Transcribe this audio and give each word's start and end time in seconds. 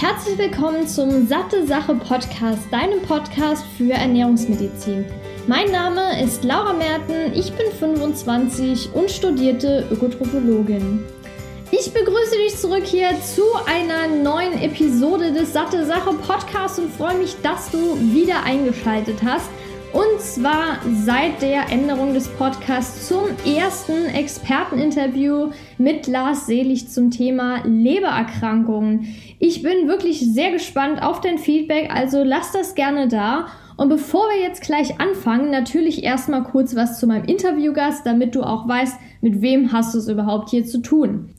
herzlich 0.00 0.38
willkommen 0.38 0.88
zum 0.88 1.26
Satte 1.26 1.66
Sache 1.66 1.94
Podcast, 1.94 2.72
deinem 2.72 3.02
Podcast 3.02 3.62
für 3.76 3.92
Ernährungsmedizin. 3.92 5.04
Mein 5.46 5.70
Name 5.70 6.22
ist 6.22 6.42
Laura 6.42 6.72
Merten, 6.72 7.34
ich 7.34 7.52
bin 7.52 7.70
25 7.78 8.94
und 8.94 9.10
studierte 9.10 9.86
Ökotrophologin. 9.90 11.04
Ich 11.70 11.92
begrüße 11.92 12.34
dich 12.38 12.56
zurück 12.56 12.84
hier 12.86 13.10
zu 13.20 13.42
einer 13.66 14.08
neuen 14.08 14.62
Episode 14.62 15.34
des 15.34 15.52
Satte 15.52 15.84
Sache 15.84 16.14
Podcasts 16.14 16.78
und 16.78 16.90
freue 16.90 17.18
mich, 17.18 17.36
dass 17.42 17.70
du 17.70 17.98
wieder 18.00 18.42
eingeschaltet 18.44 19.18
hast. 19.22 19.50
Und 19.92 20.20
zwar 20.20 20.78
seit 21.04 21.42
der 21.42 21.68
Änderung 21.68 22.14
des 22.14 22.28
Podcasts 22.28 23.06
zum 23.06 23.24
ersten 23.44 24.06
Experteninterview 24.06 25.50
mit 25.80 26.06
Lars 26.06 26.46
Selig 26.46 26.90
zum 26.90 27.10
Thema 27.10 27.64
Lebererkrankungen. 27.64 29.14
Ich 29.38 29.62
bin 29.62 29.88
wirklich 29.88 30.20
sehr 30.20 30.52
gespannt 30.52 31.02
auf 31.02 31.22
dein 31.22 31.38
Feedback, 31.38 31.90
also 31.90 32.22
lass 32.22 32.52
das 32.52 32.74
gerne 32.74 33.08
da. 33.08 33.46
Und 33.78 33.88
bevor 33.88 34.28
wir 34.28 34.42
jetzt 34.42 34.60
gleich 34.60 35.00
anfangen, 35.00 35.50
natürlich 35.50 36.04
erstmal 36.04 36.42
kurz 36.42 36.76
was 36.76 37.00
zu 37.00 37.06
meinem 37.06 37.24
Interviewgast, 37.24 38.04
damit 38.04 38.34
du 38.34 38.42
auch 38.42 38.68
weißt, 38.68 38.94
mit 39.22 39.40
wem 39.40 39.72
hast 39.72 39.94
du 39.94 39.98
es 39.98 40.08
überhaupt 40.08 40.50
hier 40.50 40.66
zu 40.66 40.82
tun. 40.82 41.30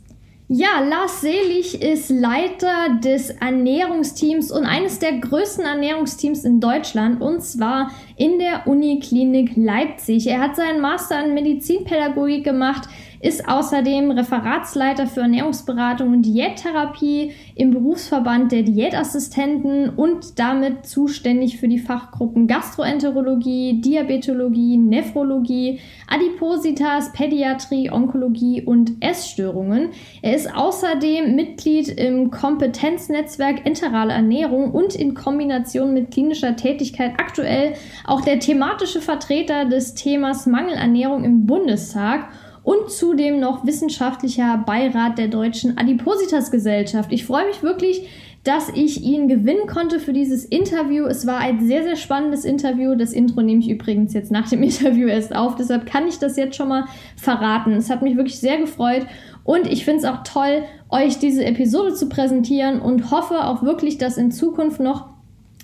Ja, 0.54 0.82
Lars 0.86 1.22
Selig 1.22 1.82
ist 1.82 2.10
Leiter 2.10 3.00
des 3.02 3.30
Ernährungsteams 3.30 4.52
und 4.52 4.66
eines 4.66 5.00
der 5.00 5.20
größten 5.20 5.64
Ernährungsteams 5.64 6.44
in 6.44 6.60
Deutschland 6.60 7.22
und 7.22 7.42
zwar 7.42 7.92
in 8.18 8.38
der 8.38 8.68
Uniklinik 8.68 9.56
Leipzig. 9.56 10.28
Er 10.28 10.42
hat 10.42 10.58
seinen 10.58 10.82
Master 10.82 11.24
in 11.24 11.36
Medizinpädagogik 11.36 12.44
gemacht, 12.44 12.90
ist 13.22 13.48
außerdem 13.48 14.12
Referatsleiter 14.12 15.06
für 15.08 15.22
Ernährungsberatung 15.22 16.12
und 16.12 16.22
Diättherapie 16.24 17.34
im 17.56 17.72
Berufsverband 17.72 18.52
der 18.52 18.64
Diätassistenten 18.64 19.90
und 19.90 20.40
damit 20.40 20.86
zuständig 20.86 21.60
für 21.60 21.68
die 21.68 21.80
Fachgruppen 21.80 22.48
Gastroenterologie, 22.48 23.80
Diabetologie, 23.82 24.78
Nephrologie, 24.78 25.80
Adipositas, 26.08 27.14
Pädiatrie, 27.14 27.92
Onkologie 27.92 28.64
und 28.64 28.94
Essstörungen. 29.02 29.90
Er 30.22 30.36
ist 30.36 30.54
außerdem 30.54 31.36
Mitglied 31.36 31.90
im 31.90 32.32
Kompetenznetzwerk 32.32 33.66
Enterale 33.66 34.14
Ernährung 34.14 34.72
und 34.72 34.96
in 34.96 35.14
Kombination 35.14 35.94
mit 35.94 36.12
klinischer 36.12 36.56
Tätigkeit 36.56 37.14
aktuell 37.20 37.74
auch 38.06 38.22
der 38.22 38.40
thematische 38.40 39.02
Vertreter 39.02 39.66
des 39.66 39.94
Themas 39.94 40.48
Mangelernährung 40.48 41.24
im 41.24 41.46
Bundestag 41.46 42.30
und 42.64 42.92
zudem 42.92 43.40
noch 43.40 43.66
wissenschaftlicher 43.66 44.64
Beirat 44.66 45.18
der 45.18 45.28
Deutschen 45.28 45.78
Adipositas 45.78 46.52
Gesellschaft. 46.52 47.12
Ich 47.12 47.26
freue 47.26 47.48
mich 47.48 47.64
wirklich, 47.64 48.08
dass 48.44 48.70
ich 48.70 49.04
ihn 49.04 49.28
gewinnen 49.28 49.68
konnte 49.68 50.00
für 50.00 50.14
dieses 50.14 50.46
Interview. 50.46 51.06
Es 51.06 51.28
war 51.28 51.38
ein 51.38 51.66
sehr, 51.68 51.84
sehr 51.84 51.96
spannendes 51.96 52.44
Interview. 52.44 52.96
Das 52.96 53.14
Intro 53.14 53.42
nehme 53.42 53.62
ich 53.62 53.70
übrigens 53.70 54.14
jetzt 54.14 54.32
nach 54.32 54.50
dem 54.50 54.64
Interview 54.64 55.08
erst 55.08 55.36
auf. 55.36 55.56
Deshalb 55.56 55.86
kann 55.86 56.08
ich 56.08 56.18
das 56.18 56.38
jetzt 56.38 56.56
schon 56.56 56.70
mal 56.70 56.86
verraten. 57.18 57.74
Es 57.74 57.90
hat 57.90 58.02
mich 58.02 58.18
wirklich 58.18 58.40
sehr 58.40 58.58
gefreut. 58.58 59.06
Und 59.44 59.68
ich 59.68 59.86
finde 59.86 60.00
es 60.00 60.06
auch 60.06 60.24
toll, 60.24 60.64
euch 60.90 61.20
diese 61.20 61.46
Episode 61.46 61.94
zu 61.94 62.10
präsentieren 62.10 62.80
und 62.80 63.12
hoffe 63.12 63.44
auch 63.46 63.64
wirklich, 63.64 63.98
dass 63.98 64.18
in 64.18 64.32
Zukunft 64.32 64.80
noch 64.80 65.11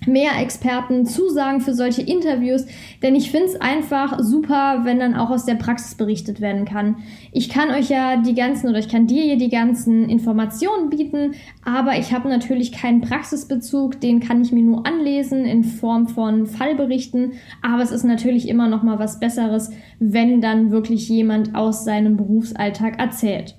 mehr 0.08 0.32
Experten 0.40 1.06
zusagen 1.06 1.62
für 1.62 1.74
solche 1.74 2.02
Interviews, 2.02 2.66
denn 3.04 3.16
ich 3.16 3.32
finde 3.32 3.48
es 3.48 3.62
einfach 3.62 4.20
super, 4.20 4.82
wenn 4.84 5.00
dann 5.00 5.16
auch 5.16 5.30
aus 5.30 5.46
der 5.46 5.56
Praxis 5.56 5.96
berichtet 5.96 6.42
werden 6.42 6.66
kann. 6.66 6.98
Ich 7.32 7.50
kann 7.50 7.72
euch 7.72 7.90
ja 7.90 8.18
die 8.18 8.36
ganzen 8.36 8.70
oder 8.70 8.80
ich 8.80 8.90
kann 8.90 9.08
dir 9.08 9.24
hier 9.24 9.38
die 9.38 9.50
ganzen 9.50 10.10
Informationen 10.10 10.90
bieten, 10.90 11.36
aber 11.64 11.98
ich 11.98 12.14
habe 12.14 12.30
natürlich 12.30 12.72
keinen 12.72 13.02
Praxisbezug, 13.02 14.00
den 14.02 14.20
kann 14.20 14.42
ich 14.42 14.52
mir 14.52 14.64
nur 14.64 14.86
anlesen 14.86 15.46
in 15.46 15.64
Form 15.64 16.08
von 16.08 16.48
Fallberichten, 16.48 17.34
aber 17.62 17.84
es 17.84 17.92
ist 17.92 18.04
natürlich 18.04 18.48
immer 18.48 18.68
noch 18.68 18.84
mal 18.84 19.00
was 19.00 19.20
besseres, 19.20 19.72
wenn 20.00 20.42
dann 20.42 20.72
wirklich 20.72 21.10
jemand 21.10 21.56
aus 21.56 21.86
seinem 21.86 22.18
Berufsalltag 22.18 23.00
erzählt. 23.00 23.56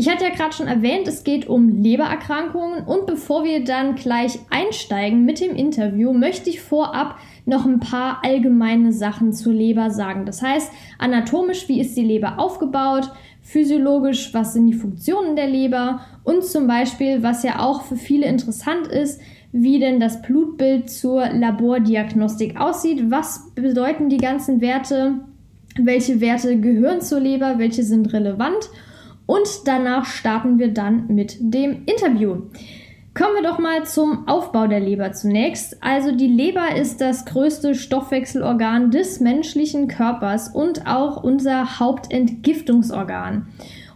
Ich 0.00 0.08
hatte 0.08 0.24
ja 0.24 0.30
gerade 0.30 0.54
schon 0.54 0.66
erwähnt, 0.66 1.06
es 1.08 1.24
geht 1.24 1.46
um 1.46 1.82
Lebererkrankungen 1.82 2.84
und 2.84 3.04
bevor 3.04 3.44
wir 3.44 3.64
dann 3.64 3.96
gleich 3.96 4.38
einsteigen 4.48 5.26
mit 5.26 5.42
dem 5.42 5.54
Interview, 5.54 6.14
möchte 6.14 6.48
ich 6.48 6.62
vorab 6.62 7.18
noch 7.44 7.66
ein 7.66 7.80
paar 7.80 8.24
allgemeine 8.24 8.94
Sachen 8.94 9.34
zur 9.34 9.52
Leber 9.52 9.90
sagen. 9.90 10.24
Das 10.24 10.40
heißt, 10.40 10.72
anatomisch, 10.98 11.68
wie 11.68 11.82
ist 11.82 11.98
die 11.98 12.04
Leber 12.04 12.38
aufgebaut? 12.38 13.12
Physiologisch, 13.42 14.32
was 14.32 14.54
sind 14.54 14.68
die 14.68 14.72
Funktionen 14.72 15.36
der 15.36 15.48
Leber? 15.48 16.00
Und 16.24 16.46
zum 16.46 16.66
Beispiel, 16.66 17.22
was 17.22 17.42
ja 17.42 17.58
auch 17.58 17.82
für 17.82 17.96
viele 17.96 18.24
interessant 18.24 18.86
ist, 18.86 19.20
wie 19.52 19.80
denn 19.80 20.00
das 20.00 20.22
Blutbild 20.22 20.88
zur 20.88 21.28
Labordiagnostik 21.28 22.58
aussieht. 22.58 23.10
Was 23.10 23.52
bedeuten 23.54 24.08
die 24.08 24.16
ganzen 24.16 24.62
Werte? 24.62 25.16
Welche 25.78 26.22
Werte 26.22 26.58
gehören 26.58 27.02
zur 27.02 27.20
Leber? 27.20 27.58
Welche 27.58 27.82
sind 27.82 28.14
relevant? 28.14 28.70
Und 29.30 29.68
danach 29.68 30.06
starten 30.06 30.58
wir 30.58 30.74
dann 30.74 31.06
mit 31.06 31.36
dem 31.38 31.84
Interview. 31.86 32.48
Kommen 33.14 33.36
wir 33.36 33.48
doch 33.48 33.60
mal 33.60 33.84
zum 33.84 34.26
Aufbau 34.26 34.66
der 34.66 34.80
Leber 34.80 35.12
zunächst. 35.12 35.80
Also 35.80 36.10
die 36.10 36.26
Leber 36.26 36.74
ist 36.74 37.00
das 37.00 37.26
größte 37.26 37.76
Stoffwechselorgan 37.76 38.90
des 38.90 39.20
menschlichen 39.20 39.86
Körpers 39.86 40.48
und 40.48 40.84
auch 40.88 41.22
unser 41.22 41.78
Hauptentgiftungsorgan. 41.78 43.46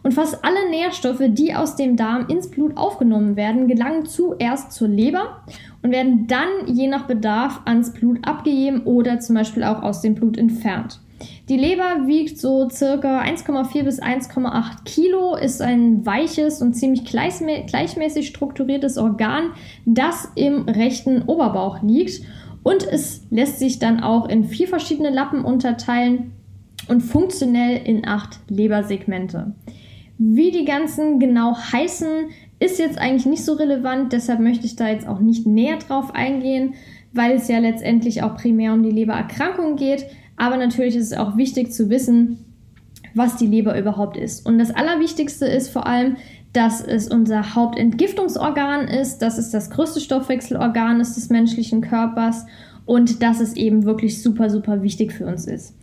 Und 0.04 0.14
fast 0.14 0.44
alle 0.44 0.70
Nährstoffe, 0.70 1.24
die 1.26 1.52
aus 1.52 1.74
dem 1.74 1.96
Darm 1.96 2.28
ins 2.28 2.48
Blut 2.48 2.76
aufgenommen 2.76 3.34
werden, 3.34 3.66
gelangen 3.66 4.06
zuerst 4.06 4.70
zur 4.70 4.86
Leber 4.86 5.42
und 5.82 5.90
werden 5.90 6.28
dann 6.28 6.46
je 6.66 6.86
nach 6.86 7.08
Bedarf 7.08 7.60
ans 7.64 7.92
Blut 7.92 8.20
abgegeben 8.24 8.82
oder 8.84 9.18
zum 9.18 9.34
Beispiel 9.34 9.64
auch 9.64 9.82
aus 9.82 10.00
dem 10.00 10.14
Blut 10.14 10.38
entfernt. 10.38 11.00
Die 11.48 11.56
Leber 11.56 12.06
wiegt 12.06 12.38
so 12.38 12.68
circa 12.70 13.20
1,4 13.22 13.82
bis 13.82 14.02
1,8 14.02 14.84
Kilo, 14.84 15.36
ist 15.36 15.60
ein 15.60 16.04
weiches 16.06 16.62
und 16.62 16.74
ziemlich 16.74 17.04
gleichmäßig 17.04 18.28
strukturiertes 18.28 18.98
Organ, 18.98 19.50
das 19.84 20.30
im 20.34 20.68
rechten 20.68 21.22
Oberbauch 21.22 21.82
liegt. 21.82 22.22
Und 22.62 22.82
es 22.86 23.26
lässt 23.30 23.58
sich 23.58 23.78
dann 23.78 24.00
auch 24.00 24.28
in 24.28 24.44
vier 24.44 24.68
verschiedene 24.68 25.10
Lappen 25.10 25.44
unterteilen 25.44 26.32
und 26.88 27.02
funktionell 27.02 27.80
in 27.84 28.06
acht 28.06 28.38
Lebersegmente. 28.48 29.54
Wie 30.16 30.50
die 30.50 30.64
ganzen 30.64 31.18
genau 31.18 31.56
heißen, 31.56 32.30
ist 32.60 32.78
jetzt 32.78 32.98
eigentlich 32.98 33.26
nicht 33.26 33.44
so 33.44 33.54
relevant, 33.54 34.12
deshalb 34.12 34.40
möchte 34.40 34.64
ich 34.64 34.76
da 34.76 34.88
jetzt 34.88 35.06
auch 35.06 35.20
nicht 35.20 35.46
näher 35.46 35.76
drauf 35.76 36.14
eingehen, 36.14 36.74
weil 37.12 37.36
es 37.36 37.48
ja 37.48 37.58
letztendlich 37.58 38.22
auch 38.22 38.36
primär 38.36 38.72
um 38.72 38.82
die 38.82 38.90
Lebererkrankung 38.90 39.76
geht. 39.76 40.06
Aber 40.36 40.56
natürlich 40.56 40.96
ist 40.96 41.12
es 41.12 41.18
auch 41.18 41.36
wichtig 41.36 41.72
zu 41.72 41.90
wissen, 41.90 42.38
was 43.14 43.36
die 43.36 43.46
Leber 43.46 43.78
überhaupt 43.78 44.16
ist. 44.16 44.44
Und 44.46 44.58
das 44.58 44.74
Allerwichtigste 44.74 45.46
ist 45.46 45.70
vor 45.70 45.86
allem, 45.86 46.16
dass 46.52 46.80
es 46.80 47.08
unser 47.08 47.54
Hauptentgiftungsorgan 47.54 48.88
ist, 48.88 49.18
dass 49.18 49.38
es 49.38 49.50
das 49.50 49.70
größte 49.70 50.00
Stoffwechselorgan 50.00 51.00
ist 51.00 51.16
des 51.16 51.28
menschlichen 51.28 51.80
Körpers 51.80 52.46
und 52.86 53.22
dass 53.22 53.40
es 53.40 53.56
eben 53.56 53.84
wirklich 53.84 54.22
super, 54.22 54.50
super 54.50 54.82
wichtig 54.82 55.12
für 55.12 55.26
uns 55.26 55.46
ist. 55.46 55.74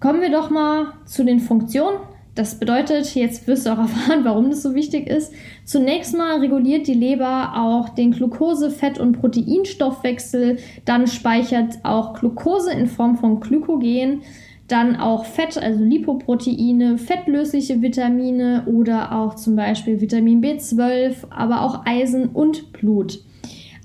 Kommen 0.00 0.20
wir 0.20 0.30
doch 0.30 0.50
mal 0.50 0.94
zu 1.04 1.24
den 1.24 1.40
Funktionen. 1.40 1.98
Das 2.34 2.58
bedeutet, 2.58 3.14
jetzt 3.14 3.46
wirst 3.46 3.66
du 3.66 3.70
auch 3.70 3.78
erfahren, 3.80 4.24
warum 4.24 4.50
das 4.50 4.62
so 4.62 4.74
wichtig 4.74 5.08
ist. 5.08 5.32
Zunächst 5.64 6.16
mal 6.16 6.38
reguliert 6.38 6.86
die 6.86 6.94
Leber 6.94 7.52
auch 7.56 7.88
den 7.90 8.12
Glucose-, 8.12 8.70
Fett- 8.70 9.00
und 9.00 9.20
Proteinstoffwechsel. 9.20 10.58
Dann 10.84 11.06
speichert 11.06 11.78
auch 11.82 12.14
Glucose 12.14 12.72
in 12.72 12.86
Form 12.86 13.16
von 13.16 13.40
Glykogen. 13.40 14.22
Dann 14.68 14.96
auch 14.96 15.24
Fett, 15.24 15.58
also 15.58 15.82
Lipoproteine, 15.82 16.96
fettlösliche 16.96 17.82
Vitamine 17.82 18.62
oder 18.66 19.10
auch 19.12 19.34
zum 19.34 19.56
Beispiel 19.56 20.00
Vitamin 20.00 20.40
B12, 20.40 21.28
aber 21.30 21.62
auch 21.62 21.84
Eisen 21.86 22.28
und 22.28 22.72
Blut. 22.72 23.18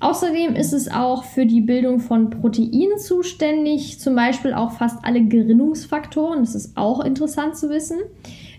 Außerdem 0.00 0.54
ist 0.54 0.72
es 0.72 0.90
auch 0.90 1.24
für 1.24 1.46
die 1.46 1.62
Bildung 1.62 2.00
von 2.00 2.30
Proteinen 2.30 2.98
zuständig, 2.98 3.98
zum 3.98 4.14
Beispiel 4.14 4.52
auch 4.52 4.72
fast 4.72 5.04
alle 5.04 5.22
Gerinnungsfaktoren. 5.22 6.40
Das 6.40 6.54
ist 6.54 6.76
auch 6.76 7.04
interessant 7.04 7.56
zu 7.56 7.70
wissen. 7.70 7.98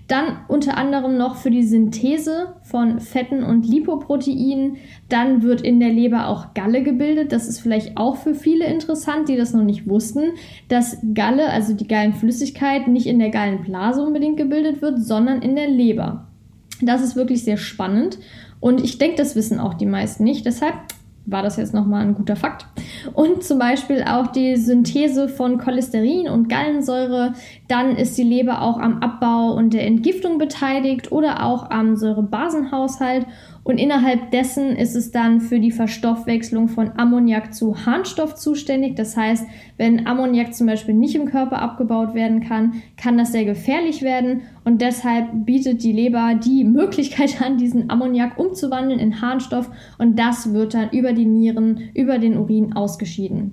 Dann 0.07 0.37
unter 0.47 0.77
anderem 0.77 1.17
noch 1.17 1.35
für 1.35 1.51
die 1.51 1.63
Synthese 1.63 2.55
von 2.63 3.01
Fetten 3.01 3.43
und 3.43 3.67
Lipoproteinen. 3.67 4.77
Dann 5.09 5.43
wird 5.43 5.61
in 5.61 5.81
der 5.81 5.89
Leber 5.89 6.29
auch 6.29 6.53
Galle 6.53 6.81
gebildet. 6.81 7.33
Das 7.33 7.47
ist 7.47 7.59
vielleicht 7.59 7.97
auch 7.97 8.15
für 8.15 8.33
viele 8.33 8.65
interessant, 8.65 9.27
die 9.27 9.35
das 9.35 9.53
noch 9.53 9.63
nicht 9.63 9.87
wussten, 9.87 10.31
dass 10.69 10.97
Galle, 11.13 11.49
also 11.49 11.73
die 11.73 11.87
Gallenflüssigkeit, 11.87 12.87
nicht 12.87 13.05
in 13.05 13.19
der 13.19 13.31
Gallenblase 13.31 14.01
unbedingt 14.01 14.37
gebildet 14.37 14.81
wird, 14.81 15.03
sondern 15.03 15.41
in 15.41 15.55
der 15.57 15.67
Leber. 15.67 16.27
Das 16.81 17.01
ist 17.01 17.17
wirklich 17.17 17.43
sehr 17.43 17.57
spannend. 17.57 18.17
Und 18.61 18.83
ich 18.83 18.97
denke, 18.97 19.17
das 19.17 19.35
wissen 19.35 19.59
auch 19.59 19.73
die 19.73 19.85
meisten 19.85 20.23
nicht. 20.23 20.45
Deshalb 20.45 20.75
war 21.27 21.43
das 21.43 21.57
jetzt 21.57 21.73
nochmal 21.73 22.01
ein 22.01 22.15
guter 22.15 22.37
Fakt. 22.37 22.65
Und 23.13 23.43
zum 23.43 23.59
Beispiel 23.59 24.03
auch 24.03 24.27
die 24.27 24.55
Synthese 24.55 25.27
von 25.27 25.57
Cholesterin 25.57 26.29
und 26.29 26.47
Gallensäure. 26.47 27.33
Dann 27.67 27.97
ist 27.97 28.17
die 28.17 28.23
Leber 28.23 28.61
auch 28.61 28.79
am 28.79 28.99
Abbau 28.99 29.51
und 29.51 29.73
der 29.73 29.85
Entgiftung 29.85 30.37
beteiligt 30.37 31.11
oder 31.11 31.43
auch 31.43 31.69
am 31.69 31.97
Säurebasenhaushalt. 31.97 33.25
Und 33.67 33.79
innerhalb 33.79 34.31
dessen 34.31 34.77
ist 34.77 34.95
es 34.95 35.11
dann 35.11 35.41
für 35.41 35.59
die 35.59 35.71
Verstoffwechslung 35.71 36.69
von 36.69 36.91
Ammoniak 36.95 37.53
zu 37.53 37.85
Harnstoff 37.85 38.35
zuständig. 38.35 38.95
Das 38.95 39.17
heißt, 39.17 39.45
wenn 39.75 40.07
Ammoniak 40.07 40.55
zum 40.55 40.67
Beispiel 40.67 40.93
nicht 40.93 41.15
im 41.15 41.25
Körper 41.25 41.61
abgebaut 41.61 42.13
werden 42.13 42.39
kann, 42.39 42.81
kann 42.95 43.17
das 43.17 43.33
sehr 43.33 43.43
gefährlich 43.43 44.03
werden. 44.03 44.43
Und 44.63 44.79
deshalb 44.81 45.45
bietet 45.45 45.83
die 45.83 45.91
Leber 45.91 46.35
die 46.41 46.63
Möglichkeit 46.63 47.41
an, 47.41 47.57
diesen 47.57 47.89
Ammoniak 47.89 48.39
umzuwandeln 48.39 49.01
in 49.01 49.21
Harnstoff. 49.21 49.69
Und 49.97 50.17
das 50.17 50.53
wird 50.53 50.73
dann 50.73 50.91
über 50.91 51.11
die 51.11 51.25
Nieren, 51.25 51.89
über 51.93 52.19
den 52.19 52.37
Urin 52.37 52.71
ausgeschieden. 52.71 53.51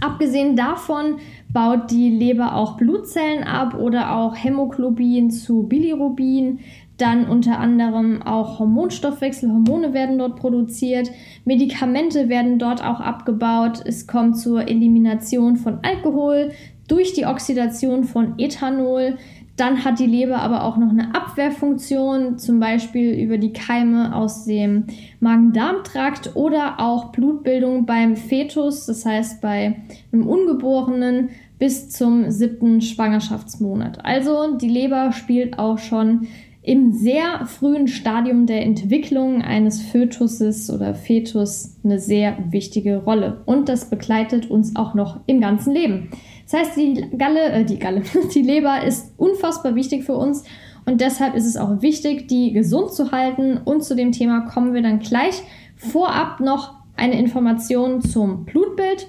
Abgesehen 0.00 0.56
davon 0.56 1.18
baut 1.52 1.92
die 1.92 2.10
Leber 2.10 2.56
auch 2.56 2.76
Blutzellen 2.76 3.44
ab 3.44 3.74
oder 3.74 4.16
auch 4.16 4.34
Hämoglobin 4.34 5.30
zu 5.30 5.62
Bilirubin. 5.62 6.58
Dann 6.98 7.28
unter 7.28 7.60
anderem 7.60 8.22
auch 8.22 8.58
Hormonstoffwechsel, 8.58 9.50
Hormone 9.50 9.94
werden 9.94 10.18
dort 10.18 10.34
produziert, 10.36 11.10
Medikamente 11.44 12.28
werden 12.28 12.58
dort 12.58 12.84
auch 12.84 13.00
abgebaut. 13.00 13.82
Es 13.84 14.08
kommt 14.08 14.36
zur 14.36 14.68
Elimination 14.68 15.56
von 15.56 15.78
Alkohol 15.82 16.50
durch 16.88 17.12
die 17.12 17.26
Oxidation 17.26 18.02
von 18.02 18.34
Ethanol. 18.38 19.16
Dann 19.56 19.84
hat 19.84 20.00
die 20.00 20.06
Leber 20.06 20.40
aber 20.40 20.64
auch 20.64 20.76
noch 20.76 20.90
eine 20.90 21.14
Abwehrfunktion, 21.14 22.38
zum 22.38 22.58
Beispiel 22.58 23.12
über 23.14 23.38
die 23.38 23.52
Keime 23.52 24.14
aus 24.14 24.44
dem 24.44 24.84
Magen-Darm-Trakt 25.20 26.34
oder 26.34 26.80
auch 26.80 27.12
Blutbildung 27.12 27.86
beim 27.86 28.16
Fetus, 28.16 28.86
das 28.86 29.04
heißt 29.04 29.40
bei 29.40 29.82
einem 30.12 30.26
Ungeborenen 30.26 31.30
bis 31.58 31.90
zum 31.90 32.30
siebten 32.30 32.80
Schwangerschaftsmonat. 32.80 34.04
Also 34.04 34.56
die 34.56 34.68
Leber 34.68 35.12
spielt 35.12 35.58
auch 35.58 35.78
schon 35.78 36.28
im 36.68 36.92
sehr 36.92 37.46
frühen 37.46 37.88
Stadium 37.88 38.44
der 38.44 38.60
Entwicklung 38.60 39.40
eines 39.40 39.80
Fötuses 39.80 40.70
oder 40.70 40.94
Fetus 40.94 41.78
eine 41.82 41.98
sehr 41.98 42.36
wichtige 42.50 42.98
Rolle. 42.98 43.40
Und 43.46 43.70
das 43.70 43.88
begleitet 43.88 44.50
uns 44.50 44.76
auch 44.76 44.92
noch 44.92 45.20
im 45.24 45.40
ganzen 45.40 45.72
Leben. 45.72 46.10
Das 46.44 46.60
heißt, 46.60 46.76
die 46.76 47.06
Galle, 47.16 47.52
äh, 47.52 47.64
die 47.64 47.78
Galle, 47.78 48.02
die 48.34 48.42
Leber 48.42 48.82
ist 48.84 49.14
unfassbar 49.16 49.76
wichtig 49.76 50.04
für 50.04 50.14
uns 50.14 50.44
und 50.84 51.00
deshalb 51.00 51.34
ist 51.34 51.46
es 51.46 51.56
auch 51.56 51.80
wichtig, 51.80 52.28
die 52.28 52.52
gesund 52.52 52.92
zu 52.92 53.12
halten. 53.12 53.56
Und 53.64 53.82
zu 53.82 53.96
dem 53.96 54.12
Thema 54.12 54.40
kommen 54.40 54.74
wir 54.74 54.82
dann 54.82 54.98
gleich. 54.98 55.42
Vorab 55.74 56.38
noch 56.40 56.74
eine 56.96 57.18
Information 57.18 58.02
zum 58.02 58.44
Blutbild. 58.44 59.08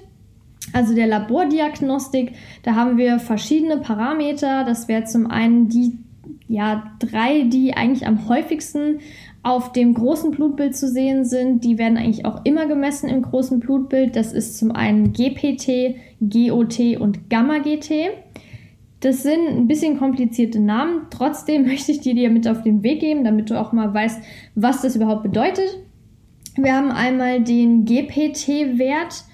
Also 0.72 0.94
der 0.94 1.08
Labordiagnostik, 1.08 2.32
da 2.62 2.74
haben 2.74 2.96
wir 2.96 3.18
verschiedene 3.18 3.76
Parameter. 3.76 4.64
Das 4.64 4.88
wäre 4.88 5.04
zum 5.04 5.30
einen 5.30 5.68
die 5.68 5.98
ja, 6.50 6.92
drei, 6.98 7.44
die 7.44 7.74
eigentlich 7.74 8.06
am 8.08 8.28
häufigsten 8.28 8.98
auf 9.44 9.72
dem 9.72 9.94
großen 9.94 10.32
Blutbild 10.32 10.76
zu 10.76 10.88
sehen 10.88 11.24
sind. 11.24 11.64
Die 11.64 11.78
werden 11.78 11.96
eigentlich 11.96 12.24
auch 12.24 12.44
immer 12.44 12.66
gemessen 12.66 13.08
im 13.08 13.22
großen 13.22 13.60
Blutbild. 13.60 14.16
Das 14.16 14.32
ist 14.32 14.58
zum 14.58 14.72
einen 14.72 15.12
GPT, 15.12 15.94
GOT 16.20 16.98
und 16.98 17.30
Gamma-GT. 17.30 18.10
Das 18.98 19.22
sind 19.22 19.46
ein 19.46 19.68
bisschen 19.68 19.96
komplizierte 19.98 20.58
Namen. 20.58 21.06
Trotzdem 21.10 21.62
möchte 21.66 21.92
ich 21.92 22.00
die 22.00 22.14
dir 22.14 22.30
mit 22.30 22.48
auf 22.48 22.62
den 22.62 22.82
Weg 22.82 22.98
geben, 22.98 23.22
damit 23.22 23.48
du 23.48 23.58
auch 23.58 23.72
mal 23.72 23.94
weißt, 23.94 24.20
was 24.56 24.82
das 24.82 24.96
überhaupt 24.96 25.22
bedeutet. 25.22 25.78
Wir 26.56 26.74
haben 26.74 26.90
einmal 26.90 27.42
den 27.42 27.84
GPT-Wert, 27.84 29.24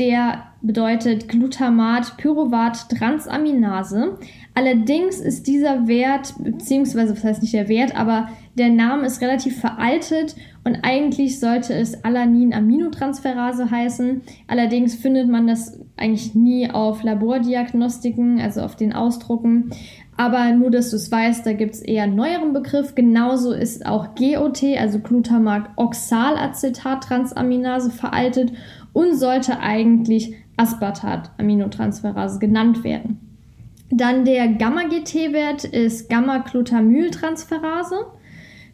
der 0.00 0.46
bedeutet 0.62 1.28
Glutamat, 1.28 2.16
Pyruvat, 2.16 2.88
Transaminase. 2.88 4.18
Allerdings 4.54 5.20
ist 5.20 5.46
dieser 5.46 5.86
Wert, 5.86 6.34
beziehungsweise 6.38 7.14
was 7.14 7.22
heißt 7.22 7.42
nicht 7.42 7.54
der 7.54 7.68
Wert, 7.68 7.94
aber 7.96 8.30
der 8.58 8.70
Name 8.70 9.06
ist 9.06 9.22
relativ 9.22 9.60
veraltet 9.60 10.34
und 10.64 10.78
eigentlich 10.82 11.38
sollte 11.38 11.74
es 11.74 12.02
Alanin-Aminotransferase 12.04 13.70
heißen. 13.70 14.22
Allerdings 14.48 14.96
findet 14.96 15.28
man 15.28 15.46
das 15.46 15.78
eigentlich 15.96 16.34
nie 16.34 16.68
auf 16.70 17.02
Labordiagnostiken, 17.02 18.38
also 18.40 18.60
auf 18.62 18.76
den 18.76 18.92
Ausdrucken. 18.92 19.70
Aber 20.16 20.52
nur, 20.52 20.70
dass 20.70 20.90
du 20.90 20.96
es 20.96 21.10
weißt, 21.10 21.46
da 21.46 21.54
gibt 21.54 21.76
es 21.76 21.80
eher 21.80 22.02
einen 22.02 22.16
neueren 22.16 22.52
Begriff. 22.52 22.94
Genauso 22.94 23.52
ist 23.52 23.86
auch 23.86 24.14
GOT, 24.14 24.62
also 24.78 24.98
Glutamat-Oxalacetat-Transaminase 24.98 27.90
veraltet 27.90 28.52
und 28.92 29.16
sollte 29.16 29.60
eigentlich 29.60 30.34
Aspartat-Aminotransferase 30.56 32.38
genannt 32.38 32.84
werden. 32.84 33.20
Dann 33.90 34.24
der 34.24 34.48
Gamma-GT-Wert 34.48 35.64
ist 35.64 36.08
Gamma-Glutamyltransferase. 36.08 38.06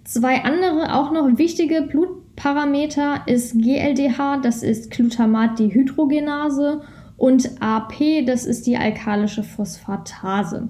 Zwei 0.05 0.45
andere 0.45 0.95
auch 0.95 1.11
noch 1.11 1.39
wichtige 1.39 1.83
Blutparameter 1.83 3.23
ist 3.27 3.59
GLDH, 3.59 4.39
das 4.39 4.63
ist 4.63 4.91
Glutamat-Dehydrogenase 4.91 6.83
und 7.17 7.51
AP, 7.61 8.27
das 8.27 8.45
ist 8.45 8.67
die 8.67 8.77
alkalische 8.77 9.43
Phosphatase. 9.43 10.69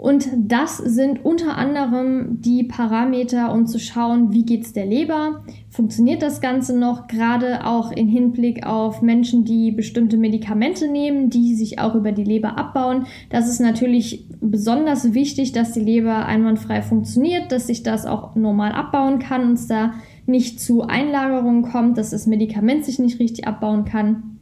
Und 0.00 0.30
das 0.34 0.78
sind 0.78 1.26
unter 1.26 1.58
anderem 1.58 2.40
die 2.40 2.64
Parameter, 2.64 3.52
um 3.52 3.66
zu 3.66 3.78
schauen, 3.78 4.32
wie 4.32 4.46
geht 4.46 4.64
es 4.64 4.72
der 4.72 4.86
Leber, 4.86 5.44
funktioniert 5.68 6.22
das 6.22 6.40
Ganze 6.40 6.74
noch, 6.74 7.06
gerade 7.06 7.66
auch 7.66 7.92
im 7.92 8.08
Hinblick 8.08 8.64
auf 8.64 9.02
Menschen, 9.02 9.44
die 9.44 9.72
bestimmte 9.72 10.16
Medikamente 10.16 10.88
nehmen, 10.88 11.28
die 11.28 11.54
sich 11.54 11.80
auch 11.80 11.94
über 11.94 12.12
die 12.12 12.24
Leber 12.24 12.56
abbauen. 12.56 13.08
Das 13.28 13.46
ist 13.46 13.60
natürlich 13.60 14.24
besonders 14.40 15.12
wichtig, 15.12 15.52
dass 15.52 15.72
die 15.72 15.80
Leber 15.80 16.24
einwandfrei 16.24 16.80
funktioniert, 16.80 17.52
dass 17.52 17.66
sich 17.66 17.82
das 17.82 18.06
auch 18.06 18.34
normal 18.36 18.72
abbauen 18.72 19.18
kann 19.18 19.50
und 19.50 19.52
es 19.58 19.66
da 19.66 19.92
nicht 20.24 20.60
zu 20.60 20.80
Einlagerungen 20.80 21.60
kommt, 21.60 21.98
dass 21.98 22.08
das 22.08 22.26
Medikament 22.26 22.86
sich 22.86 22.98
nicht 23.00 23.20
richtig 23.20 23.46
abbauen 23.46 23.84
kann. 23.84 24.38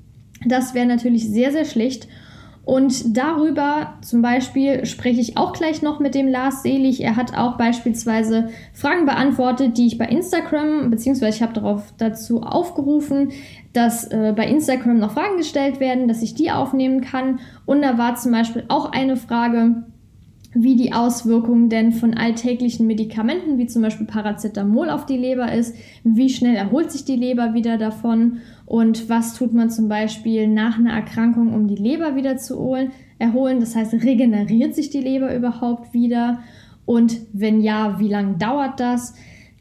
Das 0.47 0.73
wäre 0.73 0.87
natürlich 0.87 1.29
sehr, 1.29 1.51
sehr 1.51 1.65
schlecht. 1.65 2.07
Und 2.69 3.17
darüber 3.17 3.95
zum 4.03 4.21
Beispiel 4.21 4.85
spreche 4.85 5.23
ich 5.23 5.39
auch 5.39 5.55
gleich 5.55 5.81
noch 5.81 6.01
mit 6.01 6.15
dem 6.15 6.29
Lars 6.29 6.63
Selig. 6.63 7.03
Er 7.03 7.17
hat 7.17 7.35
auch 7.35 7.57
beispielsweise 7.57 8.51
Fragen 8.75 9.07
beantwortet, 9.07 9.79
die 9.79 9.87
ich 9.87 9.97
bei 9.97 10.05
Instagram, 10.05 10.91
beziehungsweise 10.91 11.35
ich 11.39 11.43
habe 11.43 11.55
darauf 11.55 11.95
dazu 11.97 12.43
aufgerufen, 12.43 13.33
dass 13.73 14.05
äh, 14.09 14.35
bei 14.37 14.47
Instagram 14.47 14.99
noch 14.99 15.13
Fragen 15.13 15.39
gestellt 15.39 15.81
werden, 15.81 16.09
dass 16.09 16.21
ich 16.21 16.35
die 16.35 16.51
aufnehmen 16.51 17.01
kann. 17.01 17.41
Und 17.65 17.81
da 17.81 17.97
war 17.97 18.17
zum 18.17 18.33
Beispiel 18.33 18.67
auch 18.69 18.93
eine 18.93 19.17
Frage, 19.17 19.85
wie 20.63 20.77
die 20.77 20.93
Auswirkungen 20.93 21.69
denn 21.69 21.93
von 21.93 22.15
alltäglichen 22.15 22.87
Medikamenten, 22.87 23.59
wie 23.59 23.67
zum 23.67 23.83
Beispiel 23.83 24.07
Paracetamol 24.07 24.91
auf 24.91 25.07
die 25.07 25.17
Leber 25.17 25.53
ist, 25.53 25.75
wie 26.05 26.29
schnell 26.29 26.57
erholt 26.57 26.91
sich 26.91 27.05
die 27.05 27.17
Leber 27.17 27.55
wieder 27.55 27.79
davon 27.79 28.39
und 28.67 29.09
was 29.09 29.35
tut 29.35 29.55
man 29.55 29.71
zum 29.71 29.89
Beispiel 29.89 30.49
nach 30.49 30.79
einer 30.79 30.93
Erkrankung, 30.93 31.55
um 31.55 31.69
die 31.69 31.77
Leber 31.77 32.17
wieder 32.17 32.37
zu 32.37 32.77
erholen? 33.19 33.61
Das 33.61 33.75
heißt, 33.75 33.95
regeneriert 33.95 34.75
sich 34.75 34.91
die 34.91 35.01
Leber 35.01 35.35
überhaupt 35.35 35.95
wieder? 35.95 36.41
Und 36.85 37.19
wenn 37.33 37.61
ja, 37.61 37.99
wie 37.99 38.09
lange 38.09 38.37
dauert 38.39 38.81
das? 38.81 39.15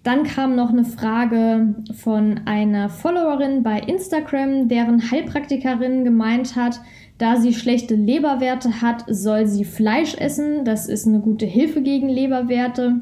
Dann 0.03 0.23
kam 0.23 0.55
noch 0.55 0.69
eine 0.69 0.85
Frage 0.85 1.75
von 1.93 2.41
einer 2.45 2.87
Followerin 2.87 3.63
bei 3.63 3.79
Instagram, 3.79 4.69
deren 4.69 5.11
Heilpraktikerin 5.11 6.05
gemeint 6.05 6.55
hat, 6.55 6.79
da 7.17 7.37
sie 7.37 7.53
schlechte 7.53 7.95
Leberwerte 7.95 8.81
hat, 8.81 9.05
soll 9.07 9.47
sie 9.47 9.65
Fleisch 9.65 10.15
essen. 10.15 10.65
Das 10.65 10.87
ist 10.87 11.07
eine 11.07 11.19
gute 11.19 11.45
Hilfe 11.45 11.81
gegen 11.81 12.09
Leberwerte. 12.09 13.01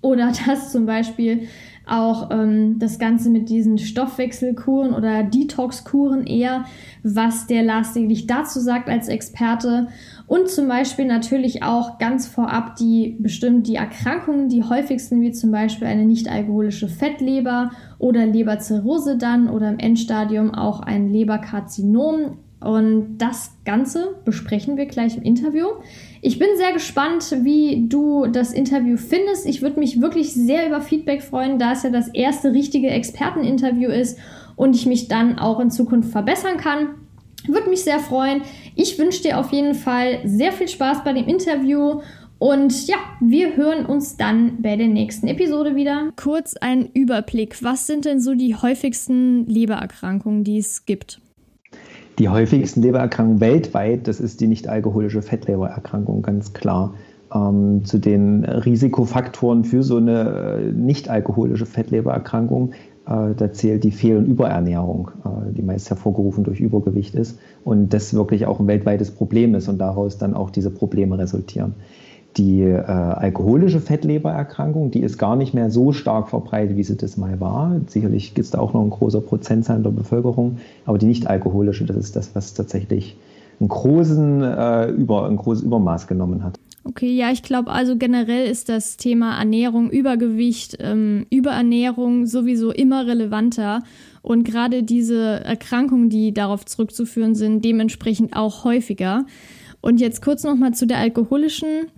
Oder 0.00 0.32
dass 0.46 0.72
zum 0.72 0.86
Beispiel 0.86 1.48
auch 1.88 2.30
ähm, 2.30 2.78
das 2.78 2.98
Ganze 2.98 3.30
mit 3.30 3.48
diesen 3.48 3.78
Stoffwechselkuren 3.78 4.92
oder 4.92 5.22
Detoxkuren 5.22 6.26
eher, 6.26 6.64
was 7.02 7.46
der 7.46 7.62
Lars 7.62 7.94
Selig 7.94 8.26
dazu 8.26 8.60
sagt 8.60 8.88
als 8.88 9.08
Experte. 9.08 9.88
Und 10.26 10.50
zum 10.50 10.68
Beispiel 10.68 11.06
natürlich 11.06 11.62
auch 11.62 11.98
ganz 11.98 12.26
vorab 12.26 12.76
die 12.76 13.16
bestimmt 13.18 13.66
die 13.66 13.76
Erkrankungen, 13.76 14.48
die 14.48 14.64
häufigsten, 14.64 15.22
wie 15.22 15.32
zum 15.32 15.50
Beispiel 15.50 15.88
eine 15.88 16.04
nicht-alkoholische 16.04 16.88
Fettleber 16.88 17.70
oder 17.98 18.26
Leberzirrhose 18.26 19.16
dann 19.16 19.48
oder 19.48 19.70
im 19.70 19.78
Endstadium 19.78 20.54
auch 20.54 20.80
ein 20.80 21.08
Leberkarzinom. 21.08 22.36
Und 22.60 23.18
das 23.18 23.52
Ganze 23.64 24.16
besprechen 24.24 24.76
wir 24.76 24.86
gleich 24.86 25.16
im 25.16 25.22
Interview. 25.22 25.66
Ich 26.22 26.38
bin 26.38 26.48
sehr 26.56 26.72
gespannt, 26.72 27.36
wie 27.42 27.86
du 27.88 28.26
das 28.26 28.52
Interview 28.52 28.96
findest. 28.96 29.46
Ich 29.46 29.62
würde 29.62 29.78
mich 29.78 30.00
wirklich 30.00 30.32
sehr 30.32 30.66
über 30.66 30.80
Feedback 30.80 31.22
freuen, 31.22 31.58
da 31.58 31.72
es 31.72 31.84
ja 31.84 31.90
das 31.90 32.08
erste 32.08 32.52
richtige 32.52 32.88
Experteninterview 32.88 33.90
ist 33.90 34.18
und 34.56 34.74
ich 34.74 34.86
mich 34.86 35.06
dann 35.06 35.38
auch 35.38 35.60
in 35.60 35.70
Zukunft 35.70 36.10
verbessern 36.10 36.56
kann. 36.56 36.88
Würde 37.46 37.70
mich 37.70 37.84
sehr 37.84 38.00
freuen. 38.00 38.42
Ich 38.74 38.98
wünsche 38.98 39.22
dir 39.22 39.38
auf 39.38 39.52
jeden 39.52 39.74
Fall 39.74 40.18
sehr 40.24 40.52
viel 40.52 40.66
Spaß 40.66 41.04
bei 41.04 41.12
dem 41.12 41.28
Interview 41.28 42.00
und 42.38 42.86
ja, 42.86 42.96
wir 43.20 43.56
hören 43.56 43.84
uns 43.86 44.16
dann 44.16 44.62
bei 44.62 44.76
der 44.76 44.86
nächsten 44.86 45.26
Episode 45.26 45.74
wieder. 45.74 46.12
Kurz 46.16 46.56
ein 46.56 46.88
Überblick. 46.92 47.62
Was 47.62 47.86
sind 47.86 48.04
denn 48.04 48.20
so 48.20 48.34
die 48.34 48.54
häufigsten 48.54 49.46
Lebererkrankungen, 49.46 50.44
die 50.44 50.58
es 50.58 50.86
gibt? 50.86 51.20
Die 52.18 52.28
häufigsten 52.28 52.82
Lebererkrankungen 52.82 53.40
weltweit, 53.40 54.08
das 54.08 54.20
ist 54.20 54.40
die 54.40 54.48
nicht-alkoholische 54.48 55.22
Fettlebererkrankung, 55.22 56.22
ganz 56.22 56.52
klar. 56.52 56.94
Ähm, 57.32 57.84
zu 57.84 57.98
den 57.98 58.44
Risikofaktoren 58.44 59.64
für 59.64 59.82
so 59.82 59.98
eine 59.98 60.60
äh, 60.60 60.72
nicht 60.72 61.10
alkoholische 61.10 61.66
Fettlebererkrankung 61.66 62.72
äh, 63.08 63.34
da 63.34 63.52
zählt 63.52 63.84
die 63.84 63.90
Fehl- 63.90 64.18
und 64.18 64.26
Überernährung, 64.26 65.10
äh, 65.24 65.52
die 65.52 65.62
meist 65.62 65.88
hervorgerufen 65.88 66.44
durch 66.44 66.60
Übergewicht 66.60 67.14
ist 67.14 67.38
und 67.64 67.94
das 67.94 68.12
wirklich 68.14 68.46
auch 68.46 68.60
ein 68.60 68.66
weltweites 68.66 69.10
Problem 69.10 69.54
ist 69.54 69.68
und 69.68 69.78
daraus 69.78 70.18
dann 70.18 70.34
auch 70.34 70.50
diese 70.50 70.70
Probleme 70.70 71.18
resultieren. 71.18 71.74
Die 72.36 72.62
äh, 72.62 72.82
alkoholische 72.82 73.80
Fettlebererkrankung, 73.80 74.90
die 74.90 75.00
ist 75.00 75.18
gar 75.18 75.34
nicht 75.34 75.54
mehr 75.54 75.70
so 75.70 75.92
stark 75.92 76.28
verbreitet, 76.28 76.76
wie 76.76 76.84
sie 76.84 76.96
das 76.96 77.16
mal 77.16 77.40
war. 77.40 77.80
Sicherlich 77.86 78.34
gibt 78.34 78.44
es 78.44 78.50
da 78.52 78.58
auch 78.58 78.74
noch 78.74 78.82
ein 78.82 78.90
großer 78.90 79.20
Prozentzahl 79.20 79.82
der 79.82 79.90
Bevölkerung, 79.90 80.58
aber 80.86 80.98
die 80.98 81.06
nicht 81.06 81.26
alkoholische, 81.26 81.84
das 81.84 81.96
ist 81.96 82.14
das, 82.14 82.34
was 82.34 82.54
tatsächlich 82.54 83.16
einen 83.58 83.68
großen, 83.68 84.42
äh, 84.42 84.90
über, 84.90 85.26
ein 85.26 85.36
großes 85.36 85.64
Übermaß 85.64 86.06
genommen 86.06 86.44
hat. 86.44 86.58
Okay, 86.84 87.14
ja, 87.14 87.30
ich 87.30 87.42
glaube 87.42 87.70
also 87.70 87.96
generell 87.96 88.48
ist 88.48 88.68
das 88.68 88.96
Thema 88.96 89.38
Ernährung, 89.38 89.90
Übergewicht, 89.90 90.78
ähm, 90.80 91.26
Überernährung 91.28 92.26
sowieso 92.26 92.70
immer 92.70 93.06
relevanter 93.06 93.82
und 94.22 94.44
gerade 94.44 94.82
diese 94.82 95.44
Erkrankungen, 95.44 96.08
die 96.08 96.32
darauf 96.32 96.64
zurückzuführen 96.64 97.34
sind, 97.34 97.64
dementsprechend 97.64 98.34
auch 98.34 98.64
häufiger. 98.64 99.26
Und 99.80 100.00
jetzt 100.00 100.22
kurz 100.22 100.44
nochmal 100.44 100.72
zu 100.72 100.86
der 100.86 100.98
alkoholischen 100.98 101.88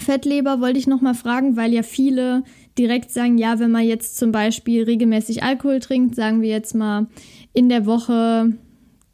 Fettleber 0.00 0.60
wollte 0.60 0.78
ich 0.78 0.86
nochmal 0.86 1.14
fragen, 1.14 1.56
weil 1.56 1.72
ja 1.72 1.82
viele 1.82 2.44
direkt 2.78 3.10
sagen, 3.10 3.38
ja, 3.38 3.58
wenn 3.58 3.70
man 3.70 3.84
jetzt 3.84 4.18
zum 4.18 4.32
Beispiel 4.32 4.84
regelmäßig 4.84 5.42
Alkohol 5.42 5.80
trinkt, 5.80 6.14
sagen 6.14 6.42
wir 6.42 6.50
jetzt 6.50 6.74
mal 6.74 7.06
in 7.52 7.68
der 7.68 7.86
Woche 7.86 8.52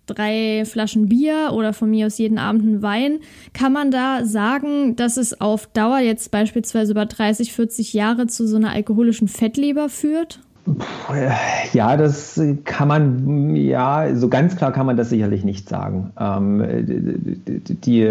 drei 0.06 0.64
Flaschen 0.64 1.08
Bier 1.08 1.50
oder 1.52 1.72
von 1.72 1.90
mir 1.90 2.06
aus 2.06 2.18
jeden 2.18 2.38
Abend 2.38 2.62
einen 2.62 2.82
Wein, 2.82 3.18
kann 3.52 3.72
man 3.72 3.90
da 3.90 4.24
sagen, 4.24 4.96
dass 4.96 5.16
es 5.16 5.40
auf 5.40 5.66
Dauer 5.68 6.00
jetzt 6.00 6.30
beispielsweise 6.30 6.92
über 6.92 7.06
30, 7.06 7.52
40 7.52 7.92
Jahre 7.92 8.26
zu 8.26 8.46
so 8.46 8.56
einer 8.56 8.72
alkoholischen 8.72 9.28
Fettleber 9.28 9.88
führt? 9.88 10.40
Ja, 11.73 11.97
das 11.97 12.40
kann 12.64 12.87
man, 12.87 13.57
ja, 13.57 14.14
so 14.14 14.28
ganz 14.28 14.57
klar 14.57 14.73
kann 14.73 14.87
man 14.87 14.97
das 14.97 15.11
sicherlich 15.11 15.45
nicht 15.45 15.69
sagen. 15.69 16.12
Ähm, 16.19 16.62
die, 17.85 18.09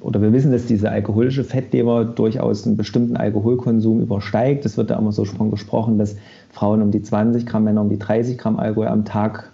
oder 0.00 0.22
wir 0.22 0.32
wissen, 0.32 0.52
dass 0.52 0.66
diese 0.66 0.90
alkoholische 0.90 1.42
Fettleber 1.42 2.04
durchaus 2.04 2.66
einen 2.66 2.76
bestimmten 2.76 3.16
Alkoholkonsum 3.16 4.00
übersteigt. 4.00 4.64
Es 4.64 4.76
wird 4.76 4.90
da 4.90 4.98
immer 4.98 5.10
so 5.10 5.24
schon 5.24 5.50
gesprochen, 5.50 5.98
dass 5.98 6.16
Frauen 6.50 6.80
um 6.82 6.92
die 6.92 7.02
20 7.02 7.44
Gramm, 7.44 7.64
Männer 7.64 7.80
um 7.80 7.88
die 7.88 7.98
30 7.98 8.38
Gramm 8.38 8.58
Alkohol 8.58 8.86
am 8.86 9.04
Tag 9.04 9.50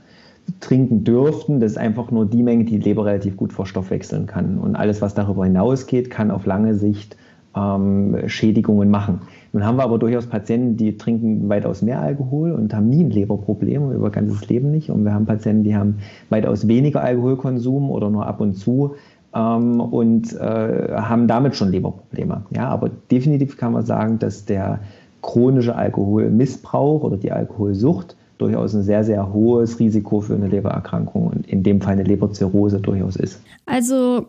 trinken 0.60 1.04
dürften. 1.04 1.60
Das 1.60 1.72
ist 1.72 1.78
einfach 1.78 2.10
nur 2.10 2.26
die 2.26 2.42
Menge, 2.42 2.64
die 2.64 2.78
die 2.78 2.84
Leber 2.84 3.06
relativ 3.06 3.36
gut 3.36 3.52
verstoffwechseln 3.52 4.26
kann. 4.26 4.58
Und 4.58 4.76
alles, 4.76 5.00
was 5.00 5.14
darüber 5.14 5.44
hinausgeht, 5.44 6.10
kann 6.10 6.30
auf 6.30 6.44
lange 6.44 6.74
Sicht 6.74 7.16
ähm, 7.56 8.16
Schädigungen 8.26 8.90
machen. 8.90 9.22
Nun 9.56 9.64
haben 9.64 9.78
wir 9.78 9.84
aber 9.84 9.98
durchaus 9.98 10.26
Patienten, 10.26 10.76
die 10.76 10.98
trinken 10.98 11.48
weitaus 11.48 11.80
mehr 11.80 12.02
Alkohol 12.02 12.52
und 12.52 12.74
haben 12.74 12.90
nie 12.90 13.02
ein 13.02 13.08
Leberproblem, 13.08 13.90
über 13.90 14.10
ganzes 14.10 14.46
Leben 14.50 14.70
nicht. 14.70 14.90
Und 14.90 15.04
wir 15.04 15.14
haben 15.14 15.24
Patienten, 15.24 15.64
die 15.64 15.74
haben 15.74 16.00
weitaus 16.28 16.68
weniger 16.68 17.02
Alkoholkonsum 17.02 17.90
oder 17.90 18.10
nur 18.10 18.26
ab 18.26 18.42
und 18.42 18.52
zu 18.52 18.96
ähm, 19.34 19.80
und 19.80 20.34
äh, 20.34 20.92
haben 20.96 21.26
damit 21.26 21.56
schon 21.56 21.70
Leberprobleme. 21.70 22.44
Ja, 22.50 22.68
aber 22.68 22.90
definitiv 23.10 23.56
kann 23.56 23.72
man 23.72 23.86
sagen, 23.86 24.18
dass 24.18 24.44
der 24.44 24.80
chronische 25.22 25.74
Alkoholmissbrauch 25.74 27.02
oder 27.02 27.16
die 27.16 27.32
Alkoholsucht 27.32 28.14
durchaus 28.36 28.74
ein 28.74 28.82
sehr, 28.82 29.04
sehr 29.04 29.32
hohes 29.32 29.80
Risiko 29.80 30.20
für 30.20 30.34
eine 30.34 30.48
Lebererkrankung 30.48 31.28
und 31.28 31.46
in 31.46 31.62
dem 31.62 31.80
Fall 31.80 31.94
eine 31.94 32.02
Leberzirrhose 32.02 32.78
durchaus 32.82 33.16
ist. 33.16 33.42
Also 33.64 34.26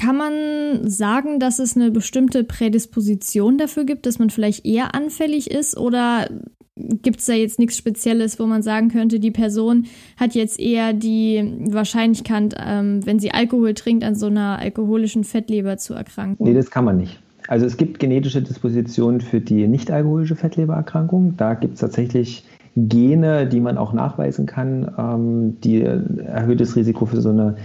kann 0.00 0.16
man 0.16 0.88
sagen, 0.88 1.40
dass 1.40 1.58
es 1.58 1.76
eine 1.76 1.90
bestimmte 1.90 2.42
Prädisposition 2.42 3.58
dafür 3.58 3.84
gibt, 3.84 4.06
dass 4.06 4.18
man 4.18 4.30
vielleicht 4.30 4.64
eher 4.64 4.94
anfällig 4.94 5.50
ist 5.50 5.76
oder 5.76 6.26
gibt 6.74 7.20
es 7.20 7.26
da 7.26 7.34
jetzt 7.34 7.58
nichts 7.58 7.76
Spezielles, 7.76 8.38
wo 8.40 8.46
man 8.46 8.62
sagen 8.62 8.88
könnte, 8.88 9.20
die 9.20 9.30
Person 9.30 9.84
hat 10.16 10.34
jetzt 10.34 10.58
eher 10.58 10.94
die 10.94 11.52
Wahrscheinlichkeit, 11.66 12.54
ähm, 12.58 13.04
wenn 13.04 13.18
sie 13.18 13.32
Alkohol 13.32 13.74
trinkt, 13.74 14.02
an 14.02 14.14
so 14.14 14.26
einer 14.26 14.58
alkoholischen 14.58 15.22
Fettleber 15.22 15.76
zu 15.76 15.92
erkranken? 15.92 16.46
Nee, 16.46 16.54
das 16.54 16.70
kann 16.70 16.86
man 16.86 16.96
nicht. 16.96 17.20
Also 17.46 17.66
es 17.66 17.76
gibt 17.76 17.98
genetische 17.98 18.40
Dispositionen 18.40 19.20
für 19.20 19.42
die 19.42 19.68
nicht-alkoholische 19.68 20.36
Fettlebererkrankung. 20.36 21.36
Da 21.36 21.52
gibt 21.52 21.74
es 21.74 21.80
tatsächlich 21.80 22.46
Gene, 22.74 23.46
die 23.46 23.60
man 23.60 23.76
auch 23.76 23.92
nachweisen 23.92 24.46
kann, 24.46 24.90
ähm, 24.96 25.60
die 25.60 25.82
erhöhtes 25.82 26.74
Risiko 26.76 27.04
für 27.04 27.20
so 27.20 27.28
eine 27.28 27.56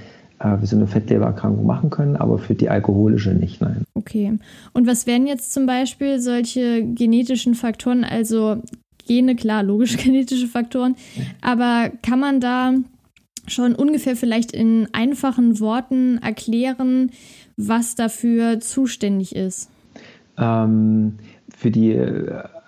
äh, 0.46 0.58
für 0.58 0.66
so 0.68 0.76
eine 0.76 0.88
Fettlebererkrankung 0.88 1.66
machen 1.66 1.90
können, 1.90 2.16
aber 2.16 2.38
für 2.38 2.56
die 2.56 2.70
alkoholische 2.70 3.32
nicht, 3.32 3.62
nein. 3.62 3.84
Okay. 3.96 4.38
Und 4.74 4.88
was 4.88 5.08
wären 5.08 5.28
jetzt 5.28 5.54
zum 5.54 5.66
Beispiel 5.66 6.20
solche 6.20 6.84
genetischen 6.84 7.56
Faktoren, 7.56 8.04
also 8.04 8.58
Gene, 9.08 9.36
klar, 9.36 9.64
logisch 9.64 9.98
genetische 10.04 10.48
Faktoren, 10.48 10.96
aber 11.42 11.92
kann 12.02 12.20
man 12.20 12.40
da 12.40 12.74
schon 13.48 13.76
ungefähr 13.76 14.16
vielleicht 14.16 14.52
in 14.52 14.88
einfachen 14.92 15.60
Worten 15.60 16.18
erklären, 16.18 17.12
was 17.58 17.96
dafür 17.96 18.60
zuständig 18.60 19.36
ist? 19.36 19.70
Ähm, 20.38 21.14
für 21.58 21.72
die 21.72 21.98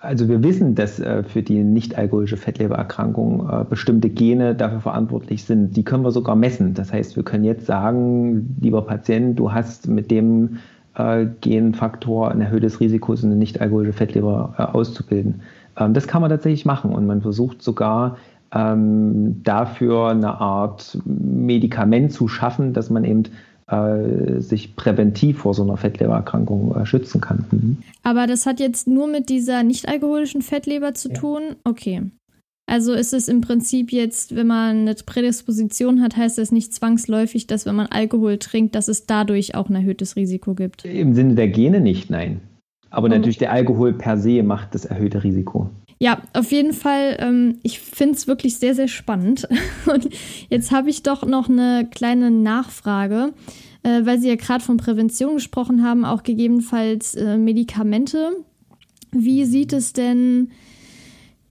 also 0.00 0.28
wir 0.28 0.42
wissen, 0.42 0.74
dass 0.74 1.00
äh, 1.00 1.22
für 1.24 1.42
die 1.42 1.64
nicht-alkoholische 1.64 2.36
Fettlebererkrankung 2.36 3.48
äh, 3.50 3.64
bestimmte 3.68 4.08
Gene 4.08 4.54
dafür 4.54 4.80
verantwortlich 4.80 5.44
sind. 5.44 5.76
Die 5.76 5.84
können 5.84 6.04
wir 6.04 6.12
sogar 6.12 6.36
messen. 6.36 6.74
Das 6.74 6.92
heißt, 6.92 7.16
wir 7.16 7.24
können 7.24 7.44
jetzt 7.44 7.66
sagen, 7.66 8.56
lieber 8.60 8.82
Patient, 8.82 9.38
du 9.38 9.52
hast 9.52 9.88
mit 9.88 10.10
dem 10.10 10.58
äh, 10.94 11.26
Genfaktor 11.40 12.30
ein 12.30 12.40
erhöhtes 12.40 12.80
Risiko, 12.80 13.16
so 13.16 13.26
eine 13.26 13.36
nicht-alkoholische 13.36 13.92
Fettleber 13.92 14.70
auszubilden. 14.72 15.42
Ähm, 15.76 15.94
das 15.94 16.06
kann 16.06 16.22
man 16.22 16.30
tatsächlich 16.30 16.64
machen 16.64 16.92
und 16.92 17.06
man 17.06 17.20
versucht 17.20 17.62
sogar 17.62 18.18
ähm, 18.52 19.42
dafür 19.42 20.08
eine 20.08 20.40
Art 20.40 20.98
Medikament 21.04 22.12
zu 22.12 22.28
schaffen, 22.28 22.72
dass 22.72 22.88
man 22.88 23.04
eben 23.04 23.24
äh, 23.68 24.40
sich 24.40 24.76
präventiv 24.76 25.38
vor 25.38 25.54
so 25.54 25.62
einer 25.62 25.76
Fettlebererkrankung 25.76 26.74
äh, 26.74 26.86
schützen 26.86 27.20
kann. 27.20 27.44
Mhm. 27.50 27.76
Aber 28.02 28.26
das 28.26 28.46
hat 28.46 28.60
jetzt 28.60 28.88
nur 28.88 29.06
mit 29.06 29.28
dieser 29.28 29.62
nicht-alkoholischen 29.62 30.42
Fettleber 30.42 30.94
zu 30.94 31.10
ja. 31.10 31.14
tun? 31.14 31.42
Okay. 31.64 32.02
Also 32.66 32.92
ist 32.92 33.14
es 33.14 33.28
im 33.28 33.40
Prinzip 33.40 33.92
jetzt, 33.92 34.36
wenn 34.36 34.46
man 34.46 34.80
eine 34.80 34.94
Prädisposition 34.94 36.02
hat, 36.02 36.18
heißt 36.18 36.36
das 36.36 36.52
nicht 36.52 36.74
zwangsläufig, 36.74 37.46
dass 37.46 37.64
wenn 37.64 37.74
man 37.74 37.86
Alkohol 37.86 38.36
trinkt, 38.38 38.74
dass 38.74 38.88
es 38.88 39.06
dadurch 39.06 39.54
auch 39.54 39.70
ein 39.70 39.74
erhöhtes 39.74 40.16
Risiko 40.16 40.54
gibt? 40.54 40.84
Im 40.84 41.14
Sinne 41.14 41.34
der 41.34 41.48
Gene 41.48 41.80
nicht, 41.80 42.10
nein. 42.10 42.42
Aber 42.90 43.08
natürlich 43.08 43.38
der 43.38 43.52
Alkohol 43.52 43.94
per 43.94 44.18
se 44.18 44.42
macht 44.42 44.74
das 44.74 44.84
erhöhte 44.84 45.24
Risiko. 45.24 45.70
Ja, 45.98 46.22
auf 46.32 46.52
jeden 46.52 46.72
Fall. 46.72 47.16
Ähm, 47.18 47.58
ich 47.62 47.80
finde 47.80 48.14
es 48.14 48.26
wirklich 48.26 48.56
sehr, 48.58 48.74
sehr 48.74 48.88
spannend. 48.88 49.48
Und 49.92 50.08
jetzt 50.48 50.70
habe 50.70 50.90
ich 50.90 51.02
doch 51.02 51.24
noch 51.26 51.48
eine 51.48 51.88
kleine 51.90 52.30
Nachfrage, 52.30 53.32
äh, 53.82 54.04
weil 54.04 54.20
Sie 54.20 54.28
ja 54.28 54.36
gerade 54.36 54.62
von 54.62 54.76
Prävention 54.76 55.34
gesprochen 55.34 55.82
haben, 55.82 56.04
auch 56.04 56.22
gegebenenfalls 56.22 57.14
äh, 57.16 57.36
Medikamente. 57.36 58.30
Wie 59.10 59.44
sieht 59.44 59.72
es 59.72 59.92
denn 59.92 60.50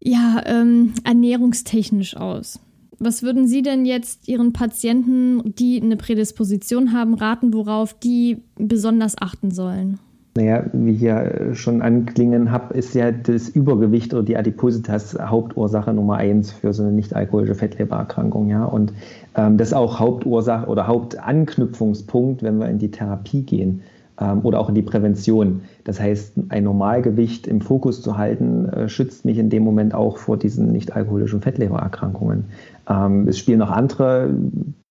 ja 0.02 0.42
ähm, 0.46 0.94
ernährungstechnisch 1.04 2.16
aus? 2.16 2.60
Was 3.00 3.22
würden 3.24 3.48
Sie 3.48 3.62
denn 3.62 3.86
jetzt 3.86 4.28
Ihren 4.28 4.54
Patienten, 4.54 5.54
die 5.56 5.82
eine 5.82 5.98
Prädisposition 5.98 6.94
haben, 6.94 7.14
raten, 7.14 7.54
worauf 7.54 7.94
die 8.00 8.38
besonders 8.56 9.18
achten 9.20 9.52
sollen? 9.52 10.00
Naja, 10.38 10.66
wie 10.72 10.92
ich 10.92 11.02
ja 11.02 11.56
schon 11.56 11.82
anklingen 11.82 12.52
habe, 12.52 12.76
ist 12.76 12.94
ja 12.94 13.12
das 13.12 13.50
Übergewicht 13.50 14.14
oder 14.14 14.22
die 14.22 14.38
Adipositas 14.38 15.18
Hauptursache 15.20 15.92
Nummer 15.94 16.18
eins 16.18 16.52
für 16.52 16.74
so 16.74 16.84
eine 16.84 16.92
nicht-alkoholische 16.92 17.56
Fettlebererkrankung. 17.56 18.48
Ja? 18.48 18.66
Und 18.66 18.94
ähm, 19.36 19.58
das 19.58 19.70
ist 19.70 19.74
auch 19.74 20.00
Hauptursache 20.00 20.68
oder 20.68 20.86
Hauptanknüpfungspunkt, 20.86 22.44
wenn 22.44 22.60
wir 22.60 22.70
in 22.70 22.78
die 22.78 22.92
Therapie 22.92 23.42
gehen 23.42 23.82
ähm, 24.22 24.42
oder 24.44 24.60
auch 24.60 24.70
in 24.70 24.76
die 24.76 24.84
Prävention. 24.84 25.62
Das 25.86 26.00
heißt, 26.00 26.34
ein 26.50 26.66
Normalgewicht 26.66 27.48
im 27.48 27.62
Fokus 27.62 28.04
zu 28.04 28.20
halten, 28.20 28.70
äh, 28.70 28.90
schützt 28.90 29.26
mich 29.26 29.40
in 29.40 29.50
dem 29.50 29.64
Moment 29.64 29.96
auch 29.96 30.18
vor 30.18 30.38
diesen 30.38 30.72
nicht-alkoholischen 30.72 31.42
Fettlebererkrankungen. 31.42 32.46
Ähm, 32.88 33.28
es 33.28 33.40
spielen 33.40 33.58
noch 33.58 33.72
andere 33.72 34.36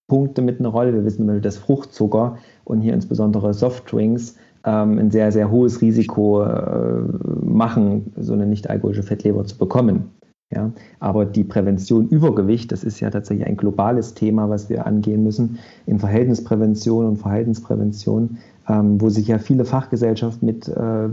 Punkte 0.08 0.42
mit 0.42 0.58
eine 0.58 0.68
Rolle. 0.68 0.92
Wir 0.92 1.04
wissen, 1.04 1.40
dass 1.40 1.56
Fruchtzucker 1.56 2.38
und 2.64 2.80
hier 2.80 2.94
insbesondere 2.94 3.54
Softdrinks 3.54 4.34
ähm, 4.66 4.98
ein 4.98 5.10
sehr, 5.10 5.32
sehr 5.32 5.50
hohes 5.50 5.80
Risiko 5.80 6.42
äh, 6.42 7.00
machen, 7.42 8.12
so 8.16 8.34
eine 8.34 8.46
nicht-alkoholische 8.46 9.04
Fettleber 9.04 9.44
zu 9.44 9.56
bekommen. 9.56 10.10
Ja, 10.54 10.70
aber 11.00 11.24
die 11.24 11.42
Prävention 11.42 12.06
Übergewicht, 12.06 12.70
das 12.70 12.84
ist 12.84 13.00
ja 13.00 13.10
tatsächlich 13.10 13.48
ein 13.48 13.56
globales 13.56 14.14
Thema, 14.14 14.48
was 14.48 14.68
wir 14.70 14.86
angehen 14.86 15.24
müssen 15.24 15.58
in 15.86 15.98
Verhältnisprävention 15.98 17.04
und 17.04 17.16
Verhaltensprävention, 17.16 18.38
ähm, 18.68 19.00
wo 19.00 19.08
sich 19.08 19.26
ja 19.26 19.38
viele 19.38 19.64
Fachgesellschaften 19.64 20.46
mit 20.46 20.68
äh, 20.68 21.08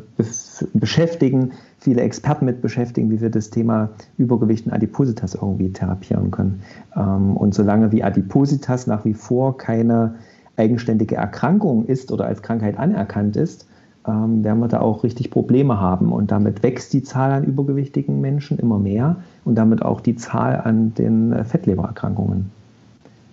beschäftigen, 0.75 1.53
viele 1.79 2.01
Experten 2.01 2.45
mit 2.45 2.62
beschäftigen, 2.62 3.10
wie 3.10 3.22
wir 3.22 3.31
das 3.31 3.50
Thema 3.50 3.89
Übergewicht 4.17 4.67
und 4.67 4.72
Adipositas 4.72 5.33
irgendwie 5.33 5.72
therapieren 5.72 6.29
können. 6.29 6.62
Ähm, 6.95 7.36
und 7.36 7.55
solange 7.55 7.91
wie 7.91 8.03
Adipositas 8.03 8.86
nach 8.86 9.03
wie 9.03 9.15
vor 9.15 9.57
keine 9.57 10.13
eigenständige 10.57 11.15
Erkrankung 11.15 11.86
ist 11.86 12.12
oder 12.12 12.25
als 12.25 12.41
Krankheit 12.41 12.77
anerkannt 12.77 13.36
ist, 13.36 13.67
ähm, 14.07 14.43
werden 14.43 14.60
wir 14.60 14.67
da 14.67 14.81
auch 14.81 15.03
richtig 15.03 15.31
Probleme 15.31 15.79
haben. 15.79 16.12
Und 16.12 16.31
damit 16.31 16.63
wächst 16.63 16.93
die 16.93 17.03
Zahl 17.03 17.31
an 17.31 17.43
übergewichtigen 17.43 18.22
Menschen 18.22 18.60
immer 18.60 18.79
mehr 18.79 19.17
und 19.45 19.55
damit 19.55 19.81
auch 19.81 20.01
die 20.01 20.15
Zahl 20.15 20.62
an 20.63 20.93
den 20.93 21.45
Fettlebererkrankungen. 21.45 22.51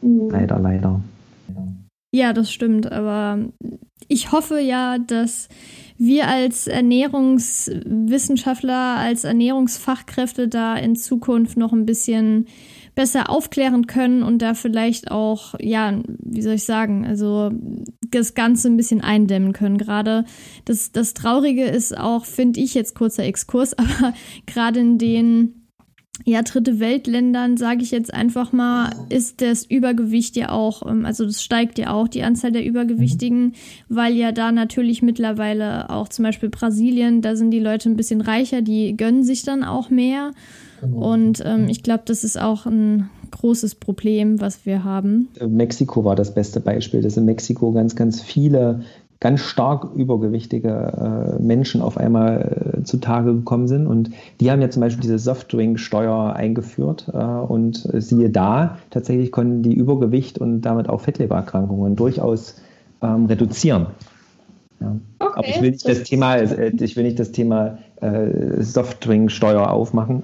Mhm. 0.02 0.30
Leider, 0.30 0.58
leider. 0.58 1.00
Ja, 2.12 2.32
das 2.32 2.50
stimmt. 2.50 2.90
Aber 2.90 3.38
ich 4.08 4.32
hoffe 4.32 4.58
ja, 4.60 4.98
dass 4.98 5.48
wir 5.96 6.26
als 6.28 6.66
Ernährungswissenschaftler, 6.66 8.96
als 8.98 9.22
Ernährungsfachkräfte 9.24 10.48
da 10.48 10.76
in 10.76 10.96
Zukunft 10.96 11.56
noch 11.56 11.72
ein 11.72 11.86
bisschen 11.86 12.46
besser 12.94 13.30
aufklären 13.30 13.87
können 13.87 14.23
und 14.23 14.40
da 14.42 14.54
vielleicht 14.54 15.11
auch, 15.11 15.54
ja, 15.61 16.00
wie 16.18 16.42
soll 16.42 16.54
ich 16.54 16.64
sagen, 16.64 17.06
also 17.06 17.50
das 18.11 18.35
Ganze 18.35 18.68
ein 18.68 18.76
bisschen 18.76 19.00
eindämmen 19.00 19.52
können. 19.52 19.78
Gerade 19.78 20.25
das, 20.64 20.92
das 20.92 21.14
Traurige 21.14 21.64
ist 21.64 21.97
auch, 21.97 22.25
finde 22.25 22.61
ich 22.61 22.75
jetzt 22.75 22.94
kurzer 22.94 23.25
Exkurs, 23.25 23.75
aber 23.78 24.14
gerade 24.47 24.80
in 24.80 24.99
den 24.99 25.61
ja, 26.26 26.42
dritte 26.42 26.80
Weltländern, 26.80 27.56
sage 27.56 27.82
ich 27.82 27.90
jetzt 27.90 28.12
einfach 28.12 28.52
mal, 28.52 28.90
ist 29.09 29.40
das 29.40 29.64
Übergewicht 29.64 30.37
ja 30.37 30.50
auch, 30.50 30.87
ähm, 30.87 31.06
also 31.06 31.25
das 31.25 31.42
steigt 31.42 31.78
ja 31.78 31.92
auch 31.92 32.09
die 32.09 32.23
Anzahl 32.23 32.52
der 32.52 32.64
Übergewichtigen, 32.64 33.47
mhm. 33.47 33.52
weil 33.88 34.14
ja 34.14 34.32
da 34.32 34.52
natürlich 34.52 35.02
mittlerweile 35.02 35.88
auch 35.90 36.09
zum 36.09 36.25
Beispiel 36.25 36.50
Brasilien, 36.50 37.23
da 37.23 37.37
sind 37.37 37.52
die 37.52 37.61
Leute 37.61 37.88
ein 37.88 37.97
bisschen 37.97 38.20
reicher, 38.20 38.61
die 38.62 38.97
gönnen 38.97 39.25
sich 39.25 39.44
dann 39.44 39.64
auch 39.64 39.90
mehr. 39.90 40.32
Genau. 40.80 41.12
Und 41.12 41.42
ähm, 41.44 41.68
ich 41.68 41.82
glaube, 41.82 42.02
das 42.06 42.25
ist 42.25 42.40
auch 42.40 42.66
ein 42.66 43.10
großes 43.30 43.76
Problem, 43.76 44.40
was 44.40 44.66
wir 44.66 44.84
haben. 44.84 45.28
Mexiko 45.46 46.04
war 46.04 46.16
das 46.16 46.34
beste 46.34 46.60
Beispiel, 46.60 47.02
dass 47.02 47.16
in 47.16 47.25
Mexiko 47.25 47.72
ganz, 47.72 47.94
ganz 47.96 48.20
viele 48.20 48.80
ganz 49.20 49.40
stark 49.42 49.87
übergewichtige 49.94 51.37
äh, 51.38 51.42
Menschen 51.42 51.82
auf 51.82 51.99
einmal 51.99 52.78
äh, 52.78 52.84
zutage 52.84 53.34
gekommen 53.34 53.68
sind. 53.68 53.87
Und 53.87 54.10
die 54.40 54.50
haben 54.50 54.62
ja 54.62 54.70
zum 54.70 54.80
Beispiel 54.80 55.02
diese 55.02 55.18
Softdrink-Steuer 55.18 56.32
eingeführt. 56.34 57.10
Äh, 57.12 57.18
und 57.18 57.87
siehe 57.92 58.30
da, 58.30 58.78
tatsächlich 58.88 59.30
konnten 59.30 59.62
die 59.62 59.75
Übergewicht 59.75 60.38
und 60.38 60.62
damit 60.62 60.88
auch 60.88 61.02
Fettlebererkrankungen 61.02 61.96
durchaus 61.96 62.56
ähm, 63.02 63.26
reduzieren. 63.26 63.88
Ja. 64.80 64.96
Okay, 65.18 65.32
Aber 65.34 65.49
ich 65.49 65.60
will 65.60 65.70
nicht 65.72 65.87
das, 65.87 65.99
das 65.99 66.08
Thema, 66.08 66.37
äh, 66.37 66.72
ich 66.80 66.96
will 66.96 67.04
nicht 67.04 67.18
das 67.18 67.32
Thema 67.32 67.78
äh, 68.00 68.62
Softdrink-Steuer 68.62 69.70
aufmachen, 69.70 70.22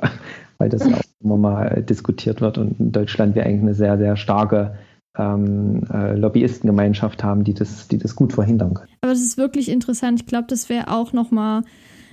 weil 0.59 0.69
das 0.69 0.89
ja 0.89 0.97
auch 0.97 1.25
immer 1.25 1.37
mal 1.37 1.83
diskutiert 1.83 2.41
wird. 2.41 2.59
Und 2.59 2.79
in 2.81 2.93
Deutschland 2.93 3.35
wir 3.35 3.45
eigentlich 3.45 3.63
eine 3.63 3.75
sehr, 3.75 3.99
sehr 3.99 4.17
starke 4.17 4.75
ähm, 5.19 5.83
äh, 5.93 6.15
Lobbyistengemeinschaft 6.15 7.25
haben, 7.25 7.45
die 7.45 7.55
das, 7.55 7.89
die 7.89 7.99
das 7.99 8.17
gut 8.17 8.33
verhindern 8.33 8.75
können. 8.75 8.89
Aber 9.01 9.13
das 9.13 9.23
ist 9.23 9.39
wirklich 9.39 9.69
interessant. 9.69 10.21
Ich 10.21 10.27
glaube, 10.27 10.47
das 10.49 10.69
wäre 10.69 10.89
auch 10.89 11.13
nochmal 11.13 11.63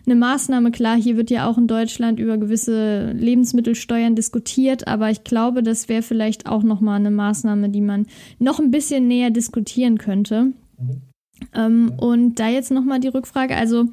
eine 0.06 0.16
Maßnahme. 0.16 0.72
Klar, 0.72 0.98
hier 0.98 1.18
wird 1.18 1.30
ja 1.30 1.48
auch 1.50 1.58
in 1.58 1.68
Deutschland 1.68 2.20
über 2.20 2.38
gewisse 2.38 3.12
Lebensmittelsteuern 3.12 4.16
diskutiert, 4.16 4.88
aber 4.88 5.10
ich 5.10 5.24
glaube, 5.24 5.64
das 5.64 5.90
wäre 5.90 6.02
vielleicht 6.02 6.48
auch 6.48 6.64
nochmal 6.64 7.00
eine 7.00 7.12
Maßnahme, 7.12 7.70
die 7.70 7.82
man 7.82 8.08
noch 8.40 8.60
ein 8.60 8.72
bisschen 8.72 9.08
näher 9.08 9.32
diskutieren 9.32 9.98
könnte. 9.98 10.52
Mhm. 10.78 11.02
Ähm, 11.54 11.92
ja. 11.92 12.06
Und 12.06 12.40
da 12.40 12.48
jetzt 12.50 12.72
nochmal 12.72 13.00
die 13.00 13.08
Rückfrage, 13.10 13.56
also 13.56 13.86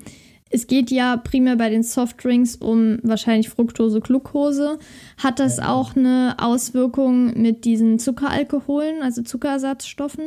es 0.50 0.66
geht 0.66 0.90
ja 0.90 1.16
primär 1.16 1.57
bei 1.57 1.71
den 1.71 1.85
Softdrinks 1.85 2.57
um 2.57 2.99
wahrscheinlich 3.02 3.49
Fructose, 3.49 4.00
Glucose. 4.00 4.78
Hat 5.16 5.38
das 5.38 5.59
ja. 5.59 5.73
auch 5.73 5.97
eine 5.97 6.35
Auswirkung 6.38 7.40
mit 7.40 7.64
diesen 7.64 8.00
Zuckeralkoholen, 8.00 9.02
also 9.02 9.23
Zuckerersatzstoffen? 9.23 10.25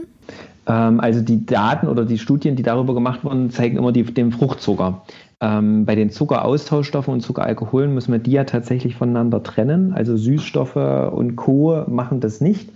Ähm, 0.66 1.00
also 1.02 1.22
die 1.22 1.46
Daten 1.46 1.88
oder 1.88 2.06
die 2.06 2.18
Studien, 2.18 2.56
die 2.56 2.64
darüber 2.64 2.94
gemacht 2.94 3.26
wurden, 3.26 3.50
zeigen 3.50 3.78
immer 3.78 3.92
die, 3.92 4.04
den 4.04 4.32
Fruchtzucker. 4.32 5.04
Ähm, 5.42 5.86
bei 5.86 5.96
den 5.96 6.10
Zuckeraustauschstoffen 6.10 7.14
und 7.14 7.20
Zuckeralkoholen 7.20 7.94
müssen 7.94 8.14
wir 8.14 8.20
die 8.20 8.32
ja 8.32 8.46
tatsächlich 8.46 8.96
voneinander 8.96 9.44
trennen. 9.44 9.92
Also 9.94 10.16
Süßstoffe 10.16 10.78
und 10.78 11.36
Co. 11.36 11.84
machen 11.88 12.22
das 12.22 12.40
nicht. 12.40 12.70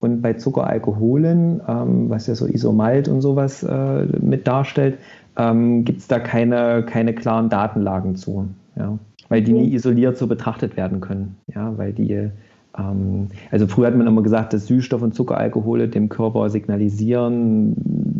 Und 0.00 0.22
bei 0.22 0.34
Zuckeralkoholen, 0.34 1.60
ähm, 1.66 2.10
was 2.10 2.26
ja 2.26 2.34
so 2.34 2.46
Isomalt 2.46 3.08
und 3.08 3.20
sowas 3.20 3.62
äh, 3.62 4.06
mit 4.20 4.46
darstellt, 4.46 4.98
ähm, 5.36 5.84
gibt 5.84 6.00
es 6.00 6.08
da 6.08 6.18
keine, 6.18 6.84
keine 6.84 7.14
klaren 7.14 7.48
Datenlagen 7.48 8.16
zu. 8.16 8.48
Ja? 8.76 8.98
Weil 9.28 9.42
die 9.42 9.52
nie 9.52 9.72
isoliert 9.72 10.16
so 10.16 10.26
betrachtet 10.26 10.76
werden 10.76 11.00
können. 11.00 11.36
Ja? 11.54 11.76
Weil 11.76 11.92
die, 11.92 12.30
ähm, 12.78 13.28
also 13.50 13.66
früher 13.66 13.88
hat 13.88 13.96
man 13.96 14.06
immer 14.06 14.22
gesagt, 14.22 14.52
dass 14.52 14.66
Süßstoff 14.66 15.02
und 15.02 15.14
Zuckeralkohole 15.14 15.88
dem 15.88 16.08
Körper 16.08 16.48
signalisieren, 16.50 17.74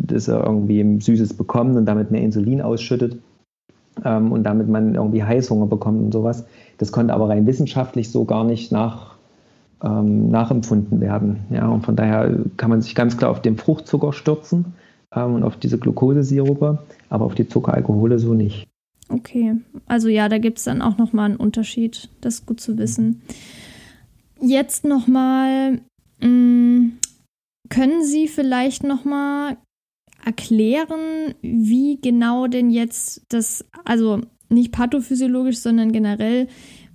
dass 0.07 0.27
er 0.27 0.43
irgendwie 0.43 0.99
Süßes 0.99 1.35
bekommt 1.35 1.75
und 1.75 1.85
damit 1.85 2.11
mehr 2.11 2.21
Insulin 2.21 2.61
ausschüttet 2.61 3.17
ähm, 4.03 4.31
und 4.31 4.43
damit 4.43 4.67
man 4.67 4.95
irgendwie 4.95 5.23
Heißhunger 5.23 5.67
bekommt 5.67 6.01
und 6.01 6.11
sowas. 6.11 6.45
Das 6.77 6.91
konnte 6.91 7.13
aber 7.13 7.29
rein 7.29 7.47
wissenschaftlich 7.47 8.11
so 8.11 8.25
gar 8.25 8.43
nicht 8.43 8.71
nach, 8.71 9.15
ähm, 9.83 10.29
nachempfunden 10.29 10.99
werden. 10.99 11.45
Ja, 11.49 11.69
und 11.69 11.85
von 11.85 11.95
daher 11.95 12.35
kann 12.57 12.69
man 12.69 12.81
sich 12.81 12.95
ganz 12.95 13.17
klar 13.17 13.31
auf 13.31 13.41
den 13.41 13.55
Fruchtzucker 13.55 14.11
stürzen 14.11 14.73
und 15.23 15.43
auf 15.43 15.57
diese 15.57 15.77
Glukosesirupe, 15.77 16.79
aber 17.09 17.25
auf 17.25 17.35
die 17.35 17.47
Zuckeralkohole 17.47 18.19
so 18.19 18.33
nicht. 18.33 18.67
Okay, 19.09 19.55
also 19.85 20.07
ja, 20.07 20.29
da 20.29 20.39
gibt 20.39 20.57
es 20.57 20.63
dann 20.63 20.81
auch 20.81 20.97
nochmal 20.97 21.29
einen 21.29 21.35
Unterschied. 21.37 22.09
Das 22.21 22.35
ist 22.35 22.45
gut 22.45 22.59
zu 22.59 22.77
wissen. 22.77 23.21
Jetzt 24.41 24.83
nochmal, 24.83 25.81
mm, 26.21 26.89
können 27.69 28.03
Sie 28.03 28.27
vielleicht 28.27 28.83
nochmal 28.83 29.57
erklären, 30.25 31.35
wie 31.41 31.99
genau 32.01 32.47
denn 32.47 32.71
jetzt 32.71 33.21
das, 33.29 33.65
also 33.85 34.21
nicht 34.49 34.71
pathophysiologisch, 34.71 35.57
sondern 35.57 35.91
generell, 35.91 36.47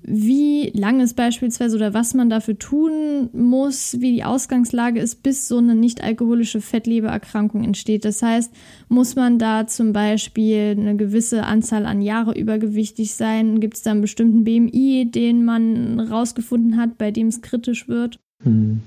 wie 0.02 0.70
lang 0.74 1.00
es 1.00 1.14
beispielsweise 1.14 1.76
oder 1.76 1.92
was 1.92 2.14
man 2.14 2.30
dafür 2.30 2.58
tun 2.58 3.28
muss, 3.32 3.96
wie 4.00 4.12
die 4.12 4.24
Ausgangslage 4.24 5.00
ist, 5.00 5.22
bis 5.22 5.46
so 5.46 5.58
eine 5.58 5.74
nicht-alkoholische 5.74 6.60
Fettlebererkrankung 6.60 7.62
entsteht. 7.64 8.04
Das 8.04 8.22
heißt, 8.22 8.52
muss 8.88 9.14
man 9.14 9.38
da 9.38 9.66
zum 9.66 9.92
Beispiel 9.92 10.74
eine 10.78 10.96
gewisse 10.96 11.44
Anzahl 11.44 11.84
an 11.84 12.00
Jahre 12.00 12.32
übergewichtig 12.32 13.14
sein? 13.14 13.60
Gibt 13.60 13.76
es 13.76 13.82
da 13.82 13.90
einen 13.90 14.00
bestimmten 14.00 14.44
BMI, 14.44 15.10
den 15.10 15.44
man 15.44 16.00
rausgefunden 16.00 16.78
hat, 16.78 16.96
bei 16.96 17.10
dem 17.10 17.28
es 17.28 17.42
kritisch 17.42 17.86
wird? 17.86 18.18
Hm. 18.42 18.80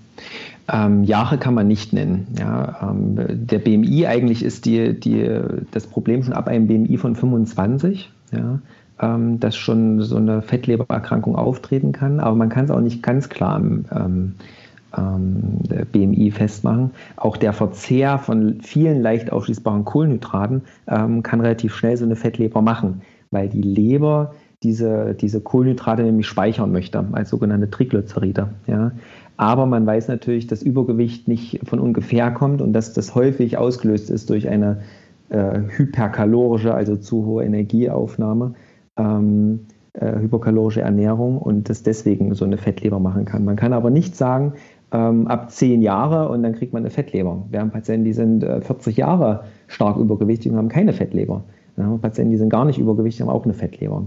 Ähm, 0.72 1.04
Jahre 1.04 1.38
kann 1.38 1.54
man 1.54 1.68
nicht 1.68 1.94
nennen. 1.94 2.28
Ja, 2.40 2.90
ähm, 2.90 3.18
der 3.48 3.60
BMI 3.60 4.08
eigentlich 4.08 4.42
ist 4.42 4.66
die, 4.66 5.00
die, 5.00 5.30
das 5.72 5.86
Problem 5.86 6.24
schon 6.24 6.34
ab 6.34 6.48
einem 6.48 6.68
BMI 6.68 6.98
von 6.98 7.16
25. 7.16 8.10
Ja 8.32 8.60
ähm, 9.00 9.40
dass 9.40 9.56
schon 9.56 10.02
so 10.02 10.18
eine 10.18 10.42
Fettlebererkrankung 10.42 11.36
auftreten 11.36 11.92
kann, 11.92 12.20
aber 12.20 12.36
man 12.36 12.50
kann 12.50 12.66
es 12.66 12.72
auch 12.72 12.82
nicht 12.82 13.04
ganz 13.04 13.30
klar 13.30 13.56
am 13.56 13.86
ähm, 13.96 14.36
ähm, 14.98 15.60
BMI 15.92 16.32
festmachen. 16.32 16.92
Auch 17.16 17.38
der 17.38 17.54
Verzehr 17.54 18.18
von 18.18 18.62
vielen 18.62 19.02
leicht 19.02 19.32
aufschließbaren 19.32 19.86
Kohlenhydraten 19.86 20.62
ähm, 20.88 21.24
kann 21.24 21.42
relativ 21.42 21.76
schnell 21.76 21.98
so 21.98 22.06
eine 22.06 22.16
Fettleber 22.16 22.62
machen, 22.62 23.02
weil 23.32 23.50
die 23.50 23.62
Leber 23.62 24.34
diese, 24.62 25.14
diese 25.14 25.42
Kohlenhydrate 25.42 26.04
nämlich 26.04 26.28
speichern 26.28 26.72
möchte, 26.72 27.04
als 27.12 27.30
sogenannte 27.30 27.70
Triglyceride. 27.70 28.50
Ja. 28.68 28.92
Aber 29.36 29.66
man 29.66 29.86
weiß 29.86 30.08
natürlich, 30.08 30.48
dass 30.48 30.62
Übergewicht 30.62 31.28
nicht 31.28 31.60
von 31.68 31.80
ungefähr 31.80 32.32
kommt 32.32 32.62
und 32.62 32.72
dass 32.72 32.94
das 32.94 33.16
häufig 33.16 33.58
ausgelöst 33.58 34.10
ist 34.10 34.30
durch 34.30 34.48
eine 34.48 34.82
äh, 35.30 35.60
hyperkalorische, 35.68 36.74
also 36.74 36.96
zu 36.96 37.26
hohe 37.26 37.44
Energieaufnahme 37.44 38.54
ähm, 38.98 39.68
äh, 39.94 40.20
hypokalorische 40.20 40.82
Ernährung 40.82 41.38
und 41.38 41.70
das 41.70 41.84
deswegen 41.84 42.34
so 42.34 42.46
eine 42.46 42.58
Fettleber 42.58 43.00
machen 43.00 43.26
kann. 43.26 43.46
Man 43.46 43.56
kann 43.56 43.74
aber 43.74 43.90
nicht 43.90 44.16
sagen, 44.16 44.54
ähm, 44.92 45.28
ab 45.28 45.52
zehn 45.52 45.82
Jahre 45.82 46.30
und 46.30 46.44
dann 46.44 46.54
kriegt 46.54 46.74
man 46.74 46.84
eine 46.84 46.90
Fettleber. 46.90 47.44
Wir 47.50 47.60
haben 47.60 47.72
Patienten, 47.72 48.06
die 48.06 48.14
sind 48.14 48.44
äh, 48.44 48.62
40 48.62 48.98
Jahre 48.98 49.44
stark 49.68 49.98
übergewichtig 49.98 50.52
und 50.52 50.58
haben 50.58 50.70
keine 50.70 50.94
Fettleber. 50.94 51.44
Wir 51.76 51.86
haben 51.86 52.00
Patienten, 52.00 52.32
die 52.32 52.38
sind 52.38 52.50
gar 52.50 52.66
nicht 52.66 52.80
übergewichtig, 52.80 53.22
haben 53.22 53.30
auch 53.30 53.46
eine 53.46 53.54
Fettleber. 53.54 54.04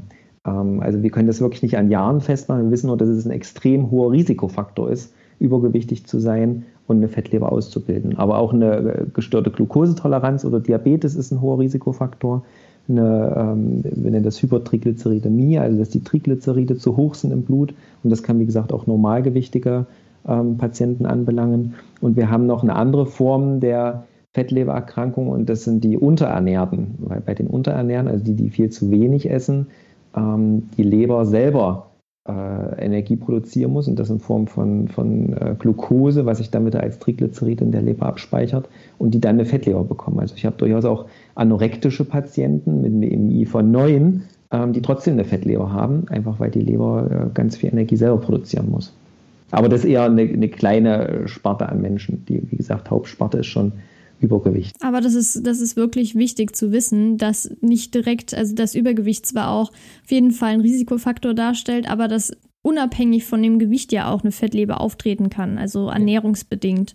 Ähm, 0.47 0.81
also 0.81 1.03
wir 1.03 1.11
können 1.11 1.27
das 1.27 1.41
wirklich 1.41 1.63
nicht 1.63 1.77
an 1.77 1.91
Jahren 1.91 2.21
festmachen. 2.21 2.65
Wir 2.65 2.71
wissen 2.71 2.87
nur, 2.87 2.97
dass 2.97 3.09
es 3.09 3.27
ein 3.27 3.33
extrem 3.33 3.91
hoher 3.91 4.13
Risikofaktor 4.13 4.91
ist, 4.91 5.13
übergewichtig 5.39 6.07
zu 6.07 6.19
sein 6.19 6.65
und 6.87 6.99
eine 6.99 7.09
Fettleber 7.09 7.53
auszubilden. 7.53 8.17
Aber 8.17 8.39
auch 8.39 8.53
eine 8.53 8.77
äh, 8.77 9.07
gestörte 9.13 9.51
Glukosetoleranz 9.51 10.45
oder 10.45 10.61
Diabetes 10.61 11.17
ist 11.17 11.33
ein 11.33 11.41
hoher 11.41 11.59
Risikofaktor 11.59 12.43
eine, 12.89 13.35
ähm, 13.37 13.83
wir 13.85 14.11
nennen 14.11 14.25
das 14.25 14.43
Hypertriglyceridämie, 14.43 15.59
also 15.59 15.79
dass 15.79 15.91
die 15.91 16.03
Triglyceride 16.03 16.77
zu 16.77 16.97
hoch 16.97 17.15
sind 17.15 17.33
im 17.33 17.43
Blut 17.43 17.75
und 18.03 18.11
das 18.11 18.23
kann 18.23 18.39
wie 18.39 18.47
gesagt 18.47 18.73
auch 18.73 18.87
normalgewichtige 18.87 19.87
ähm, 20.29 20.57
Patienten 20.57 21.07
anbelangen. 21.07 21.75
Und 22.01 22.17
wir 22.17 22.31
haben 22.31 22.47
noch 22.47 22.63
eine 22.63 22.75
andere 22.75 23.07
Form 23.07 23.61
der 23.61 24.05
Fettlebererkrankung 24.35 25.29
und 25.29 25.49
das 25.49 25.65
sind 25.65 25.83
die 25.83 25.97
Unterernährten. 25.97 26.97
Weil 26.99 27.21
bei 27.21 27.35
den 27.35 27.47
Unterernährten, 27.47 28.09
also 28.11 28.25
die, 28.25 28.35
die 28.35 28.51
viel 28.51 28.71
zu 28.71 28.91
wenig 28.91 29.31
essen, 29.31 29.69
ähm, 30.15 30.69
die 30.77 30.83
Leber 30.83 31.25
selber 31.25 31.91
äh, 32.29 32.85
Energie 32.85 33.17
produzieren 33.17 33.73
muss 33.73 33.89
und 33.89 33.99
das 33.99 34.11
in 34.11 34.19
Form 34.21 34.47
von, 34.47 34.89
von 34.89 35.33
äh, 35.33 35.55
Glucose, 35.59 36.27
was 36.27 36.39
sich 36.39 36.51
dann 36.51 36.67
wieder 36.67 36.81
als 36.81 36.99
Triglycerid 36.99 37.61
in 37.61 37.73
der 37.73 37.83
Leber 37.83 38.07
abspeichert 38.07 38.69
und 38.99 39.13
die 39.15 39.21
dann 39.21 39.37
eine 39.37 39.47
Fettleber 39.47 39.85
bekommen. 39.85 40.19
Also 40.21 40.35
ich 40.37 40.45
habe 40.45 40.57
durchaus 40.57 40.85
auch 40.85 41.07
anorektische 41.37 42.05
Patienten 42.05 42.81
mit 42.81 42.93
einem 42.93 43.03
EMI 43.03 43.47
von 43.47 43.71
9, 43.71 44.23
ähm, 44.51 44.73
die 44.73 44.83
trotzdem 44.83 45.15
eine 45.15 45.25
Fettleber 45.25 45.73
haben, 45.73 46.09
einfach 46.09 46.41
weil 46.41 46.51
die 46.51 46.61
Leber 46.61 47.09
äh, 47.11 47.35
ganz 47.35 47.57
viel 47.57 47.71
Energie 47.71 47.97
selber 47.97 48.19
produzieren 48.19 48.71
muss. 48.71 48.93
Aber 49.51 49.69
das 49.69 49.85
ist 49.85 49.91
eher 49.91 50.05
eine, 50.05 50.23
eine 50.23 50.49
kleine 50.49 51.29
Sparte 51.29 51.69
an 51.69 51.81
Menschen. 51.81 52.25
Die, 52.27 52.43
wie 52.51 52.57
gesagt, 52.57 52.91
Hauptsparte 52.91 53.39
ist 53.39 53.47
schon 53.47 53.73
Übergewicht. 54.19 54.75
Aber 54.81 55.01
das 55.01 55.15
ist, 55.15 55.47
das 55.47 55.61
ist 55.61 55.77
wirklich 55.77 56.15
wichtig 56.15 56.57
zu 56.57 56.73
wissen, 56.73 57.19
dass 57.19 57.51
nicht 57.61 57.95
direkt, 57.95 58.35
also 58.35 58.55
das 58.55 58.75
Übergewicht 58.75 59.27
zwar 59.27 59.51
auch 59.51 59.71
auf 59.71 60.11
jeden 60.11 60.31
Fall 60.31 60.55
ein 60.55 60.63
Risikofaktor 60.63 61.35
darstellt, 61.35 61.89
aber 61.89 62.09
dass 62.09 62.33
unabhängig 62.63 63.25
von 63.25 63.43
dem 63.43 63.59
Gewicht 63.59 63.93
ja 63.93 64.11
auch 64.11 64.23
eine 64.23 64.33
Fettleber 64.33 64.81
auftreten 64.81 65.31
kann, 65.31 65.59
also 65.59 65.89
ernährungsbedingt. 65.89 66.95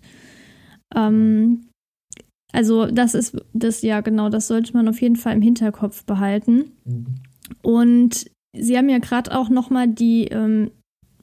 Ähm, 0.94 1.68
also 2.52 2.86
das 2.86 3.14
ist 3.14 3.36
das 3.52 3.82
ja 3.82 4.00
genau, 4.00 4.28
das 4.28 4.46
sollte 4.46 4.74
man 4.74 4.88
auf 4.88 5.00
jeden 5.00 5.16
Fall 5.16 5.34
im 5.34 5.42
Hinterkopf 5.42 6.04
behalten. 6.04 6.72
Mhm. 6.84 7.06
Und 7.62 8.26
Sie 8.54 8.76
haben 8.76 8.88
ja 8.88 8.98
gerade 8.98 9.36
auch 9.36 9.48
noch 9.48 9.70
mal 9.70 9.88
die 9.88 10.26
ähm, 10.26 10.70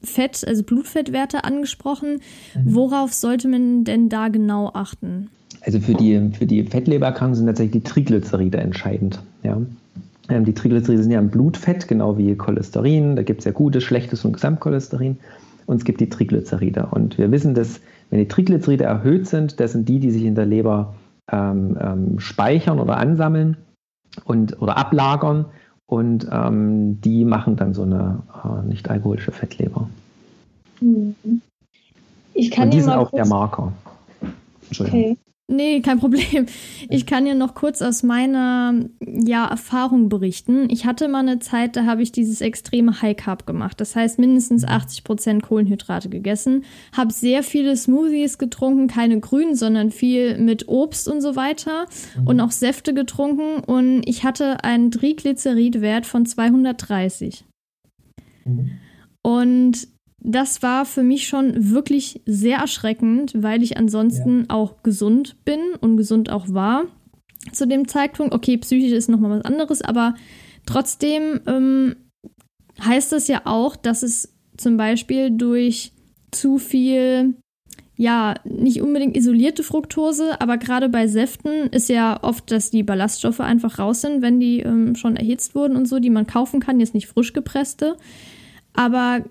Fett, 0.02 0.44
also 0.46 0.62
Blutfettwerte 0.62 1.44
angesprochen. 1.44 2.20
Mhm. 2.54 2.74
Worauf 2.74 3.12
sollte 3.12 3.48
man 3.48 3.84
denn 3.84 4.08
da 4.08 4.28
genau 4.28 4.70
achten? 4.74 5.28
Also 5.62 5.78
für 5.78 5.94
die, 5.94 6.30
für 6.32 6.46
die 6.46 6.64
Fettlebererkrankung 6.64 7.34
sind 7.34 7.46
tatsächlich 7.46 7.82
die 7.82 7.88
Triglyceride 7.88 8.58
entscheidend. 8.58 9.20
Ja. 9.42 9.60
Ähm, 10.28 10.44
die 10.44 10.54
Triglyceride 10.54 11.02
sind 11.02 11.12
ja 11.12 11.20
ein 11.20 11.30
Blutfett, 11.30 11.86
genau 11.86 12.18
wie 12.18 12.34
Cholesterin. 12.34 13.14
Da 13.14 13.22
gibt 13.22 13.40
es 13.40 13.44
ja 13.44 13.52
gutes, 13.52 13.84
schlechtes 13.84 14.24
und 14.24 14.32
Gesamtcholesterin. 14.32 15.18
Und 15.66 15.76
es 15.76 15.84
gibt 15.84 16.00
die 16.00 16.08
Triglyceride. 16.08 16.88
Und 16.90 17.18
wir 17.18 17.30
wissen, 17.30 17.54
dass 17.54 17.80
wenn 18.08 18.18
die 18.18 18.28
Triglyceride 18.28 18.84
erhöht 18.84 19.28
sind, 19.28 19.60
das 19.60 19.72
sind 19.72 19.88
die, 19.88 20.00
die 20.00 20.10
sich 20.10 20.24
in 20.24 20.34
der 20.34 20.46
Leber 20.46 20.94
ähm, 21.32 21.78
ähm, 21.80 22.20
speichern 22.20 22.78
oder 22.78 22.96
ansammeln 22.96 23.56
und, 24.24 24.60
oder 24.60 24.76
ablagern. 24.76 25.46
Und 25.86 26.28
ähm, 26.30 27.00
die 27.00 27.24
machen 27.24 27.56
dann 27.56 27.74
so 27.74 27.82
eine 27.82 28.22
äh, 28.44 28.66
nicht 28.66 28.88
alkoholische 28.88 29.32
Fettleber. 29.32 29.88
Mhm. 30.80 31.14
Ich 32.34 32.50
kann 32.50 32.64
und 32.64 32.74
die 32.74 32.80
sind 32.80 32.92
auch 32.92 33.10
der 33.10 33.26
Marker. 33.26 33.72
Entschuldigung. 34.68 35.00
Okay. 35.00 35.18
Nee, 35.50 35.80
kein 35.80 35.98
Problem. 35.98 36.46
Ich 36.88 37.06
kann 37.06 37.26
ja 37.26 37.34
noch 37.34 37.56
kurz 37.56 37.82
aus 37.82 38.04
meiner 38.04 38.72
ja, 39.04 39.48
Erfahrung 39.48 40.08
berichten. 40.08 40.68
Ich 40.70 40.86
hatte 40.86 41.08
mal 41.08 41.18
eine 41.18 41.40
Zeit, 41.40 41.74
da 41.74 41.86
habe 41.86 42.02
ich 42.02 42.12
dieses 42.12 42.40
extreme 42.40 43.02
High 43.02 43.16
Carb 43.16 43.46
gemacht. 43.46 43.80
Das 43.80 43.96
heißt 43.96 44.20
mindestens 44.20 44.64
80 44.64 45.00
mhm. 45.00 45.04
Prozent 45.04 45.42
Kohlenhydrate 45.42 46.08
gegessen. 46.08 46.64
Habe 46.96 47.12
sehr 47.12 47.42
viele 47.42 47.76
Smoothies 47.76 48.38
getrunken, 48.38 48.86
keine 48.86 49.18
grünen, 49.18 49.56
sondern 49.56 49.90
viel 49.90 50.38
mit 50.38 50.68
Obst 50.68 51.08
und 51.08 51.20
so 51.20 51.34
weiter. 51.34 51.86
Mhm. 52.16 52.26
Und 52.28 52.40
auch 52.40 52.52
Säfte 52.52 52.94
getrunken. 52.94 53.64
Und 53.64 54.02
ich 54.06 54.22
hatte 54.22 54.62
einen 54.62 54.92
Triglyceridwert 54.92 56.06
von 56.06 56.26
230. 56.26 57.44
Mhm. 58.44 58.70
Und 59.22 59.88
das 60.20 60.62
war 60.62 60.84
für 60.84 61.02
mich 61.02 61.26
schon 61.26 61.70
wirklich 61.70 62.20
sehr 62.26 62.58
erschreckend, 62.58 63.32
weil 63.34 63.62
ich 63.62 63.76
ansonsten 63.78 64.40
ja. 64.40 64.44
auch 64.50 64.82
gesund 64.82 65.36
bin 65.44 65.60
und 65.80 65.96
gesund 65.96 66.30
auch 66.30 66.48
war 66.48 66.84
zu 67.52 67.66
dem 67.66 67.88
Zeitpunkt. 67.88 68.34
Okay, 68.34 68.58
psychisch 68.58 68.92
ist 68.92 69.08
nochmal 69.08 69.38
was 69.38 69.44
anderes, 69.44 69.80
aber 69.80 70.14
trotzdem 70.66 71.40
ähm, 71.46 71.96
heißt 72.84 73.12
das 73.12 73.28
ja 73.28 73.42
auch, 73.44 73.76
dass 73.76 74.02
es 74.02 74.34
zum 74.56 74.76
Beispiel 74.76 75.30
durch 75.30 75.92
zu 76.30 76.58
viel, 76.58 77.34
ja, 77.96 78.34
nicht 78.44 78.82
unbedingt 78.82 79.16
isolierte 79.16 79.62
Fructose, 79.62 80.38
aber 80.40 80.58
gerade 80.58 80.90
bei 80.90 81.08
Säften 81.08 81.68
ist 81.70 81.88
ja 81.88 82.22
oft, 82.22 82.50
dass 82.50 82.70
die 82.70 82.82
Ballaststoffe 82.82 83.40
einfach 83.40 83.78
raus 83.78 84.02
sind, 84.02 84.20
wenn 84.20 84.38
die 84.38 84.60
ähm, 84.60 84.94
schon 84.96 85.16
erhitzt 85.16 85.54
wurden 85.54 85.76
und 85.76 85.86
so, 85.86 85.98
die 85.98 86.10
man 86.10 86.26
kaufen 86.26 86.60
kann, 86.60 86.78
jetzt 86.78 86.94
nicht 86.94 87.06
frisch 87.06 87.32
gepresste. 87.32 87.96
Aber 88.74 89.24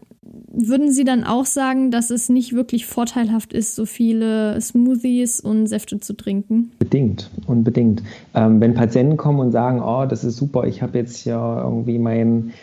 würden 0.51 0.91
Sie 0.91 1.03
dann 1.03 1.23
auch 1.23 1.45
sagen, 1.45 1.91
dass 1.91 2.09
es 2.09 2.29
nicht 2.29 2.53
wirklich 2.53 2.85
vorteilhaft 2.85 3.53
ist, 3.53 3.75
so 3.75 3.85
viele 3.85 4.59
Smoothies 4.59 5.39
und 5.39 5.67
Säfte 5.67 5.99
zu 5.99 6.13
trinken? 6.13 6.71
Bedingt, 6.79 7.29
unbedingt. 7.47 8.03
Ähm, 8.33 8.59
wenn 8.61 8.73
Patienten 8.73 9.17
kommen 9.17 9.39
und 9.39 9.51
sagen, 9.51 9.81
oh, 9.81 10.05
das 10.05 10.23
ist 10.23 10.37
super, 10.37 10.65
ich 10.65 10.81
habe 10.81 10.97
jetzt 10.97 11.25
ja 11.25 11.63
irgendwie 11.63 11.97
mein 11.97 12.53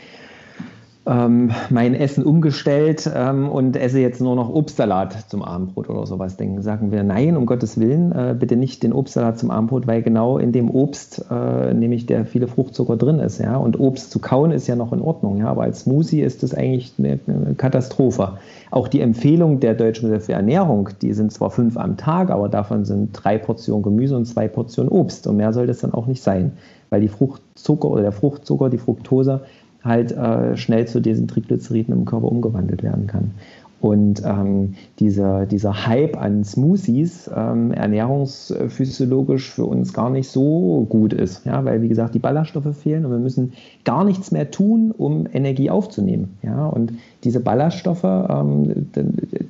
ähm, 1.06 1.52
mein 1.70 1.94
Essen 1.94 2.24
umgestellt 2.24 3.08
ähm, 3.14 3.48
und 3.48 3.76
esse 3.76 4.00
jetzt 4.00 4.20
nur 4.20 4.34
noch 4.34 4.52
Obstsalat 4.52 5.30
zum 5.30 5.42
Abendbrot 5.42 5.88
oder 5.88 6.06
sowas. 6.06 6.36
Dann 6.36 6.60
sagen 6.62 6.90
wir, 6.90 7.04
nein, 7.04 7.36
um 7.36 7.46
Gottes 7.46 7.78
Willen, 7.78 8.12
äh, 8.12 8.34
bitte 8.38 8.56
nicht 8.56 8.82
den 8.82 8.92
Obstsalat 8.92 9.38
zum 9.38 9.50
Abendbrot, 9.50 9.86
weil 9.86 10.02
genau 10.02 10.38
in 10.38 10.50
dem 10.50 10.68
Obst 10.68 11.24
äh, 11.30 11.72
nämlich 11.74 12.06
der 12.06 12.26
viele 12.26 12.48
Fruchtzucker 12.48 12.96
drin 12.96 13.20
ist. 13.20 13.38
Ja? 13.38 13.56
Und 13.56 13.78
Obst 13.78 14.10
zu 14.10 14.18
kauen 14.18 14.50
ist 14.50 14.66
ja 14.66 14.74
noch 14.74 14.92
in 14.92 15.00
Ordnung, 15.00 15.38
ja? 15.38 15.48
aber 15.48 15.62
als 15.62 15.80
Smoothie 15.80 16.22
ist 16.22 16.42
das 16.42 16.54
eigentlich 16.54 16.92
eine, 16.98 17.20
eine 17.26 17.54
Katastrophe. 17.54 18.38
Auch 18.72 18.88
die 18.88 19.00
Empfehlung 19.00 19.60
der 19.60 19.74
Deutschen 19.74 20.02
Gesellschaft 20.02 20.26
für 20.26 20.32
Ernährung, 20.32 20.88
die 21.02 21.12
sind 21.12 21.32
zwar 21.32 21.50
fünf 21.50 21.76
am 21.76 21.96
Tag, 21.96 22.30
aber 22.30 22.48
davon 22.48 22.84
sind 22.84 23.12
drei 23.12 23.38
Portionen 23.38 23.82
Gemüse 23.82 24.16
und 24.16 24.26
zwei 24.26 24.48
Portionen 24.48 24.90
Obst. 24.90 25.28
Und 25.28 25.36
mehr 25.36 25.52
soll 25.52 25.68
das 25.68 25.78
dann 25.78 25.94
auch 25.94 26.06
nicht 26.06 26.22
sein, 26.22 26.52
weil 26.90 27.00
die 27.00 27.08
Fruchtzucker 27.08 27.88
oder 27.88 28.02
der 28.02 28.12
Fruchtzucker, 28.12 28.70
die 28.70 28.78
Fructose, 28.78 29.42
halt 29.86 30.12
äh, 30.12 30.56
schnell 30.56 30.86
zu 30.86 31.00
diesen 31.00 31.28
Triglyceriden 31.28 31.94
im 31.94 32.04
Körper 32.04 32.30
umgewandelt 32.30 32.82
werden 32.82 33.06
kann. 33.06 33.30
Und 33.78 34.22
ähm, 34.24 34.74
dieser, 34.98 35.44
dieser 35.44 35.86
Hype 35.86 36.20
an 36.20 36.44
Smoothies 36.44 37.30
ähm, 37.34 37.72
ernährungsphysiologisch 37.72 39.50
für 39.50 39.66
uns 39.66 39.92
gar 39.92 40.08
nicht 40.08 40.28
so 40.28 40.86
gut 40.88 41.12
ist, 41.12 41.44
ja, 41.44 41.62
weil 41.64 41.82
wie 41.82 41.88
gesagt 41.88 42.14
die 42.14 42.18
Ballaststoffe 42.18 42.74
fehlen 42.74 43.04
und 43.04 43.12
wir 43.12 43.18
müssen 43.18 43.52
gar 43.84 44.04
nichts 44.04 44.32
mehr 44.32 44.50
tun, 44.50 44.94
um 44.96 45.26
Energie 45.30 45.68
aufzunehmen. 45.68 46.38
Ja, 46.42 46.66
und 46.66 46.94
diese 47.22 47.40
Ballaststoffe, 47.40 48.02
ähm, 48.02 48.88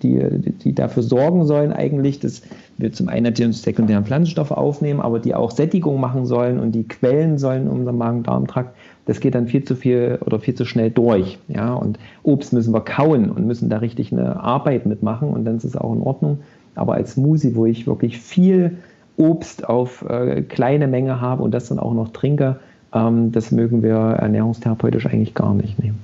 die, 0.03 0.21
die 0.65 0.75
dafür 0.75 1.05
sorgen 1.05 1.47
sollen 1.47 1.73
eigentlich, 1.73 2.19
dass 2.19 2.43
wir 2.79 2.93
zum 2.93 3.09
einen 3.09 3.25
natürlich 3.25 3.59
sekundären 3.59 4.05
Pflanzenstoffe 4.05 4.51
aufnehmen, 4.51 5.01
aber 5.01 5.21
die 5.21 5.37
auch 5.37 5.53
Sättigung 5.53 6.01
machen 6.01 6.27
sollen 6.27 6.59
und 6.59 6.73
die 6.73 6.83
quellen 6.83 7.39
sollen 7.39 7.63
in 7.63 7.69
unserem 7.69 7.99
Magen-Darm-Trakt 7.99 8.75
das 9.07 9.21
geht 9.21 9.35
dann 9.35 9.47
viel 9.47 9.65
zu 9.65 9.75
viel 9.75 10.19
oder 10.25 10.39
viel 10.39 10.55
zu 10.55 10.65
schnell 10.65 10.91
durch. 10.91 11.39
Ja? 11.49 11.75
Und 11.75 11.99
Obst 12.23 12.53
müssen 12.53 12.75
wir 12.75 12.83
kauen 12.83 13.31
und 13.31 13.47
müssen 13.47 13.71
da 13.71 13.79
richtig 13.79 14.13
eine 14.13 14.41
Arbeit 14.41 14.85
mitmachen 14.87 15.31
und 15.31 15.45
dann 15.45 15.57
ist 15.57 15.65
es 15.65 15.77
auch 15.77 15.95
in 15.95 16.03
Ordnung. 16.03 16.41
Aber 16.75 16.95
als 16.95 17.13
Smoothie, 17.13 17.55
wo 17.55 17.67
ich 17.67 17.87
wirklich 17.87 18.19
viel 18.19 18.79
Obst 19.17 19.67
auf 19.67 20.05
äh, 20.09 20.43
kleine 20.43 20.89
Menge 20.89 21.21
habe 21.21 21.43
und 21.43 21.53
das 21.53 21.69
dann 21.69 21.79
auch 21.79 21.95
noch 21.95 22.11
trinke, 22.11 22.61
ähm, 22.93 23.33
das 23.33 23.51
mögen 23.51 23.83
wir 23.83 23.95
ernährungstherapeutisch 23.95 25.07
eigentlich 25.07 25.35
gar 25.35 25.55
nicht 25.55 25.83
nehmen. 25.83 25.99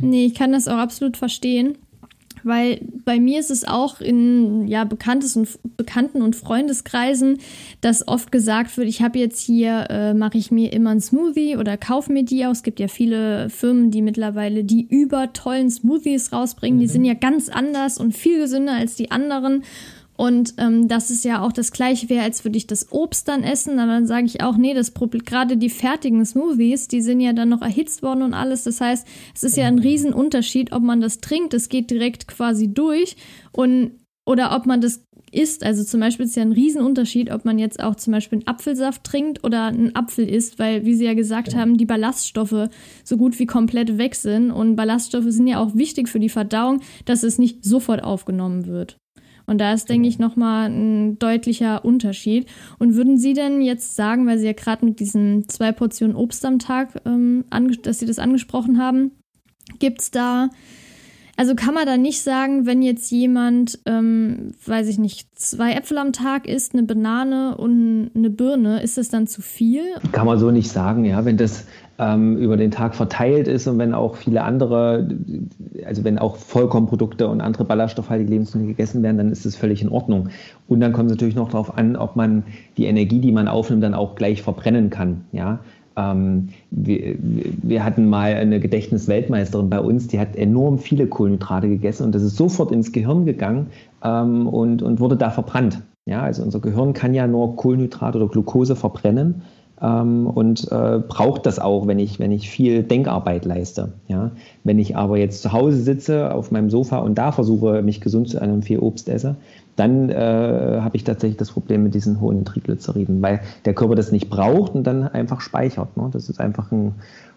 Nee, 0.00 0.26
ich 0.26 0.34
kann 0.34 0.52
das 0.52 0.68
auch 0.68 0.78
absolut 0.78 1.16
verstehen 1.16 1.78
weil 2.44 2.80
bei 3.04 3.18
mir 3.18 3.40
ist 3.40 3.50
es 3.50 3.64
auch 3.64 4.00
in 4.00 4.66
ja, 4.68 4.84
Bekanntes 4.84 5.36
und, 5.36 5.48
Bekannten- 5.76 6.22
und 6.22 6.36
Freundeskreisen, 6.36 7.38
dass 7.80 8.06
oft 8.06 8.30
gesagt 8.30 8.76
wird, 8.76 8.88
ich 8.88 9.02
habe 9.02 9.18
jetzt 9.18 9.40
hier, 9.40 9.86
äh, 9.90 10.14
mache 10.14 10.38
ich 10.38 10.50
mir 10.50 10.72
immer 10.72 10.90
einen 10.90 11.00
Smoothie 11.00 11.56
oder 11.56 11.76
kaufe 11.76 12.12
mir 12.12 12.24
die 12.24 12.44
aus. 12.46 12.58
Es 12.58 12.62
gibt 12.62 12.80
ja 12.80 12.88
viele 12.88 13.50
Firmen, 13.50 13.90
die 13.90 14.02
mittlerweile 14.02 14.64
die 14.64 14.86
über 14.86 15.32
tollen 15.32 15.70
Smoothies 15.70 16.32
rausbringen. 16.32 16.78
Mhm. 16.78 16.82
Die 16.82 16.88
sind 16.88 17.04
ja 17.04 17.14
ganz 17.14 17.48
anders 17.48 17.98
und 17.98 18.12
viel 18.12 18.38
gesünder 18.38 18.74
als 18.74 18.94
die 18.94 19.10
anderen. 19.10 19.64
Und 20.16 20.54
ähm, 20.58 20.86
das 20.86 21.10
ist 21.10 21.24
ja 21.24 21.42
auch 21.42 21.52
das 21.52 21.72
gleiche 21.72 22.08
wäre, 22.08 22.22
als 22.22 22.44
würde 22.44 22.56
ich 22.56 22.66
das 22.66 22.92
Obst 22.92 23.26
dann 23.26 23.42
essen. 23.42 23.78
Aber 23.78 23.92
dann 23.92 24.06
sage 24.06 24.26
ich 24.26 24.42
auch, 24.42 24.56
nee, 24.56 24.74
das 24.74 24.92
Problem, 24.92 25.24
gerade 25.24 25.56
die 25.56 25.70
fertigen 25.70 26.24
Smoothies, 26.24 26.88
die 26.88 27.00
sind 27.00 27.20
ja 27.20 27.32
dann 27.32 27.48
noch 27.48 27.62
erhitzt 27.62 28.02
worden 28.02 28.22
und 28.22 28.34
alles. 28.34 28.62
Das 28.64 28.80
heißt, 28.80 29.06
es 29.34 29.42
ist 29.42 29.56
ja 29.56 29.66
ein 29.66 29.78
Riesenunterschied, 29.78 30.72
ob 30.72 30.82
man 30.82 31.00
das 31.00 31.18
trinkt, 31.18 31.52
es 31.54 31.68
geht 31.68 31.90
direkt 31.90 32.28
quasi 32.28 32.72
durch 32.72 33.16
und 33.52 33.92
oder 34.26 34.56
ob 34.56 34.66
man 34.66 34.80
das 34.80 35.04
isst. 35.32 35.64
Also 35.64 35.84
zum 35.84 36.00
Beispiel 36.00 36.26
ist 36.26 36.36
ja 36.36 36.42
ein 36.42 36.52
Riesenunterschied, 36.52 37.30
ob 37.30 37.44
man 37.44 37.58
jetzt 37.58 37.82
auch 37.82 37.96
zum 37.96 38.12
Beispiel 38.12 38.38
einen 38.38 38.46
Apfelsaft 38.46 39.04
trinkt 39.04 39.44
oder 39.44 39.66
einen 39.66 39.94
Apfel 39.96 40.28
isst, 40.28 40.58
weil, 40.58 40.84
wie 40.84 40.94
Sie 40.94 41.04
ja 41.04 41.14
gesagt 41.14 41.52
ja. 41.52 41.58
haben, 41.58 41.76
die 41.76 41.86
Ballaststoffe 41.86 42.70
so 43.02 43.16
gut 43.16 43.38
wie 43.38 43.46
komplett 43.46 43.98
weg 43.98 44.14
sind. 44.14 44.50
Und 44.50 44.76
Ballaststoffe 44.76 45.26
sind 45.28 45.46
ja 45.46 45.58
auch 45.58 45.74
wichtig 45.74 46.08
für 46.08 46.20
die 46.20 46.28
Verdauung, 46.28 46.80
dass 47.04 47.22
es 47.22 47.38
nicht 47.38 47.64
sofort 47.64 48.02
aufgenommen 48.02 48.66
wird. 48.66 48.96
Und 49.46 49.58
da 49.58 49.72
ist, 49.72 49.88
denke 49.88 50.08
ich, 50.08 50.18
nochmal 50.18 50.70
ein 50.70 51.18
deutlicher 51.18 51.84
Unterschied. 51.84 52.46
Und 52.78 52.94
würden 52.94 53.18
Sie 53.18 53.34
denn 53.34 53.60
jetzt 53.60 53.96
sagen, 53.96 54.26
weil 54.26 54.38
Sie 54.38 54.46
ja 54.46 54.52
gerade 54.52 54.84
mit 54.84 55.00
diesen 55.00 55.48
zwei 55.48 55.72
Portionen 55.72 56.16
Obst 56.16 56.44
am 56.44 56.58
Tag, 56.58 57.00
ähm, 57.04 57.44
dass 57.82 57.98
Sie 57.98 58.06
das 58.06 58.18
angesprochen 58.18 58.78
haben, 58.78 59.12
gibt 59.78 60.00
es 60.00 60.10
da 60.10 60.48
also 61.36 61.54
kann 61.56 61.74
man 61.74 61.86
da 61.86 61.96
nicht 61.96 62.22
sagen, 62.22 62.64
wenn 62.64 62.80
jetzt 62.82 63.10
jemand, 63.10 63.80
ähm, 63.86 64.52
weiß 64.64 64.86
ich 64.88 64.98
nicht, 64.98 65.36
zwei 65.36 65.72
Äpfel 65.72 65.98
am 65.98 66.12
Tag 66.12 66.46
isst, 66.46 66.74
eine 66.74 66.84
Banane 66.84 67.56
und 67.56 68.10
eine 68.14 68.30
Birne, 68.30 68.82
ist 68.82 68.98
das 68.98 69.08
dann 69.08 69.26
zu 69.26 69.42
viel? 69.42 69.82
Kann 70.12 70.26
man 70.26 70.38
so 70.38 70.52
nicht 70.52 70.70
sagen, 70.70 71.04
ja. 71.04 71.24
Wenn 71.24 71.36
das 71.36 71.66
ähm, 71.98 72.36
über 72.36 72.56
den 72.56 72.70
Tag 72.70 72.94
verteilt 72.94 73.46
ist 73.46 73.66
und 73.66 73.78
wenn 73.78 73.94
auch 73.94 74.16
viele 74.16 74.42
andere, 74.42 75.08
also 75.86 76.04
wenn 76.04 76.18
auch 76.18 76.36
Vollkornprodukte 76.36 77.28
und 77.28 77.40
andere 77.40 77.64
ballaststoffhaltige 77.64 78.30
Lebensmittel 78.30 78.68
gegessen 78.68 79.02
werden, 79.02 79.18
dann 79.18 79.30
ist 79.30 79.46
das 79.46 79.54
völlig 79.54 79.82
in 79.82 79.88
Ordnung. 79.88 80.28
Und 80.66 80.80
dann 80.80 80.92
kommt 80.92 81.10
es 81.10 81.16
natürlich 81.16 81.36
noch 81.36 81.50
darauf 81.50 81.76
an, 81.76 81.96
ob 81.96 82.16
man 82.16 82.42
die 82.76 82.86
Energie, 82.86 83.20
die 83.20 83.32
man 83.32 83.46
aufnimmt, 83.46 83.82
dann 83.82 83.94
auch 83.94 84.16
gleich 84.16 84.42
verbrennen 84.42 84.90
kann. 84.90 85.24
Ja? 85.32 85.60
Ähm, 85.96 86.48
wir, 86.72 87.16
wir, 87.20 87.84
hatten 87.84 88.08
mal 88.08 88.34
eine 88.34 88.58
Gedächtnisweltmeisterin 88.58 89.70
bei 89.70 89.78
uns, 89.78 90.08
die 90.08 90.18
hat 90.18 90.34
enorm 90.34 90.78
viele 90.78 91.06
Kohlenhydrate 91.06 91.68
gegessen 91.68 92.04
und 92.06 92.14
das 92.14 92.22
ist 92.22 92.36
sofort 92.36 92.72
ins 92.72 92.90
Gehirn 92.90 93.24
gegangen 93.24 93.68
ähm, 94.02 94.48
und, 94.48 94.82
und 94.82 94.98
wurde 94.98 95.16
da 95.16 95.30
verbrannt. 95.30 95.80
Ja, 96.06 96.22
also 96.22 96.42
unser 96.42 96.60
Gehirn 96.60 96.92
kann 96.92 97.14
ja 97.14 97.26
nur 97.26 97.54
Kohlenhydrate 97.56 98.18
oder 98.18 98.28
Glucose 98.28 98.74
verbrennen 98.74 99.42
ähm, 99.80 100.26
und 100.26 100.70
äh, 100.70 101.00
braucht 101.06 101.46
das 101.46 101.58
auch, 101.58 101.86
wenn 101.86 101.98
ich, 101.98 102.18
wenn 102.18 102.32
ich 102.32 102.48
viel 102.48 102.82
Denkarbeit 102.82 103.44
leiste. 103.44 103.92
Ja? 104.08 104.30
Wenn 104.62 104.78
ich 104.78 104.96
aber 104.96 105.18
jetzt 105.18 105.42
zu 105.42 105.52
Hause 105.52 105.78
sitze 105.78 106.32
auf 106.32 106.50
meinem 106.50 106.70
Sofa 106.70 106.98
und 106.98 107.16
da 107.16 107.32
versuche, 107.32 107.82
mich 107.82 108.00
gesund 108.00 108.28
zu 108.28 108.38
ernähren 108.38 108.62
viel 108.62 108.78
Obst 108.78 109.08
esse, 109.08 109.36
dann 109.76 110.08
äh, 110.10 110.78
habe 110.80 110.96
ich 110.96 111.04
tatsächlich 111.04 111.36
das 111.36 111.50
Problem 111.50 111.82
mit 111.82 111.94
diesen 111.94 112.20
hohen 112.20 112.44
Triglyceriden, 112.44 113.20
weil 113.22 113.40
der 113.64 113.74
Körper 113.74 113.96
das 113.96 114.12
nicht 114.12 114.30
braucht 114.30 114.74
und 114.74 114.84
dann 114.84 115.02
einfach 115.02 115.40
speichert. 115.40 115.96
Ne? 115.96 116.08
Das 116.12 116.28
ist 116.28 116.40
einfach 116.40 116.70
ein 116.70 116.94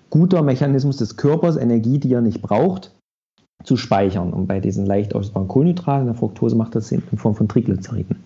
guter 0.10 0.44
Mechanismus 0.44 0.98
des 0.98 1.18
Körpers, 1.18 1.58
Energie, 1.58 1.98
die 1.98 2.14
er 2.14 2.22
nicht 2.22 2.42
braucht, 2.42 2.92
zu 3.64 3.76
speichern. 3.76 4.34
Und 4.34 4.48
bei 4.48 4.60
diesen 4.60 4.86
leicht 4.86 5.16
ausbaren 5.16 5.48
Kohlenhydraten, 5.48 6.06
der 6.06 6.16
Fructose 6.16 6.56
macht 6.56 6.76
das 6.76 6.92
in 6.92 7.02
Form 7.02 7.36
von 7.36 7.48
Triglyceriden. 7.48 8.18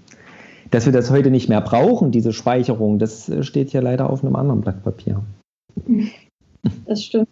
Dass 0.72 0.86
wir 0.86 0.94
das 0.94 1.12
heute 1.12 1.30
nicht 1.30 1.50
mehr 1.50 1.62
brauchen, 1.62 2.12
diese 2.12 2.34
Speicherung, 2.34 2.98
das 2.98 3.30
äh, 3.30 3.44
steht 3.44 3.74
ja 3.74 3.82
leider 3.82 4.10
auf 4.10 4.24
einem 4.24 4.36
anderen 4.36 4.62
Blatt 4.62 4.84
Papier. 4.84 5.24
Das 6.86 7.04
stimmt. 7.04 7.28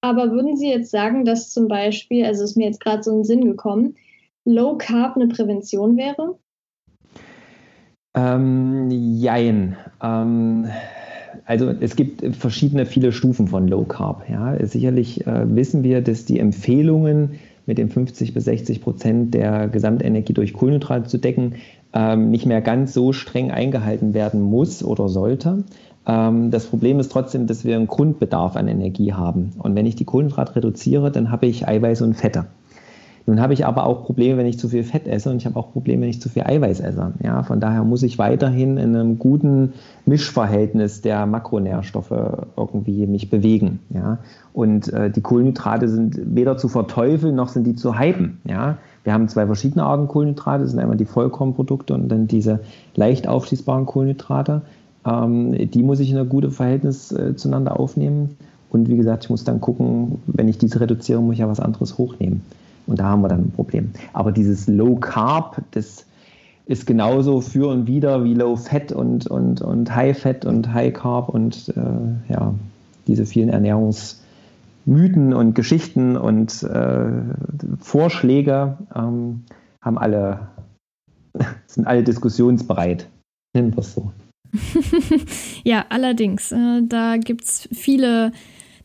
Aber 0.00 0.30
würden 0.30 0.56
Sie 0.56 0.70
jetzt 0.70 0.90
sagen, 0.90 1.26
dass 1.26 1.50
zum 1.50 1.68
Beispiel, 1.68 2.24
also 2.24 2.44
ist 2.44 2.56
mir 2.56 2.66
jetzt 2.66 2.80
gerade 2.80 3.02
so 3.02 3.10
in 3.10 3.18
den 3.18 3.24
Sinn 3.24 3.44
gekommen, 3.44 3.96
Low 4.46 4.78
Carb 4.78 5.16
eine 5.16 5.28
Prävention 5.28 5.98
wäre? 5.98 6.38
Ähm, 8.14 8.88
jein. 8.90 9.76
Ähm, 10.02 10.68
also 11.44 11.68
es 11.68 11.96
gibt 11.96 12.36
verschiedene, 12.36 12.86
viele 12.86 13.12
Stufen 13.12 13.48
von 13.48 13.68
Low 13.68 13.84
Carb. 13.84 14.28
Ja. 14.30 14.56
Sicherlich 14.64 15.26
äh, 15.26 15.54
wissen 15.54 15.84
wir, 15.84 16.00
dass 16.00 16.24
die 16.24 16.38
Empfehlungen 16.38 17.38
mit 17.66 17.78
den 17.78 17.90
50 17.90 18.32
bis 18.32 18.44
60 18.44 18.80
Prozent 18.80 19.34
der 19.34 19.68
Gesamtenergie 19.68 20.32
durch 20.32 20.52
Kohlenhydrate 20.52 21.08
zu 21.08 21.18
decken, 21.18 21.56
ähm, 21.96 22.30
nicht 22.30 22.44
mehr 22.44 22.60
ganz 22.60 22.92
so 22.92 23.14
streng 23.14 23.50
eingehalten 23.50 24.12
werden 24.12 24.42
muss 24.42 24.84
oder 24.84 25.08
sollte. 25.08 25.64
Ähm, 26.06 26.50
das 26.50 26.66
Problem 26.66 27.00
ist 27.00 27.10
trotzdem, 27.10 27.46
dass 27.46 27.64
wir 27.64 27.74
einen 27.74 27.86
Grundbedarf 27.86 28.54
an 28.54 28.68
Energie 28.68 29.14
haben. 29.14 29.52
Und 29.58 29.74
wenn 29.74 29.86
ich 29.86 29.96
die 29.96 30.04
Kohlenhydrate 30.04 30.56
reduziere, 30.56 31.10
dann 31.10 31.30
habe 31.30 31.46
ich 31.46 31.66
Eiweiß 31.66 32.02
und 32.02 32.12
Fette. 32.12 32.46
Nun 33.28 33.40
habe 33.40 33.54
ich 33.54 33.66
aber 33.66 33.86
auch 33.86 34.04
Probleme, 34.04 34.36
wenn 34.38 34.46
ich 34.46 34.58
zu 34.58 34.68
viel 34.68 34.84
Fett 34.84 35.08
esse 35.08 35.30
und 35.30 35.38
ich 35.38 35.46
habe 35.46 35.58
auch 35.58 35.72
Probleme, 35.72 36.02
wenn 36.02 36.10
ich 36.10 36.20
zu 36.20 36.28
viel 36.28 36.44
Eiweiß 36.44 36.78
esse. 36.78 37.14
Ja, 37.24 37.42
von 37.42 37.58
daher 37.58 37.82
muss 37.82 38.04
ich 38.04 38.18
weiterhin 38.18 38.76
in 38.76 38.94
einem 38.94 39.18
guten 39.18 39.72
Mischverhältnis 40.04 41.00
der 41.00 41.26
Makronährstoffe 41.26 42.12
irgendwie 42.56 43.06
mich 43.08 43.28
bewegen. 43.28 43.80
Ja, 43.92 44.18
und 44.52 44.92
äh, 44.92 45.10
die 45.10 45.22
Kohlenhydrate 45.22 45.88
sind 45.88 46.20
weder 46.36 46.56
zu 46.56 46.68
verteufeln 46.68 47.34
noch 47.34 47.48
sind 47.48 47.66
die 47.66 47.74
zu 47.74 47.98
hypen. 47.98 48.38
Ja, 48.44 48.78
wir 49.06 49.12
haben 49.12 49.28
zwei 49.28 49.46
verschiedene 49.46 49.84
Arten 49.84 50.08
Kohlenhydrate. 50.08 50.64
Das 50.64 50.72
sind 50.72 50.80
einmal 50.80 50.96
die 50.96 51.04
Vollkornprodukte 51.04 51.94
und 51.94 52.08
dann 52.08 52.26
diese 52.26 52.58
leicht 52.96 53.28
aufschließbaren 53.28 53.86
Kohlenhydrate. 53.86 54.62
Ähm, 55.06 55.70
die 55.70 55.84
muss 55.84 56.00
ich 56.00 56.10
in 56.10 56.18
einem 56.18 56.28
guten 56.28 56.50
Verhältnis 56.50 57.12
äh, 57.12 57.36
zueinander 57.36 57.78
aufnehmen. 57.78 58.36
Und 58.68 58.88
wie 58.88 58.96
gesagt, 58.96 59.22
ich 59.22 59.30
muss 59.30 59.44
dann 59.44 59.60
gucken, 59.60 60.20
wenn 60.26 60.48
ich 60.48 60.58
diese 60.58 60.80
reduziere, 60.80 61.22
muss 61.22 61.34
ich 61.34 61.38
ja 61.38 61.48
was 61.48 61.60
anderes 61.60 61.98
hochnehmen. 61.98 62.42
Und 62.88 62.98
da 62.98 63.04
haben 63.04 63.22
wir 63.22 63.28
dann 63.28 63.42
ein 63.42 63.52
Problem. 63.52 63.92
Aber 64.12 64.32
dieses 64.32 64.66
Low 64.66 64.96
Carb, 64.96 65.62
das 65.70 66.04
ist 66.66 66.84
genauso 66.84 67.40
für 67.40 67.68
und 67.68 67.86
wieder 67.86 68.24
wie 68.24 68.34
Low 68.34 68.56
Fat 68.56 68.90
und, 68.90 69.28
und, 69.28 69.60
und 69.60 69.94
High 69.94 70.18
Fat 70.18 70.44
und 70.44 70.74
High 70.74 70.92
Carb 70.92 71.28
und 71.28 71.72
äh, 71.76 72.32
ja, 72.32 72.54
diese 73.06 73.24
vielen 73.24 73.50
Ernährungsmythen 74.86 75.34
und 75.34 75.54
Geschichten 75.54 76.16
und 76.16 76.62
äh, 76.62 77.10
Vorschläge 77.80 78.78
ähm, 78.94 79.44
haben 79.82 79.98
alle, 79.98 80.48
sind 81.66 81.86
alle 81.86 82.02
diskussionsbereit. 82.02 83.08
Nennen 83.54 83.74
wir 83.74 83.80
es 83.80 83.94
so. 83.94 84.12
ja, 85.64 85.84
allerdings. 85.88 86.52
Äh, 86.52 86.82
da 86.84 87.16
gibt 87.16 87.44
es 87.44 87.68
viele 87.72 88.32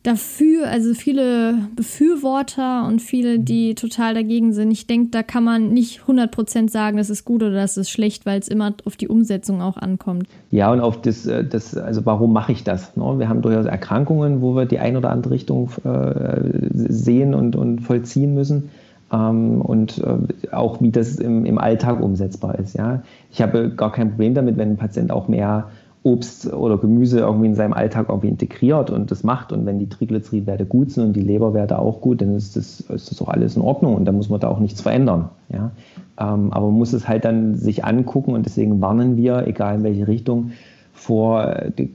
dafür, 0.04 0.68
also 0.68 0.94
viele 0.94 1.56
Befürworter 1.76 2.88
und 2.88 3.02
viele, 3.02 3.40
die 3.40 3.76
total 3.76 4.16
dagegen 4.16 4.52
sind. 4.54 4.72
Ich 4.72 4.88
denke, 4.88 5.12
da 5.12 5.22
kann 5.22 5.44
man 5.44 5.74
nicht 5.74 6.02
100% 6.02 6.70
sagen, 6.70 6.98
das 6.98 7.10
ist 7.10 7.24
gut 7.24 7.44
oder 7.44 7.54
das 7.54 7.78
ist 7.78 7.90
schlecht, 7.90 8.26
weil 8.26 8.40
es 8.40 8.48
immer 8.48 8.74
auf 8.86 8.96
die 8.96 9.08
Umsetzung 9.08 9.62
auch 9.62 9.78
ankommt. 9.78 10.28
Ja, 10.50 10.72
und 10.72 10.80
auf 10.80 11.02
das, 11.02 11.28
äh, 11.28 11.44
das 11.44 11.78
also 11.78 12.06
warum 12.06 12.34
mache 12.34 12.52
ich 12.52 12.64
das? 12.64 12.96
Ne? 12.98 13.20
Wir 13.20 13.30
haben 13.30 13.42
durchaus 13.42 13.66
Erkrankungen, 13.66 14.42
wo 14.42 14.56
wir 14.56 14.66
die 14.66 14.80
eine 14.80 14.98
oder 14.98 15.12
andere 15.12 15.34
Richtung 15.34 15.70
äh, 15.84 16.42
sehen 16.72 17.36
und, 17.36 17.56
und 17.56 17.82
vollziehen 17.82 18.34
müssen. 18.34 18.72
Ähm, 19.14 19.62
und 19.62 20.00
äh, 20.00 20.54
auch 20.54 20.82
wie 20.82 20.90
das 20.90 21.18
im, 21.18 21.46
im 21.46 21.60
Alltag 21.60 22.02
umsetzbar 22.02 22.58
ist. 22.58 22.76
Ja? 22.76 23.04
Ich 23.32 23.42
habe 23.42 23.70
gar 23.70 23.92
kein 23.92 24.10
Problem 24.12 24.34
damit, 24.34 24.58
wenn 24.58 24.72
ein 24.72 24.78
Patient 24.78 25.12
auch 25.12 25.28
mehr 25.28 25.70
Obst 26.04 26.52
oder 26.52 26.78
Gemüse 26.78 27.20
irgendwie 27.20 27.46
in 27.46 27.56
seinem 27.56 27.74
Alltag 27.74 28.08
irgendwie 28.10 28.30
integriert 28.30 28.90
und 28.90 29.12
das 29.12 29.24
macht. 29.24 29.52
Und 29.52 29.68
wenn 29.68 29.78
die 29.78 29.88
Triglyceridwerte 29.88 30.66
gut 30.66 30.92
sind 30.92 31.04
und 31.04 31.14
die 31.14 31.22
Leberwerte 31.22 31.78
auch 31.78 32.02
gut, 32.02 32.22
dann 32.22 32.36
ist 32.36 32.56
das, 32.56 32.82
ist 32.82 33.12
das 33.12 33.22
auch 33.22 33.30
alles 33.30 33.56
in 33.56 33.62
Ordnung 33.62 33.96
und 33.96 34.06
dann 34.06 34.16
muss 34.16 34.30
man 34.30 34.40
da 34.40 34.48
auch 34.48 34.60
nichts 34.60 34.82
verändern. 34.82 35.30
Ja? 35.50 35.72
Ähm, 36.20 36.52
aber 36.52 36.68
man 36.68 36.78
muss 36.78 36.94
es 36.94 37.08
halt 37.08 37.24
dann 37.24 37.56
sich 37.56 37.86
angucken 37.86 38.34
und 38.34 38.46
deswegen 38.48 38.82
warnen 38.82 39.16
wir, 39.16 39.46
egal 39.48 39.76
in 39.76 39.84
welche 39.84 40.08
Richtung, 40.08 40.52
vor 40.92 41.56
äh, 41.56 41.88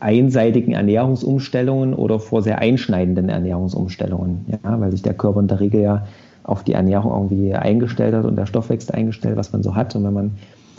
einseitigen 0.00 0.72
Ernährungsumstellungen 0.72 1.92
oder 1.92 2.18
vor 2.18 2.40
sehr 2.40 2.58
einschneidenden 2.58 3.28
Ernährungsumstellungen, 3.28 4.46
ja? 4.48 4.80
weil 4.80 4.92
sich 4.92 5.02
der 5.02 5.14
Körper 5.14 5.40
in 5.40 5.48
der 5.48 5.60
Regel 5.60 5.82
ja 5.82 6.06
auf 6.42 6.64
die 6.64 6.72
Ernährung 6.72 7.12
irgendwie 7.12 7.54
eingestellt 7.54 8.14
hat 8.14 8.24
und 8.24 8.36
der 8.36 8.46
Stoffwechsel 8.46 8.94
eingestellt, 8.94 9.36
was 9.36 9.52
man 9.52 9.62
so 9.62 9.74
hat. 9.74 9.94
Und 9.94 10.04
wenn 10.04 10.14
man 10.14 10.30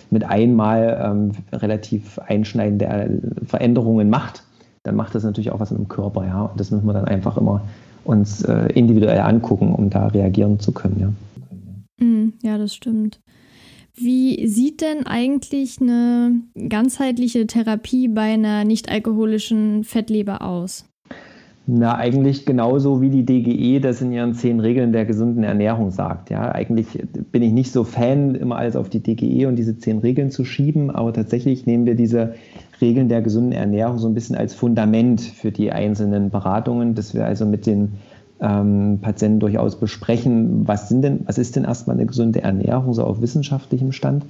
mit 0.10 0.24
einmal 0.24 1.02
ähm, 1.04 1.32
relativ 1.52 2.20
einschneidende 2.20 2.86
äh, 2.86 3.46
Veränderungen 3.46 4.10
macht, 4.10 4.44
dann 4.84 4.96
macht 4.96 5.16
das 5.16 5.24
natürlich 5.24 5.52
auch 5.52 5.60
was 5.60 5.72
im 5.72 5.88
Körper, 5.88 6.26
ja. 6.26 6.44
Und 6.44 6.60
das 6.60 6.72
müssen 6.72 6.86
wir 6.86 6.94
dann 6.94 7.06
einfach 7.06 7.38
immer 7.38 7.62
uns 8.06 8.42
äh, 8.44 8.68
individuell 8.74 9.20
angucken, 9.20 9.74
um 9.76 9.90
da 9.90 10.08
reagieren 10.08 10.60
zu 10.60 10.72
können, 10.72 11.00
ja. 11.00 12.06
Mm, 12.06 12.34
ja, 12.42 12.58
das 12.58 12.74
stimmt. 12.74 13.20
Wie 14.00 14.48
sieht 14.48 14.82
denn 14.82 15.08
eigentlich 15.08 15.82
eine 15.82 16.42
ganzheitliche 16.70 17.48
Therapie 17.48 18.08
bei 18.08 18.34
einer 18.34 18.64
nicht 18.64 18.90
alkoholischen 18.90 19.84
Fettleber 19.84 20.44
aus? 20.44 20.86
Na, 21.70 21.98
eigentlich 21.98 22.46
genauso 22.46 23.02
wie 23.02 23.10
die 23.10 23.26
DGE 23.26 23.82
das 23.82 24.02
in 24.02 24.14
ihren 24.14 24.34
zehn 24.34 24.62
Regeln 24.62 24.94
der 24.94 25.04
gesunden 25.04 25.44
Ernährung 25.44 25.92
sagt. 25.92 26.30
Ja, 26.30 26.50
eigentlich 26.54 26.88
bin 27.34 27.44
ich 27.44 27.52
nicht 27.52 27.74
so 27.74 27.84
Fan, 27.84 28.36
immer 28.36 28.56
alles 28.56 28.78
auf 28.78 28.88
die 28.88 29.02
DGE 29.02 29.48
und 29.48 29.58
diese 29.58 29.78
zehn 29.78 29.98
Regeln 29.98 30.32
zu 30.32 30.46
schieben, 30.46 30.90
aber 30.90 31.12
tatsächlich 31.12 31.66
nehmen 31.66 31.86
wir 31.86 31.96
diese 31.96 32.36
Regeln 32.80 33.10
der 33.10 33.22
gesunden 33.22 33.52
Ernährung 33.52 33.98
so 33.98 34.08
ein 34.08 34.14
bisschen 34.14 34.38
als 34.38 34.54
Fundament 34.54 35.20
für 35.20 35.52
die 35.52 35.74
einzelnen 35.74 36.30
Beratungen, 36.30 36.96
dass 36.96 37.14
wir 37.14 37.26
also 37.26 37.46
mit 37.46 37.66
den 37.66 37.96
ähm, 38.40 39.00
Patienten 39.02 39.42
durchaus 39.42 39.78
besprechen, 39.78 40.66
was 40.70 40.88
sind 40.88 41.02
denn, 41.02 41.20
was 41.26 41.38
ist 41.38 41.58
denn 41.58 41.66
erstmal 41.66 41.98
eine 41.98 42.06
gesunde 42.06 42.44
Ernährung, 42.44 42.94
so 42.94 43.04
auf 43.04 43.20
wissenschaftlichem 43.20 43.92
Stand, 43.92 44.24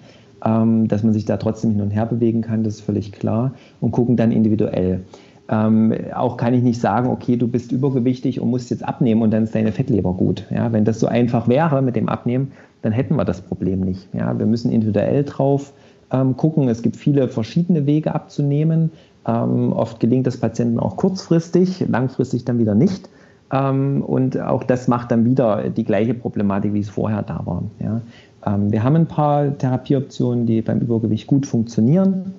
ähm, 0.43 0.88
dass 0.88 1.04
man 1.04 1.13
sich 1.13 1.26
da 1.26 1.38
trotzdem 1.38 1.73
hin 1.73 1.82
und 1.82 1.91
her 1.91 2.08
bewegen 2.08 2.41
kann, 2.41 2.63
das 2.63 2.76
ist 2.76 2.82
völlig 2.82 3.12
klar, 3.12 3.54
und 3.80 3.91
gucken 3.91 4.17
dann 4.17 4.32
individuell. 4.32 5.02
Ähm, 5.49 5.93
auch 6.13 6.36
kann 6.38 6.53
ich 6.53 6.62
nicht 6.62 6.81
sagen, 6.81 7.10
okay, 7.10 7.38
du 7.38 7.47
bist 7.47 7.71
übergewichtig 7.71 8.41
und 8.41 8.49
musst 8.49 8.69
jetzt 8.69 8.83
abnehmen 8.83 9.21
und 9.21 9.31
dann 9.31 9.43
ist 9.43 9.55
deine 9.55 9.71
Fettleber 9.71 10.13
gut. 10.13 10.45
Ja, 10.49 10.73
wenn 10.73 10.83
das 10.83 10.99
so 10.99 11.07
einfach 11.07 11.47
wäre 11.47 11.81
mit 11.81 11.95
dem 11.95 12.10
Abnehmen, 12.10 12.51
dann 12.81 12.91
hätten 12.91 13.15
wir 13.15 13.25
das 13.25 13.41
Problem 13.41 13.81
nicht. 13.81 14.07
Ja, 14.13 14.38
wir 14.38 14.45
müssen 14.45 14.71
individuell 14.71 15.23
drauf 15.23 15.73
ähm, 16.12 16.36
gucken. 16.36 16.67
Es 16.67 16.81
gibt 16.81 16.97
viele 16.97 17.29
verschiedene 17.29 17.86
Wege 17.86 18.13
abzunehmen. 18.13 18.91
Ähm, 19.25 19.71
oft 19.73 19.99
gelingt 19.99 20.27
das 20.27 20.38
Patienten 20.38 20.79
auch 20.79 20.97
kurzfristig, 20.97 21.86
langfristig 21.88 22.45
dann 22.45 22.60
wieder 22.60 22.75
nicht. 22.75 23.10
Ähm, 23.51 24.01
und 24.01 24.39
auch 24.39 24.63
das 24.63 24.88
macht 24.88 25.12
dann 25.12 25.25
wieder 25.25 25.69
die 25.69 25.86
gleiche 25.86 26.13
Problematik, 26.13 26.73
wie 26.73 26.79
es 26.81 26.89
vorher 26.89 27.23
da 27.23 27.41
war. 27.45 27.63
Ja. 27.79 28.01
Ähm, 28.45 28.71
wir 28.71 28.83
haben 28.83 28.95
ein 28.95 29.07
paar 29.07 29.57
Therapieoptionen, 29.57 30.45
die 30.45 30.62
beim 30.62 30.79
Übergewicht 30.79 31.27
gut 31.27 31.45
funktionieren. 31.45 32.33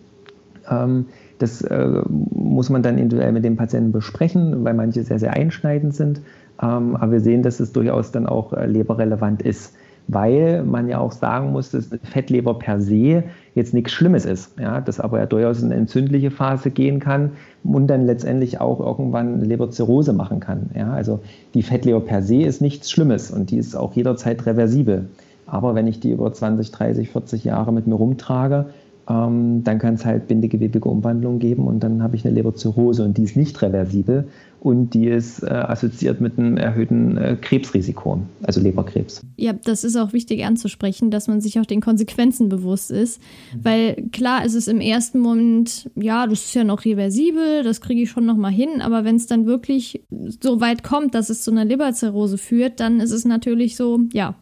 Das 1.39 1.63
äh, 1.63 2.03
muss 2.09 2.71
man 2.71 2.83
dann 2.83 2.99
individuell 2.99 3.33
mit 3.33 3.45
dem 3.45 3.57
Patienten 3.57 3.93
besprechen, 3.93 4.65
weil 4.65 4.75
manche 4.75 5.03
sehr, 5.03 5.19
sehr 5.19 5.35
einschneidend 5.35 5.95
sind. 5.95 6.21
Ähm, 6.61 6.97
aber 6.97 7.13
wir 7.13 7.21
sehen, 7.21 7.43
dass 7.43 7.61
es 7.61 7.73
durchaus 7.73 8.11
dann 8.11 8.27
auch 8.27 8.53
äh, 8.53 8.67
leberrelevant 8.67 9.43
ist. 9.43 9.75
weil 10.09 10.65
man 10.65 10.89
ja 10.89 10.99
auch 10.99 11.13
sagen 11.13 11.53
muss, 11.53 11.71
dass 11.71 11.91
Fettleber 12.03 12.59
per 12.59 12.81
se 12.81 13.25
jetzt 13.55 13.75
nichts 13.75 13.93
Schlimmes 13.93 14.25
ist, 14.25 14.59
ja, 14.59 14.81
dass 14.81 15.01
aber 15.01 15.19
ja 15.19 15.27
durchaus 15.27 15.63
eine 15.63 15.75
entzündliche 15.75 16.31
Phase 16.31 16.71
gehen 16.71 16.99
kann 16.99 17.33
und 17.63 17.89
dann 17.89 18.07
letztendlich 18.07 18.59
auch 18.59 18.81
irgendwann 18.81 19.43
Leberzirrhose 19.43 20.15
machen 20.15 20.41
kann. 20.41 20.71
Ja. 20.75 20.93
Also 20.93 21.21
die 21.53 21.63
Fettleber 21.63 22.01
per 22.01 22.23
se 22.23 22.43
ist 22.43 22.63
nichts 22.63 22.91
Schlimmes 22.91 23.31
und 23.31 23.51
die 23.51 23.59
ist 23.59 23.77
auch 23.77 23.93
jederzeit 23.95 24.47
reversibel. 24.47 25.11
Aber 25.47 25.75
wenn 25.75 25.87
ich 25.87 26.01
die 26.01 26.11
über 26.11 26.33
20, 26.33 26.71
30, 26.73 27.11
40 27.11 27.45
Jahre 27.45 27.73
mit 27.73 27.87
mir 27.87 27.95
rumtrage, 27.95 28.67
ähm, 29.09 29.65
dann 29.65 29.79
kann 29.79 29.95
es 29.95 30.05
halt 30.05 30.29
bindegewebige 30.29 30.89
Umwandlungen 30.89 31.39
geben 31.39 31.67
und 31.67 31.81
dann 31.81 32.03
habe 32.03 32.17
ich 32.17 32.25
eine 32.25 32.35
Leberzirrhose 32.35 33.05
und 33.05 33.17
die 33.17 33.23
ist 33.23 33.37
nicht 33.37 33.61
reversibel 33.63 34.29
und 34.61 34.93
die 34.93 35.07
ist 35.07 35.43
äh, 35.43 35.47
assoziiert 35.47 36.21
mit 36.21 36.39
einem 36.39 36.57
erhöhten 36.57 37.17
äh, 37.17 37.37
Krebsrisiko, 37.41 38.21
also 38.43 38.61
Leberkrebs. 38.61 39.23
Ja, 39.37 39.53
das 39.53 39.85
ist 39.85 39.97
auch 39.97 40.13
wichtig 40.13 40.45
anzusprechen, 40.45 41.11
dass 41.11 41.29
man 41.29 41.41
sich 41.41 41.59
auch 41.59 41.65
den 41.65 41.81
Konsequenzen 41.81 42.49
bewusst 42.49 42.91
ist, 42.91 43.21
mhm. 43.55 43.65
weil 43.65 43.95
klar 44.13 44.45
ist 44.45 44.55
es 44.55 44.69
im 44.69 44.81
ersten 44.81 45.21
Moment, 45.21 45.91
ja, 45.95 46.27
das 46.27 46.47
ist 46.47 46.55
ja 46.55 46.65
noch 46.65 46.85
reversibel, 46.85 47.63
das 47.63 47.81
kriege 47.81 48.03
ich 48.03 48.11
schon 48.11 48.27
noch 48.27 48.37
mal 48.37 48.53
hin, 48.53 48.83
aber 48.83 49.05
wenn 49.05 49.17
es 49.17 49.27
dann 49.27 49.47
wirklich 49.47 50.05
so 50.41 50.61
weit 50.61 50.83
kommt, 50.83 51.15
dass 51.15 51.31
es 51.31 51.43
zu 51.43 51.51
einer 51.51 51.65
Leberzirrhose 51.65 52.37
führt, 52.37 52.81
dann 52.81 53.01
ist 53.01 53.13
es 53.13 53.25
natürlich 53.25 53.77
so, 53.77 54.01
ja, 54.13 54.35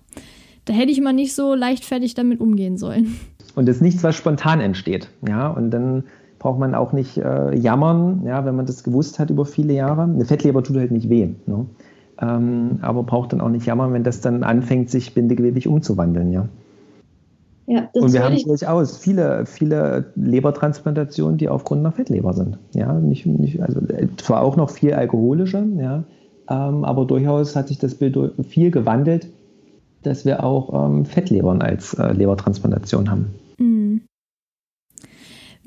da 0.64 0.72
hätte 0.72 0.90
ich 0.90 1.00
mal 1.00 1.12
nicht 1.12 1.34
so 1.34 1.54
leichtfertig 1.54 2.14
damit 2.14 2.40
umgehen 2.40 2.76
sollen. 2.76 3.16
Und 3.56 3.68
es 3.68 3.76
ist 3.76 3.82
nichts, 3.82 4.04
was 4.04 4.14
spontan 4.14 4.60
entsteht. 4.60 5.08
Ja, 5.26 5.48
und 5.48 5.70
dann 5.70 6.04
braucht 6.38 6.60
man 6.60 6.74
auch 6.74 6.92
nicht 6.92 7.16
äh, 7.16 7.56
jammern, 7.56 8.22
ja, 8.24 8.44
wenn 8.44 8.54
man 8.54 8.66
das 8.66 8.84
gewusst 8.84 9.18
hat 9.18 9.30
über 9.30 9.46
viele 9.46 9.72
Jahre. 9.72 10.02
Eine 10.02 10.26
Fettleber 10.26 10.62
tut 10.62 10.76
halt 10.76 10.92
nicht 10.92 11.08
weh. 11.08 11.30
Ne? 11.46 11.66
Ähm, 12.20 12.78
aber 12.82 13.02
braucht 13.02 13.32
dann 13.32 13.40
auch 13.40 13.48
nicht 13.48 13.66
jammern, 13.66 13.92
wenn 13.94 14.04
das 14.04 14.20
dann 14.20 14.44
anfängt, 14.44 14.90
sich 14.90 15.14
bindegewebig 15.14 15.66
umzuwandeln. 15.66 16.32
Ja. 16.32 16.48
Ja, 17.68 17.88
und 17.94 18.12
wir 18.12 18.22
haben 18.22 18.36
durchaus 18.44 18.98
viele, 18.98 19.44
viele 19.44 20.12
Lebertransplantationen, 20.14 21.36
die 21.36 21.48
aufgrund 21.48 21.80
einer 21.80 21.90
Fettleber 21.90 22.32
sind. 22.32 22.58
Ja, 22.74 22.92
nicht, 22.92 23.26
nicht, 23.26 23.60
also 23.60 23.80
zwar 24.18 24.42
auch 24.42 24.56
noch 24.56 24.70
viel 24.70 24.92
alkoholische, 24.94 25.66
ja, 25.76 26.04
ähm, 26.48 26.84
aber 26.84 27.06
durchaus 27.06 27.56
hat 27.56 27.66
sich 27.66 27.78
das 27.78 27.96
Bild 27.96 28.16
viel 28.48 28.70
gewandelt, 28.70 29.26
dass 30.06 30.24
wir 30.24 30.44
auch 30.44 30.86
ähm, 30.86 31.04
Fettlebern 31.04 31.62
als 31.62 31.94
äh, 31.94 32.12
Lebertransplantation 32.12 33.10
haben. 33.10 33.26
Mhm. 33.58 34.02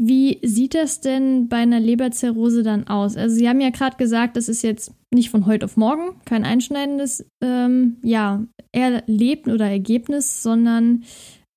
Wie 0.01 0.39
sieht 0.43 0.75
das 0.75 1.01
denn 1.01 1.49
bei 1.49 1.57
einer 1.57 1.81
Leberzirrhose 1.81 2.63
dann 2.63 2.87
aus? 2.87 3.17
Also 3.17 3.35
Sie 3.35 3.49
haben 3.49 3.59
ja 3.59 3.69
gerade 3.69 3.97
gesagt, 3.97 4.37
das 4.37 4.47
ist 4.47 4.61
jetzt 4.61 4.93
nicht 5.13 5.29
von 5.29 5.45
heute 5.45 5.65
auf 5.65 5.75
morgen, 5.75 6.15
kein 6.23 6.45
einschneidendes 6.45 7.25
ähm, 7.43 7.97
ja, 8.01 8.45
Erleben 8.71 9.51
oder 9.51 9.65
Ergebnis, 9.69 10.41
sondern 10.41 11.03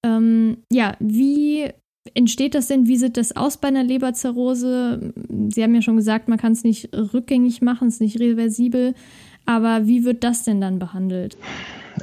ähm, 0.05 0.57
ja, 0.73 0.97
wie 0.99 1.69
entsteht 2.15 2.57
das 2.57 2.67
denn? 2.67 2.89
Wie 2.89 2.97
sieht 2.97 3.17
das 3.17 3.37
aus 3.37 3.59
bei 3.59 3.69
einer 3.69 3.85
Leberzirrhose? 3.85 5.13
Sie 5.51 5.63
haben 5.63 5.77
ja 5.77 5.83
schon 5.83 5.97
gesagt, 5.97 6.27
man 6.27 6.39
kann 6.39 6.53
es 6.53 6.65
nicht 6.65 6.93
rückgängig 6.93 7.63
machen, 7.63 7.87
es 7.87 7.95
ist 7.95 8.01
nicht 8.01 8.19
reversibel. 8.19 8.95
Aber 9.47 9.87
wie 9.87 10.05
wird 10.05 10.25
das 10.25 10.45
denn 10.45 10.61
dann 10.61 10.79
behandelt? 10.79 11.37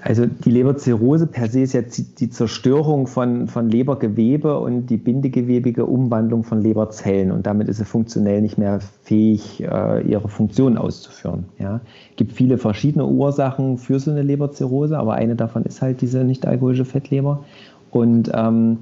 Also 0.04 0.26
die 0.26 0.52
Leberzirrhose 0.52 1.28
per 1.28 1.48
se 1.48 1.62
ist 1.62 1.74
ja 1.74 1.82
die 1.82 2.30
Zerstörung 2.30 3.08
von, 3.08 3.48
von 3.48 3.70
Lebergewebe 3.70 4.60
und 4.60 4.88
die 4.88 4.98
bindegewebige 4.98 5.86
Umwandlung 5.86 6.44
von 6.44 6.62
Leberzellen 6.62 7.32
und 7.32 7.46
damit 7.46 7.68
ist 7.68 7.78
sie 7.78 7.86
funktionell 7.86 8.42
nicht 8.42 8.58
mehr 8.58 8.80
fähig, 9.04 9.64
äh, 9.64 10.02
ihre 10.02 10.28
Funktion 10.28 10.78
auszuführen. 10.78 11.46
Ja. 11.58 11.82
Es 12.12 12.16
gibt 12.18 12.34
viele 12.34 12.58
verschiedene 12.58 13.06
Ursachen 13.06 13.78
für 13.78 14.00
so 14.00 14.12
eine 14.12 14.22
Leberzirrhose, 14.22 14.98
aber 14.98 15.14
eine 15.14 15.36
davon 15.36 15.64
ist 15.64 15.82
halt 15.82 16.02
diese 16.02 16.24
nicht 16.24 16.46
alkoholische 16.46 16.86
Fettleber 16.86 17.44
und 17.92 18.32
ähm, 18.34 18.80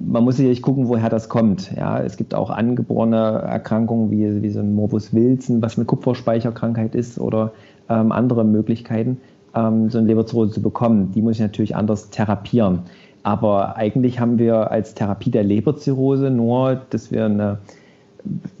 man 0.00 0.24
muss 0.24 0.36
sicherlich 0.36 0.62
gucken, 0.62 0.88
woher 0.88 1.08
das 1.08 1.28
kommt. 1.28 1.72
Ja, 1.76 2.00
es 2.00 2.16
gibt 2.16 2.34
auch 2.34 2.50
angeborene 2.50 3.16
Erkrankungen 3.16 4.10
wie, 4.10 4.42
wie 4.42 4.50
so 4.50 4.60
ein 4.60 4.74
Morbus 4.74 5.14
Wilson, 5.14 5.62
was 5.62 5.76
eine 5.76 5.84
Kupferspeicherkrankheit 5.84 6.94
ist 6.94 7.20
oder 7.20 7.52
ähm, 7.88 8.10
andere 8.10 8.44
Möglichkeiten 8.44 9.18
ähm, 9.56 9.90
so 9.90 9.98
eine 9.98 10.06
Leberzirrhose 10.06 10.52
zu 10.52 10.62
bekommen. 10.62 11.12
Die 11.12 11.22
muss 11.22 11.36
ich 11.36 11.40
natürlich 11.40 11.74
anders 11.74 12.10
therapieren. 12.10 12.80
Aber 13.22 13.76
eigentlich 13.76 14.20
haben 14.20 14.38
wir 14.38 14.70
als 14.70 14.94
Therapie 14.94 15.30
der 15.30 15.42
Leberzirrhose 15.42 16.30
nur, 16.30 16.80
dass 16.90 17.10
wir 17.10 17.24
eine 17.24 17.58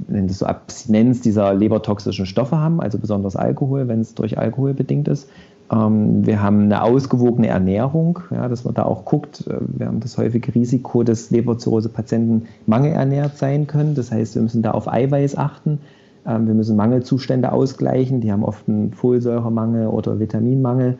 nennen 0.08 0.28
das 0.28 0.38
so 0.38 0.46
Abstinenz 0.46 1.20
dieser 1.20 1.54
lebertoxischen 1.54 2.26
Stoffe 2.26 2.58
haben, 2.58 2.80
also 2.80 2.98
besonders 2.98 3.36
Alkohol, 3.36 3.88
wenn 3.88 4.00
es 4.00 4.14
durch 4.14 4.38
Alkohol 4.38 4.74
bedingt 4.74 5.08
ist. 5.08 5.28
Ähm, 5.72 6.24
wir 6.24 6.42
haben 6.42 6.62
eine 6.62 6.82
ausgewogene 6.82 7.48
Ernährung, 7.48 8.20
ja, 8.30 8.48
dass 8.48 8.64
man 8.64 8.74
da 8.74 8.84
auch 8.84 9.04
guckt. 9.04 9.44
Äh, 9.48 9.56
wir 9.60 9.86
haben 9.86 10.00
das 10.00 10.16
häufige 10.16 10.54
Risiko, 10.54 11.02
dass 11.02 11.30
Leberzirrhose-Patienten 11.30 12.46
mangelernährt 12.66 13.36
sein 13.36 13.66
können. 13.66 13.94
Das 13.94 14.12
heißt, 14.12 14.36
wir 14.36 14.42
müssen 14.42 14.62
da 14.62 14.72
auf 14.72 14.88
Eiweiß 14.88 15.36
achten. 15.36 15.80
Ähm, 16.26 16.46
wir 16.46 16.54
müssen 16.54 16.76
Mangelzustände 16.76 17.52
ausgleichen. 17.52 18.20
Die 18.20 18.32
haben 18.32 18.44
oft 18.44 18.68
einen 18.68 18.92
Folsäuremangel 18.92 19.88
oder 19.88 20.18
Vitaminmangel. 20.18 20.98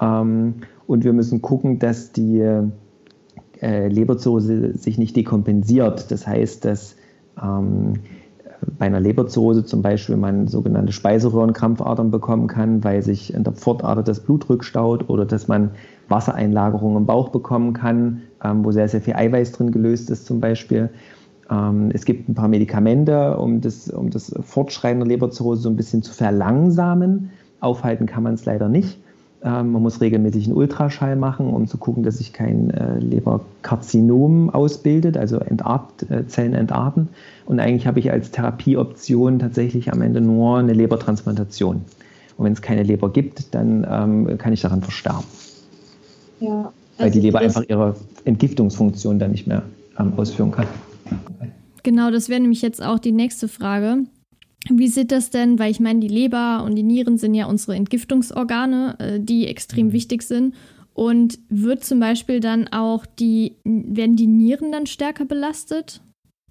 Ähm, 0.00 0.54
und 0.86 1.04
wir 1.04 1.12
müssen 1.12 1.42
gucken, 1.42 1.78
dass 1.78 2.12
die 2.12 2.40
äh, 3.60 3.88
Leberzirrhose 3.88 4.76
sich 4.76 4.98
nicht 4.98 5.16
dekompensiert. 5.16 6.10
Das 6.10 6.26
heißt, 6.26 6.64
dass 6.64 6.96
ähm, 7.42 7.94
bei 8.78 8.86
einer 8.86 9.00
Leberzirrhose 9.00 9.64
zum 9.64 9.82
Beispiel 9.82 10.16
man 10.16 10.48
sogenannte 10.48 10.92
Speiseröhrenkrampfadern 10.92 12.10
bekommen 12.10 12.46
kann, 12.46 12.84
weil 12.84 13.02
sich 13.02 13.34
in 13.34 13.44
der 13.44 13.52
Pfortader 13.52 14.02
das 14.02 14.20
Blut 14.20 14.48
rückstaut 14.48 15.08
oder 15.08 15.24
dass 15.24 15.48
man 15.48 15.70
Wassereinlagerungen 16.08 16.98
im 16.98 17.06
Bauch 17.06 17.28
bekommen 17.28 17.74
kann, 17.74 18.22
wo 18.42 18.72
sehr, 18.72 18.88
sehr 18.88 19.02
viel 19.02 19.14
Eiweiß 19.14 19.52
drin 19.52 19.72
gelöst 19.72 20.08
ist 20.08 20.26
zum 20.26 20.40
Beispiel. 20.40 20.88
Ähm, 21.50 21.90
es 21.92 22.04
gibt 22.04 22.28
ein 22.28 22.34
paar 22.34 22.48
Medikamente, 22.48 23.36
um 23.36 23.60
das, 23.60 23.88
um 23.88 24.10
das 24.10 24.34
Fortschreiten 24.42 25.00
der 25.00 25.08
Leberzirrhose 25.08 25.62
so 25.62 25.68
ein 25.68 25.76
bisschen 25.76 26.02
zu 26.02 26.12
verlangsamen. 26.12 27.30
Aufhalten 27.60 28.06
kann 28.06 28.22
man 28.22 28.34
es 28.34 28.44
leider 28.44 28.68
nicht. 28.68 28.98
Ähm, 29.42 29.72
man 29.72 29.82
muss 29.82 30.00
regelmäßig 30.00 30.46
einen 30.46 30.56
Ultraschall 30.56 31.14
machen, 31.14 31.52
um 31.52 31.66
zu 31.66 31.78
gucken, 31.78 32.02
dass 32.02 32.18
sich 32.18 32.32
kein 32.32 32.70
äh, 32.70 32.98
Leberkarzinom 32.98 34.50
ausbildet, 34.50 35.16
also 35.16 35.38
entart, 35.38 36.10
äh, 36.10 36.26
Zellen 36.26 36.54
entarten. 36.54 37.08
Und 37.44 37.60
eigentlich 37.60 37.86
habe 37.86 38.00
ich 38.00 38.10
als 38.10 38.30
Therapieoption 38.30 39.38
tatsächlich 39.38 39.92
am 39.92 40.02
Ende 40.02 40.20
nur 40.20 40.58
eine 40.58 40.72
Lebertransplantation. 40.72 41.82
Und 42.36 42.44
wenn 42.44 42.52
es 42.52 42.62
keine 42.62 42.82
Leber 42.82 43.10
gibt, 43.10 43.54
dann 43.54 43.86
ähm, 43.88 44.38
kann 44.38 44.52
ich 44.52 44.62
daran 44.62 44.82
versterben. 44.82 45.24
Ja, 46.40 46.50
also 46.52 46.72
Weil 46.98 47.10
die 47.10 47.20
Leber 47.20 47.38
einfach 47.38 47.62
ihre 47.68 47.94
Entgiftungsfunktion 48.24 49.18
dann 49.18 49.30
nicht 49.30 49.46
mehr 49.46 49.62
ähm, 49.98 50.12
ausführen 50.16 50.50
kann. 50.50 50.66
Genau, 51.82 52.10
das 52.10 52.28
wäre 52.28 52.40
nämlich 52.40 52.62
jetzt 52.62 52.82
auch 52.82 52.98
die 52.98 53.12
nächste 53.12 53.46
Frage. 53.46 54.04
Wie 54.68 54.88
sieht 54.88 55.12
das 55.12 55.30
denn, 55.30 55.58
weil 55.58 55.70
ich 55.70 55.80
meine, 55.80 56.00
die 56.00 56.08
Leber 56.08 56.64
und 56.64 56.74
die 56.74 56.82
Nieren 56.82 57.18
sind 57.18 57.34
ja 57.34 57.46
unsere 57.46 57.76
Entgiftungsorgane, 57.76 58.96
äh, 58.98 59.20
die 59.20 59.46
extrem 59.46 59.88
mhm. 59.88 59.92
wichtig 59.92 60.22
sind. 60.22 60.54
Und 60.94 61.38
wird 61.50 61.84
zum 61.84 62.00
Beispiel 62.00 62.40
dann 62.40 62.68
auch 62.68 63.04
die, 63.04 63.56
werden 63.64 64.16
die 64.16 64.26
Nieren 64.26 64.72
dann 64.72 64.86
stärker 64.86 65.26
belastet, 65.26 66.00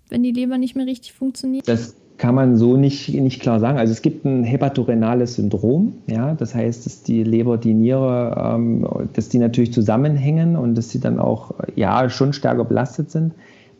wenn 0.07 0.21
die 0.21 0.31
Leber 0.31 0.57
nicht 0.57 0.75
mehr 0.75 0.85
richtig 0.85 1.13
funktioniert? 1.13 1.67
Das 1.67 1.95
kann 2.17 2.35
man 2.35 2.55
so 2.55 2.77
nicht, 2.77 3.09
nicht 3.09 3.41
klar 3.41 3.59
sagen. 3.59 3.79
Also 3.79 3.91
es 3.91 4.01
gibt 4.01 4.23
ein 4.23 4.43
hepatorenales 4.43 5.35
Syndrom, 5.35 5.95
ja, 6.07 6.33
das 6.35 6.55
heißt, 6.55 6.85
dass 6.85 7.03
die 7.03 7.23
Leber, 7.23 7.57
die 7.57 7.73
Niere, 7.73 8.53
ähm, 8.55 8.87
dass 9.13 9.29
die 9.29 9.39
natürlich 9.39 9.73
zusammenhängen 9.73 10.55
und 10.55 10.75
dass 10.75 10.91
sie 10.91 10.99
dann 10.99 11.19
auch 11.19 11.55
ja 11.75 12.09
schon 12.09 12.31
stärker 12.31 12.63
belastet 12.63 13.11
sind 13.11 13.33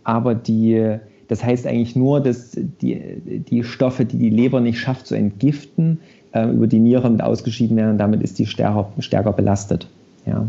aber 0.06 0.34
die, 0.36 0.98
das 1.28 1.44
heißt 1.44 1.68
eigentlich 1.68 1.98
nur, 1.98 2.22
dass 2.22 2.52
die, 2.82 3.02
die 3.50 3.64
Stoffe, 3.66 4.06
die 4.06 4.18
die 4.18 4.30
Leber 4.30 4.62
nicht 4.62 4.80
schafft 4.80 5.08
zu 5.08 5.16
entgiften, 5.16 6.00
äh, 6.32 6.50
über 6.50 6.68
die 6.68 6.80
Niere 6.80 7.10
mit 7.10 7.22
ausgeschieden 7.22 7.76
werden 7.76 7.92
und 7.92 7.98
damit 7.98 8.22
ist 8.22 8.40
die 8.40 8.46
stärker, 8.46 8.90
stärker 9.00 9.34
belastet. 9.34 9.88
Ja. 10.26 10.48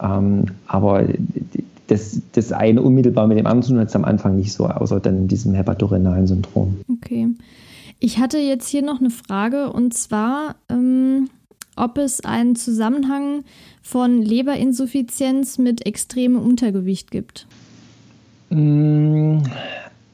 Ähm, 0.00 0.44
aber 0.66 1.06
das, 1.88 2.20
das 2.32 2.52
eine 2.52 2.82
unmittelbar 2.82 3.26
mit 3.26 3.38
dem 3.38 3.46
anderen 3.46 3.78
hat 3.78 3.88
es 3.88 3.96
am 3.96 4.04
Anfang 4.04 4.36
nicht 4.36 4.52
so, 4.52 4.66
außer 4.66 5.00
dann 5.00 5.18
in 5.18 5.28
diesem 5.28 5.54
hepatorenalen 5.54 6.26
Syndrom. 6.26 6.78
Okay. 6.88 7.28
Ich 7.98 8.18
hatte 8.18 8.38
jetzt 8.38 8.68
hier 8.68 8.82
noch 8.82 9.00
eine 9.00 9.10
Frage 9.10 9.72
und 9.72 9.92
zwar, 9.94 10.56
ähm, 10.68 11.28
ob 11.76 11.98
es 11.98 12.24
einen 12.24 12.56
Zusammenhang 12.56 13.44
von 13.82 14.22
Leberinsuffizienz 14.22 15.58
mit 15.58 15.86
extremem 15.86 16.40
Untergewicht 16.40 17.10
gibt. 17.10 17.46
Mm, 18.50 19.42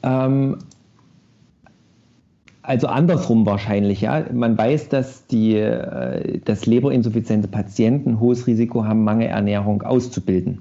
ähm, 0.03 0.59
also 2.63 2.89
andersrum 2.89 3.47
wahrscheinlich, 3.47 4.01
ja. 4.01 4.25
Man 4.33 4.59
weiß, 4.59 4.89
dass, 4.89 5.27
die, 5.27 5.55
äh, 5.55 6.41
dass 6.45 6.67
leberinsuffiziente 6.67 7.49
Patienten 7.49 8.19
hohes 8.19 8.47
Risiko 8.47 8.85
haben, 8.85 9.05
Mangelernährung 9.05 9.83
auszubilden. 9.83 10.61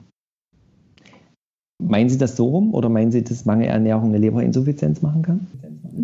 Meinen 1.82 2.10
Sie 2.10 2.18
das 2.18 2.38
so 2.38 2.48
rum 2.48 2.74
oder 2.74 2.90
meinen 2.90 3.12
Sie, 3.12 3.24
dass 3.24 3.46
Mangelernährung 3.46 4.10
eine 4.10 4.20
Leberinsuffizienz 4.20 5.02
machen 5.02 5.24
kann? 5.24 5.48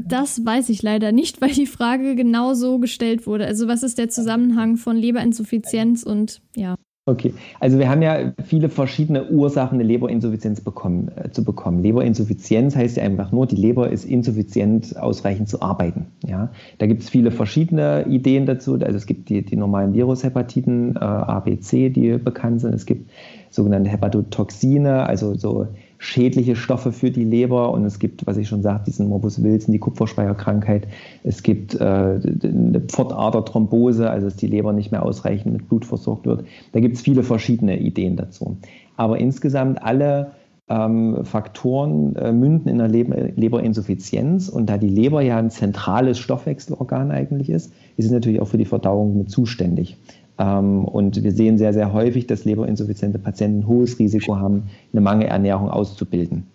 Das 0.08 0.46
weiß 0.46 0.70
ich 0.70 0.82
leider 0.82 1.12
nicht, 1.12 1.40
weil 1.42 1.52
die 1.52 1.68
Frage 1.68 2.16
genau 2.16 2.56
so 2.56 2.80
gestellt 2.80 3.28
wurde. 3.28 3.46
Also 3.46 3.68
was 3.68 3.84
ist 3.84 3.98
der 3.98 4.10
Zusammenhang 4.10 4.78
von 4.78 4.98
Leberinsuffizienz 4.98 6.04
und 6.04 6.42
ja. 6.56 6.76
Okay, 7.08 7.34
also 7.60 7.80
wir 7.80 7.90
haben 7.90 8.04
ja 8.04 8.32
viele 8.46 8.70
verschiedene 8.70 9.28
Ursachen, 9.28 9.80
eine 9.80 9.84
Leberinsuffizienz 9.88 10.62
bekommen, 10.62 11.10
äh, 11.16 11.32
zu 11.32 11.44
bekommen. 11.44 11.82
Leberinsuffizienz 11.82 12.76
heißt 12.76 12.98
ja 12.98 13.04
einfach 13.04 13.32
nur, 13.32 13.48
die 13.48 13.56
Leber 13.56 13.90
ist 13.90 14.06
insuffizient, 14.06 14.96
ausreichend 14.98 15.50
zu 15.50 15.64
arbeiten. 15.64 16.06
Ja? 16.24 16.52
Da 16.78 16.86
gibt 16.86 17.02
es 17.02 17.10
viele 17.10 17.32
verschiedene 17.32 18.06
Ideen 18.08 18.46
dazu. 18.46 18.76
Also 18.76 18.98
es 18.98 19.08
gibt 19.08 19.30
die, 19.30 19.44
die 19.44 19.56
normalen 19.56 19.96
Virushepatiten, 19.96 20.96
äh, 20.96 21.00
A, 21.00 21.40
B, 21.40 21.58
C, 21.60 21.90
die 21.90 22.20
bekannt 22.20 22.62
sind. 22.62 22.76
Es 22.76 22.86
gibt 22.86 23.10
sogenannte 23.50 23.90
Hepatotoxine, 23.90 25.04
also 25.08 25.34
so 25.34 25.70
schädliche 26.02 26.56
Stoffe 26.56 26.92
für 26.92 27.12
die 27.12 27.24
Leber 27.24 27.72
und 27.72 27.86
es 27.86 28.00
gibt, 28.00 28.26
was 28.26 28.36
ich 28.36 28.48
schon 28.48 28.64
sagte, 28.64 28.86
diesen 28.90 29.08
Morbus 29.08 29.44
Wilson, 29.44 29.72
die 29.72 29.78
Kupferspeicherkrankheit. 29.78 30.88
Es 31.24 31.44
gibt 31.44 31.76
äh, 31.76 31.84
eine 31.84 32.82
Pfortaderthrombose, 32.88 34.10
also 34.10 34.26
dass 34.26 34.36
die 34.36 34.48
Leber 34.48 34.74
nicht 34.74 34.92
mehr 34.92 35.04
ausreichend 35.04 35.54
mit 35.54 35.70
Blut 35.70 35.86
versorgt 35.86 36.26
wird. 36.26 36.44
Da 36.72 36.80
gibt 36.80 36.96
es 36.96 37.04
viele 37.04 37.22
verschiedene 37.22 37.80
Ideen 37.80 38.16
dazu. 38.16 38.58
Aber 38.98 39.20
insgesamt 39.20 39.84
alle 39.84 40.32
ähm, 40.70 41.24
Faktoren 41.24 42.16
äh, 42.16 42.32
münden 42.32 42.68
in 42.68 42.80
der 42.80 42.88
Leber 42.88 43.18
Leberinsuffizienz 43.36 44.50
und 44.50 44.72
da 44.72 44.80
die 44.80 44.90
Leber 44.90 45.22
ja 45.22 45.38
ein 45.38 45.52
zentrales 45.52 46.18
Stoffwechselorgan 46.18 47.12
eigentlich 47.12 47.52
ist, 47.52 47.74
ist 47.98 48.06
es 48.06 48.12
natürlich 48.12 48.42
auch 48.42 48.48
für 48.48 48.58
die 48.58 48.66
Verdauung 48.66 49.20
mit 49.20 49.30
zuständig. 49.30 49.98
Ähm, 50.42 50.86
und 50.86 51.24
wir 51.24 51.32
sehen 51.32 51.60
sehr, 51.60 51.74
sehr 51.74 51.94
häufig, 51.94 52.26
dass 52.26 52.46
leberinsuffiziente 52.46 53.20
Patienten 53.20 53.60
ein 53.60 53.68
hohes 53.68 54.00
Risiko 54.00 54.38
haben, 54.38 54.64
eine 54.92 55.02
Mangelernährung 55.02 55.70
auszubilden. 55.70 56.48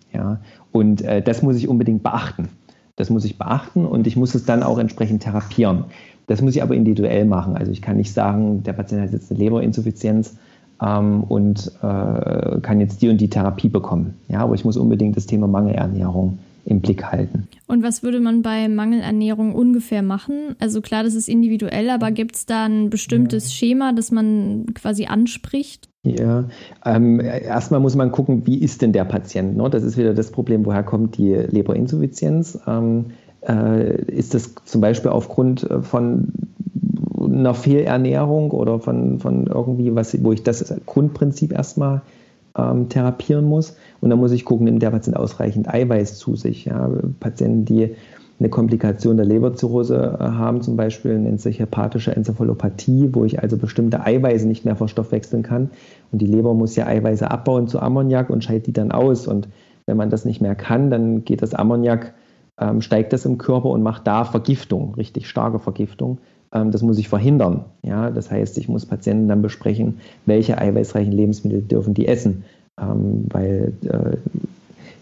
Und 0.71 1.01
äh, 1.01 1.21
das 1.21 1.41
muss 1.41 1.55
ich 1.55 1.67
unbedingt 1.67 2.03
beachten. 2.03 2.49
Das 2.95 3.09
muss 3.09 3.23
ich 3.25 3.37
beachten 3.37 3.85
und 3.85 4.07
ich 4.07 4.15
muss 4.15 4.35
es 4.35 4.45
dann 4.45 4.63
auch 4.63 4.79
entsprechend 4.79 5.21
therapieren. 5.23 5.85
Das 6.25 6.41
muss 6.41 6.55
ich 6.55 6.63
aber 6.63 6.75
individuell 6.75 7.25
machen. 7.25 7.55
Also 7.55 7.71
ich 7.71 7.81
kann 7.81 7.95
nicht 7.95 8.11
sagen, 8.11 8.63
der 8.63 8.73
Patient 8.73 9.01
hat 9.01 9.11
jetzt 9.11 9.31
eine 9.31 9.39
Leberinsuffizienz 9.39 10.35
ähm, 10.81 11.23
und 11.23 11.71
äh, 11.81 12.59
kann 12.61 12.79
jetzt 12.79 13.01
die 13.01 13.09
und 13.09 13.21
die 13.21 13.29
Therapie 13.29 13.69
bekommen. 13.69 14.15
Ja, 14.27 14.41
aber 14.41 14.55
ich 14.55 14.65
muss 14.65 14.75
unbedingt 14.75 15.15
das 15.15 15.27
Thema 15.27 15.47
Mangelernährung 15.47 16.39
im 16.67 16.81
Blick 16.81 17.05
halten. 17.05 17.47
Und 17.65 17.81
was 17.81 18.03
würde 18.03 18.19
man 18.19 18.41
bei 18.41 18.67
Mangelernährung 18.67 19.55
ungefähr 19.55 20.01
machen? 20.01 20.55
Also 20.59 20.81
klar, 20.81 21.03
das 21.03 21.15
ist 21.15 21.29
individuell, 21.29 21.89
aber 21.89 22.11
gibt 22.11 22.35
es 22.35 22.45
da 22.45 22.65
ein 22.65 22.89
bestimmtes 22.89 23.45
ja. 23.45 23.51
Schema, 23.51 23.93
das 23.93 24.11
man 24.11 24.65
quasi 24.73 25.05
anspricht? 25.05 25.89
Ja, 26.03 26.45
ähm, 26.85 27.21
erstmal 27.21 27.79
muss 27.79 27.95
man 27.95 28.11
gucken, 28.11 28.45
wie 28.45 28.59
ist 28.59 28.81
denn 28.81 28.91
der 28.91 29.05
Patient? 29.05 29.55
Ne? 29.55 29.69
Das 29.69 29.83
ist 29.83 29.97
wieder 29.97 30.13
das 30.13 30.31
Problem, 30.31 30.65
woher 30.65 30.83
kommt 30.83 31.17
die 31.17 31.33
Leberinsuffizienz? 31.33 32.59
Ähm, 32.67 33.11
äh, 33.47 34.01
ist 34.11 34.33
das 34.33 34.53
zum 34.65 34.81
Beispiel 34.81 35.11
aufgrund 35.11 35.67
von 35.81 36.33
einer 37.17 37.53
Fehlernährung 37.53 38.51
oder 38.51 38.79
von, 38.79 39.19
von 39.19 39.47
irgendwie 39.47 39.95
was, 39.95 40.21
wo 40.23 40.33
ich 40.33 40.43
das 40.43 40.73
Grundprinzip 40.85 41.53
erstmal 41.53 42.01
ähm, 42.57 42.89
therapieren 42.89 43.45
muss. 43.45 43.77
Und 44.01 44.09
dann 44.09 44.19
muss 44.19 44.31
ich 44.31 44.45
gucken, 44.45 44.65
nimmt 44.65 44.81
der 44.81 44.91
Patient 44.91 45.17
ausreichend 45.17 45.73
Eiweiß 45.73 46.17
zu 46.17 46.35
sich. 46.35 46.65
Ja. 46.65 46.89
Patienten, 47.19 47.65
die 47.65 47.95
eine 48.39 48.49
Komplikation 48.49 49.17
der 49.17 49.25
Leberzirrhose 49.25 50.17
äh, 50.19 50.23
haben, 50.23 50.61
zum 50.61 50.77
Beispiel 50.77 51.17
nennt 51.17 51.41
sich 51.41 51.59
hepatische 51.59 52.15
Enzephalopathie, 52.15 53.09
wo 53.13 53.25
ich 53.25 53.41
also 53.41 53.57
bestimmte 53.57 54.05
Eiweiße 54.05 54.47
nicht 54.47 54.63
mehr 54.63 54.75
verstoffwechseln 54.75 55.41
kann. 55.41 55.71
Und 56.11 56.21
die 56.21 56.27
Leber 56.27 56.53
muss 56.53 56.75
ja 56.75 56.85
Eiweiße 56.85 57.29
abbauen 57.29 57.67
zu 57.67 57.79
Ammoniak 57.79 58.29
und 58.29 58.43
scheidet 58.43 58.67
die 58.67 58.73
dann 58.73 58.91
aus. 58.91 59.27
Und 59.27 59.47
wenn 59.87 59.97
man 59.97 60.09
das 60.09 60.25
nicht 60.25 60.41
mehr 60.41 60.55
kann, 60.55 60.91
dann 60.91 61.25
geht 61.25 61.41
das 61.41 61.55
Ammoniak, 61.55 62.13
ähm, 62.59 62.81
steigt 62.81 63.11
das 63.13 63.25
im 63.25 63.39
Körper 63.39 63.69
und 63.69 63.81
macht 63.81 64.05
da 64.05 64.23
Vergiftung, 64.23 64.93
richtig 64.95 65.27
starke 65.27 65.59
Vergiftung. 65.59 66.19
Ähm, 66.53 66.71
das 66.71 66.81
muss 66.81 66.97
ich 66.97 67.09
verhindern. 67.09 67.65
Ja, 67.83 68.09
das 68.09 68.31
heißt, 68.31 68.57
ich 68.57 68.67
muss 68.69 68.85
Patienten 68.85 69.27
dann 69.27 69.41
besprechen, 69.41 69.99
welche 70.25 70.57
eiweißreichen 70.57 71.13
Lebensmittel 71.13 71.61
dürfen 71.61 71.93
die 71.93 72.07
essen. 72.07 72.43
Ähm, 72.79 73.25
weil 73.29 73.73
äh, 73.83 74.17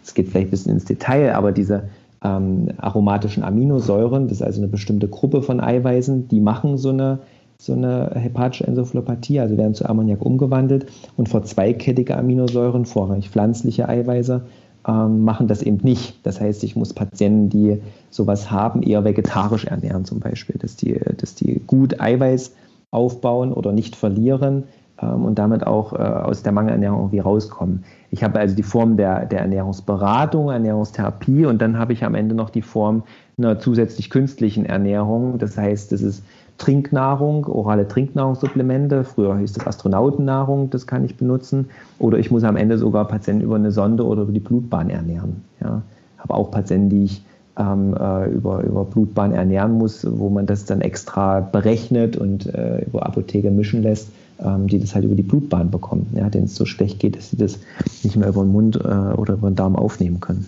es 0.04 0.14
geht 0.14 0.30
vielleicht 0.30 0.48
ein 0.48 0.52
bisschen 0.52 0.72
ins 0.72 0.86
Detail, 0.86 1.36
aber 1.36 1.52
diese 1.52 1.84
ähm, 2.24 2.70
aromatischen 2.78 3.44
Aminosäuren, 3.44 4.28
das 4.28 4.38
ist 4.38 4.44
also 4.44 4.62
eine 4.62 4.70
bestimmte 4.70 5.08
Gruppe 5.08 5.42
von 5.42 5.60
Eiweißen, 5.60 6.28
die 6.28 6.40
machen 6.40 6.78
so 6.78 6.90
eine, 6.90 7.20
so 7.58 7.74
eine 7.74 8.12
hepatische 8.14 8.68
Enzephalopathie, 8.68 9.40
also 9.40 9.58
werden 9.58 9.74
zu 9.74 9.88
Ammoniak 9.88 10.22
umgewandelt 10.26 10.88
und 11.18 11.30
vor 11.30 11.44
zweikettige 11.44 12.18
Aminosäuren, 12.18 12.86
vorrangig 12.86 13.30
pflanzliche 13.30 13.90
Eiweiße, 13.90 14.42
ähm, 14.88 15.24
machen 15.24 15.48
das 15.48 15.62
eben 15.62 15.80
nicht. 15.84 16.26
Das 16.26 16.40
heißt, 16.40 16.64
ich 16.64 16.76
muss 16.76 16.94
Patienten, 16.94 17.50
die 17.50 17.82
sowas 18.10 18.52
haben, 18.52 18.84
eher 18.84 19.04
vegetarisch 19.04 19.66
ernähren 19.66 20.06
zum 20.06 20.20
Beispiel, 20.20 20.58
dass 20.60 20.76
die, 20.76 21.00
dass 21.18 21.36
die 21.36 21.62
gut 21.66 22.00
Eiweiß 22.00 22.54
aufbauen 22.92 23.52
oder 23.52 23.72
nicht 23.72 23.96
verlieren 23.96 24.64
ähm, 25.02 25.26
und 25.26 25.40
damit 25.40 25.66
auch 25.66 25.94
äh, 25.94 25.98
aus 25.98 26.44
der 26.44 26.52
Mangelernährung 26.52 27.00
irgendwie 27.00 27.20
rauskommen. 27.20 27.84
Ich 28.12 28.24
habe 28.24 28.40
also 28.40 28.56
die 28.56 28.64
Form 28.64 28.96
der, 28.96 29.26
der 29.26 29.40
Ernährungsberatung, 29.40 30.50
Ernährungstherapie 30.50 31.46
und 31.46 31.62
dann 31.62 31.78
habe 31.78 31.94
ich 31.94 32.04
am 32.04 32.16
Ende 32.16 32.36
noch 32.36 32.50
die 32.50 32.62
Form 32.62 33.04
einer 33.38 33.60
zusätzlich 33.60 34.10
künstlichen 34.10 34.66
Ernährung. 34.66 35.38
Das 35.38 35.58
heißt, 35.58 35.92
das 35.92 36.02
ist 36.02 36.24
Trinknahrung, 36.58 37.46
orale 37.48 37.88
Trinknahrungssupplemente. 37.88 39.04
Früher 39.04 39.38
hieß 39.38 39.54
das 39.54 39.68
Astronautennahrung, 39.68 40.70
das 40.70 40.88
kann 40.88 41.04
ich 41.04 41.18
benutzen. 41.18 41.70
Oder 42.00 42.18
ich 42.18 42.32
muss 42.32 42.44
am 42.44 42.56
Ende 42.56 42.78
sogar 42.78 43.08
Patienten 43.08 43.44
über 43.44 43.56
eine 43.56 43.72
Sonde 43.72 44.06
oder 44.06 44.24
über 44.24 44.32
die 44.32 44.40
Blutbahn 44.40 44.90
ernähren. 44.90 45.44
Ja. 45.62 45.82
Habe 46.18 46.34
auch 46.34 46.52
Patienten, 46.52 46.90
die 46.90 47.04
ich 47.04 47.24
ähm, 47.58 47.96
äh, 48.00 48.30
über, 48.30 48.64
über 48.64 48.86
Blutbahn 48.86 49.34
ernähren 49.34 49.74
muss, 49.74 50.06
wo 50.10 50.30
man 50.30 50.46
das 50.46 50.66
dann 50.66 50.82
extra 50.82 51.42
berechnet 51.42 52.18
und 52.18 52.54
äh, 52.54 52.86
über 52.86 53.06
Apotheke 53.06 53.52
mischen 53.52 53.84
lässt, 53.84 54.10
ähm, 54.40 54.68
die 54.68 54.80
das 54.80 54.96
halt 54.96 55.06
über 55.06 55.16
die 55.16 55.24
Blutbahn 55.24 55.72
bekommen, 55.72 56.08
ja, 56.16 56.30
denen 56.30 56.46
es 56.46 56.56
so 56.56 56.66
schlecht 56.66 57.00
geht, 57.00 57.18
dass 57.18 57.30
sie 57.30 57.38
das 57.38 57.60
nicht 58.04 58.16
mehr 58.16 58.30
über 58.30 58.44
den 58.44 58.52
Mund 58.52 58.78
äh, 58.78 58.88
oder 58.88 59.36
über 59.36 59.50
den 59.50 59.56
Darm 59.56 59.76
aufnehmen 59.76 60.20
können. 60.20 60.46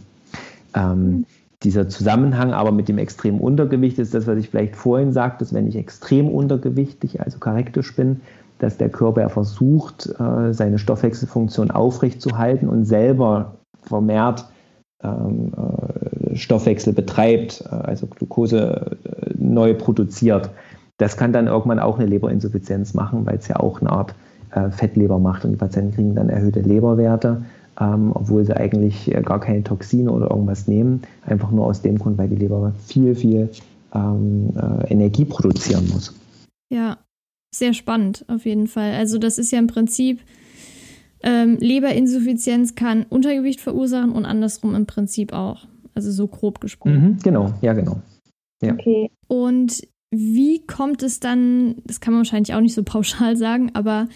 Ähm, 0.73 1.05
mhm 1.05 1.25
dieser 1.63 1.89
Zusammenhang 1.89 2.53
aber 2.53 2.71
mit 2.71 2.87
dem 2.87 2.97
extremen 2.97 3.39
Untergewicht 3.39 3.97
ist 3.97 4.13
das, 4.13 4.27
was 4.27 4.37
ich 4.37 4.49
vielleicht 4.49 4.75
vorhin 4.75 5.11
sagte, 5.11 5.43
dass 5.43 5.53
wenn 5.53 5.67
ich 5.67 5.75
extrem 5.75 6.29
untergewichtig, 6.29 7.21
also 7.21 7.39
charakterisch 7.39 7.95
bin, 7.95 8.21
dass 8.59 8.77
der 8.77 8.89
Körper 8.89 9.21
ja 9.21 9.29
versucht, 9.29 10.07
äh, 10.19 10.53
seine 10.53 10.79
Stoffwechselfunktion 10.79 11.71
aufrechtzuerhalten 11.71 12.69
und 12.69 12.85
selber 12.85 13.55
vermehrt 13.81 14.45
ähm, 15.03 15.53
äh, 15.53 16.35
Stoffwechsel 16.35 16.93
betreibt, 16.93 17.63
äh, 17.65 17.75
also 17.75 18.07
Glucose 18.07 18.97
neu 19.37 19.73
produziert. 19.73 20.49
Das 20.97 21.17
kann 21.17 21.33
dann 21.33 21.47
irgendwann 21.47 21.79
auch 21.79 21.99
eine 21.99 22.07
Leberinsuffizienz 22.07 22.93
machen, 22.93 23.25
weil 23.25 23.37
es 23.37 23.47
ja 23.47 23.57
auch 23.57 23.81
eine 23.81 23.91
Art 23.91 24.15
Fettleber 24.71 25.19
macht 25.19 25.43
und 25.43 25.51
die 25.51 25.57
Patienten 25.57 25.93
kriegen 25.93 26.15
dann 26.15 26.29
erhöhte 26.29 26.61
Leberwerte 26.61 27.43
ähm, 27.79 28.11
obwohl 28.13 28.45
sie 28.45 28.55
eigentlich 28.55 29.13
äh, 29.13 29.21
gar 29.21 29.39
keine 29.39 29.63
Toxine 29.63 30.11
oder 30.11 30.31
irgendwas 30.31 30.67
nehmen. 30.67 31.03
Einfach 31.25 31.51
nur 31.51 31.65
aus 31.65 31.81
dem 31.81 31.97
Grund, 31.97 32.17
weil 32.17 32.29
die 32.29 32.35
Leber 32.35 32.73
viel, 32.85 33.15
viel 33.15 33.49
ähm, 33.93 34.53
äh, 34.55 34.91
Energie 34.91 35.25
produzieren 35.25 35.87
muss. 35.91 36.13
Ja, 36.69 36.97
sehr 37.53 37.73
spannend 37.73 38.25
auf 38.27 38.45
jeden 38.45 38.67
Fall. 38.67 38.93
Also 38.93 39.17
das 39.17 39.37
ist 39.37 39.51
ja 39.51 39.59
im 39.59 39.67
Prinzip, 39.67 40.19
ähm, 41.23 41.57
Leberinsuffizienz 41.59 42.75
kann 42.75 43.05
Untergewicht 43.09 43.61
verursachen 43.61 44.11
und 44.11 44.25
andersrum 44.25 44.75
im 44.75 44.85
Prinzip 44.85 45.33
auch. 45.33 45.67
Also 45.93 46.11
so 46.11 46.27
grob 46.27 46.61
gesprochen. 46.61 47.01
Mhm, 47.01 47.17
genau, 47.23 47.53
ja, 47.61 47.73
genau. 47.73 48.01
Ja. 48.61 48.73
Okay. 48.73 49.09
Und 49.27 49.87
wie 50.11 50.65
kommt 50.65 51.03
es 51.03 51.19
dann, 51.19 51.75
das 51.85 51.99
kann 51.99 52.13
man 52.13 52.21
wahrscheinlich 52.21 52.53
auch 52.53 52.61
nicht 52.61 52.75
so 52.75 52.83
pauschal 52.83 53.35
sagen, 53.35 53.71
aber 53.73 54.07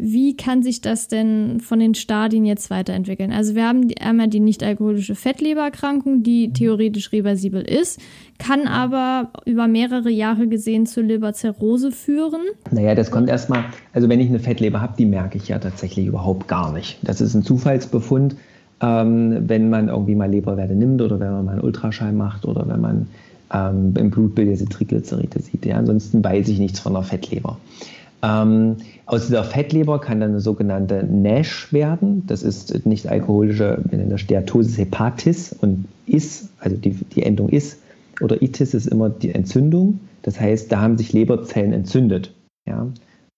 wie 0.00 0.36
kann 0.36 0.62
sich 0.62 0.80
das 0.80 1.08
denn 1.08 1.60
von 1.60 1.78
den 1.78 1.94
Stadien 1.94 2.44
jetzt 2.44 2.70
weiterentwickeln? 2.70 3.32
Also 3.32 3.54
wir 3.54 3.66
haben 3.66 3.88
einmal 4.00 4.28
die 4.28 4.40
nicht-alkoholische 4.40 5.14
Fettlebererkrankung, 5.14 6.22
die 6.22 6.48
mhm. 6.48 6.54
theoretisch 6.54 7.12
reversibel 7.12 7.62
ist, 7.62 8.00
kann 8.38 8.66
aber 8.66 9.30
über 9.44 9.68
mehrere 9.68 10.10
Jahre 10.10 10.48
gesehen 10.48 10.86
zur 10.86 11.02
Leberzirrhose 11.02 11.92
führen. 11.92 12.40
Naja, 12.70 12.94
das 12.94 13.10
kommt 13.10 13.28
erstmal, 13.28 13.64
also 13.92 14.08
wenn 14.08 14.20
ich 14.20 14.28
eine 14.28 14.40
Fettleber 14.40 14.80
habe, 14.80 14.94
die 14.98 15.06
merke 15.06 15.36
ich 15.36 15.48
ja 15.48 15.58
tatsächlich 15.58 16.06
überhaupt 16.06 16.48
gar 16.48 16.72
nicht. 16.72 16.98
Das 17.02 17.20
ist 17.20 17.34
ein 17.34 17.42
Zufallsbefund, 17.42 18.36
ähm, 18.80 19.48
wenn 19.48 19.68
man 19.68 19.88
irgendwie 19.88 20.14
mal 20.14 20.30
Leberwerte 20.30 20.74
nimmt 20.74 21.02
oder 21.02 21.20
wenn 21.20 21.32
man 21.32 21.44
mal 21.44 21.52
einen 21.52 21.60
Ultraschall 21.60 22.12
macht 22.12 22.46
oder 22.46 22.66
wenn 22.66 22.80
man 22.80 23.06
ähm, 23.52 23.94
im 23.98 24.10
Blutbild 24.10 24.48
diese 24.48 24.66
Triglyceride 24.66 25.40
sieht. 25.40 25.66
Ja? 25.66 25.76
Ansonsten 25.76 26.24
weiß 26.24 26.48
ich 26.48 26.58
nichts 26.58 26.80
von 26.80 26.94
der 26.94 27.02
Fettleber. 27.02 27.58
Ähm, 28.22 28.76
aus 29.06 29.26
dieser 29.26 29.44
Fettleber 29.44 30.00
kann 30.00 30.20
dann 30.20 30.30
eine 30.30 30.40
sogenannte 30.40 31.04
NASH 31.04 31.72
werden. 31.72 32.24
Das 32.26 32.42
ist 32.42 32.86
nicht 32.86 33.08
alkoholische 33.08 33.82
Steatosis 34.16 34.78
hepatis 34.78 35.56
und 35.58 35.86
is, 36.06 36.50
also 36.58 36.76
die, 36.76 36.90
die 36.90 37.22
Endung 37.22 37.48
is 37.48 37.78
oder 38.20 38.42
itis 38.42 38.74
ist 38.74 38.86
immer 38.86 39.08
die 39.08 39.34
Entzündung. 39.34 40.00
Das 40.22 40.38
heißt, 40.38 40.70
da 40.70 40.80
haben 40.80 40.98
sich 40.98 41.12
Leberzellen 41.12 41.72
entzündet. 41.72 42.34
Ja? 42.66 42.88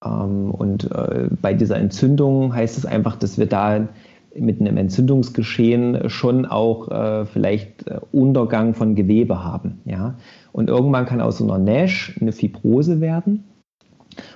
Ähm, 0.05 0.51
und 0.51 0.91
äh, 0.91 1.29
bei 1.41 1.55
dieser 1.55 1.77
Entzündung 1.77 2.55
heißt 2.55 2.77
es 2.79 2.87
einfach, 2.87 3.17
dass 3.17 3.39
wir 3.39 3.47
da 3.47 3.89
mit 4.35 4.61
einem 4.61 4.79
Entzündungsgeschehen 4.79 6.09
schon 6.09 6.47
auch 6.47 6.91
äh, 6.91 7.27
vielleicht 7.27 7.87
äh, 7.87 8.01
Untergang 8.13 8.75
von 8.75 8.95
Gewebe 8.95 9.45
haben. 9.45 9.81
Ja? 9.85 10.17
Und 10.53 10.69
irgendwann 10.69 11.07
kann 11.07 11.21
aus 11.21 11.39
so 11.39 11.45
einer 11.45 11.59
NASH 11.59 12.19
eine 12.21 12.33
Fibrose 12.33 13.01
werden. 13.01 13.45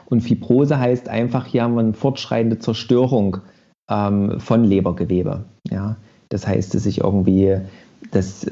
Und 0.07 0.21
Fibrose 0.21 0.79
heißt 0.79 1.09
einfach, 1.09 1.47
hier 1.47 1.63
haben 1.63 1.75
wir 1.75 1.81
eine 1.81 1.95
fortschreitende 1.95 2.59
Zerstörung 2.59 3.39
ähm, 3.91 4.41
von 4.41 4.65
Lebergewebe. 4.65 5.45
Ja? 5.71 5.97
Das 6.29 6.47
heißt, 6.47 6.75
dass 6.75 6.85
sich 6.85 7.01
irgendwie 7.01 7.61
dass, 8.11 8.47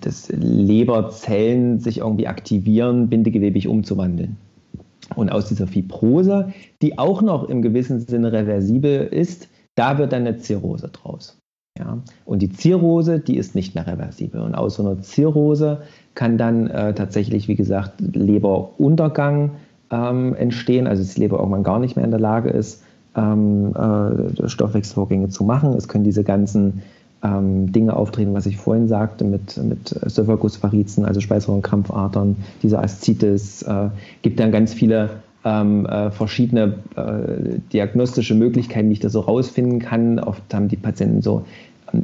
dass 0.00 0.28
Leberzellen 0.28 1.78
sich 1.80 1.98
irgendwie 1.98 2.26
aktivieren, 2.26 3.08
bindegewebig 3.08 3.68
umzuwandeln. 3.68 4.36
Und 5.14 5.30
aus 5.30 5.46
dieser 5.46 5.66
Fibrose, 5.66 6.52
die 6.82 6.98
auch 6.98 7.22
noch 7.22 7.48
im 7.48 7.62
gewissen 7.62 8.00
Sinne 8.00 8.32
reversibel 8.32 9.06
ist, 9.06 9.48
da 9.76 9.98
wird 9.98 10.12
dann 10.12 10.26
eine 10.26 10.38
Zirrhose 10.38 10.88
draus. 10.88 11.38
Ja? 11.78 12.02
Und 12.24 12.40
die 12.40 12.50
Zirrhose, 12.50 13.20
die 13.20 13.36
ist 13.36 13.54
nicht 13.54 13.74
mehr 13.74 13.86
reversibel. 13.86 14.40
Und 14.40 14.54
aus 14.54 14.76
so 14.76 14.82
einer 14.82 15.00
Zirrhose 15.00 15.82
kann 16.14 16.38
dann 16.38 16.66
äh, 16.68 16.94
tatsächlich, 16.94 17.46
wie 17.46 17.54
gesagt, 17.54 18.00
Leberuntergang 18.00 19.52
ähm, 19.90 20.34
entstehen, 20.34 20.86
also 20.86 21.02
dass 21.02 21.14
die 21.14 21.20
Leber 21.20 21.38
irgendwann 21.38 21.62
gar 21.62 21.78
nicht 21.78 21.96
mehr 21.96 22.04
in 22.04 22.10
der 22.10 22.20
Lage 22.20 22.50
ist, 22.50 22.82
ähm, 23.16 23.74
äh, 23.74 24.48
Stoffwechselvorgänge 24.48 25.28
zu 25.28 25.44
machen. 25.44 25.74
Es 25.74 25.88
können 25.88 26.04
diese 26.04 26.24
ganzen 26.24 26.82
ähm, 27.22 27.72
Dinge 27.72 27.96
auftreten, 27.96 28.34
was 28.34 28.46
ich 28.46 28.56
vorhin 28.56 28.88
sagte, 28.88 29.24
mit, 29.24 29.56
mit 29.56 29.88
Syphagusvarizen, 29.88 31.04
also 31.04 31.20
Speiseröhrenkrampfadern, 31.20 32.36
diese 32.62 32.78
Aszites. 32.78 33.62
Äh, 33.62 33.88
gibt 34.22 34.38
dann 34.38 34.52
ganz 34.52 34.74
viele 34.74 35.10
ähm, 35.44 35.86
äh, 35.86 36.10
verschiedene 36.10 36.74
äh, 36.96 37.58
diagnostische 37.72 38.34
Möglichkeiten, 38.34 38.88
wie 38.88 38.94
ich 38.94 39.00
das 39.00 39.12
so 39.12 39.20
rausfinden 39.20 39.78
kann. 39.78 40.18
Oft 40.18 40.42
haben 40.52 40.68
die 40.68 40.76
Patienten 40.76 41.22
so 41.22 41.44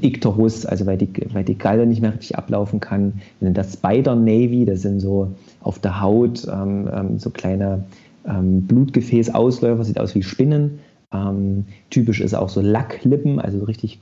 Ikterus, 0.01 0.65
also 0.65 0.87
weil 0.87 0.97
die, 0.97 1.11
weil 1.33 1.45
die 1.45 1.59
Galle 1.59 1.87
nicht 1.87 2.01
mehr 2.01 2.15
richtig 2.15 2.39
ablaufen 2.39 2.81
kann. 2.81 3.15
Das 3.41 3.75
Spider 3.75 4.15
Navy, 4.15 4.65
das 4.65 4.83
sind 4.83 5.01
so 5.01 5.33
auf 5.63 5.79
der 5.79 6.01
Haut 6.01 6.47
ähm, 6.51 6.89
ähm, 6.93 7.19
so 7.19 7.31
kleine 7.31 7.85
ähm, 8.27 8.67
Blutgefäßausläufer, 8.67 9.85
sieht 9.85 9.99
aus 9.99 10.15
wie 10.15 10.23
Spinnen. 10.23 10.81
Ähm, 11.13 11.65
typisch 11.91 12.21
ist 12.21 12.35
auch 12.35 12.49
so 12.49 12.61
Lacklippen, 12.61 13.39
also 13.39 13.65
richtig 13.65 14.01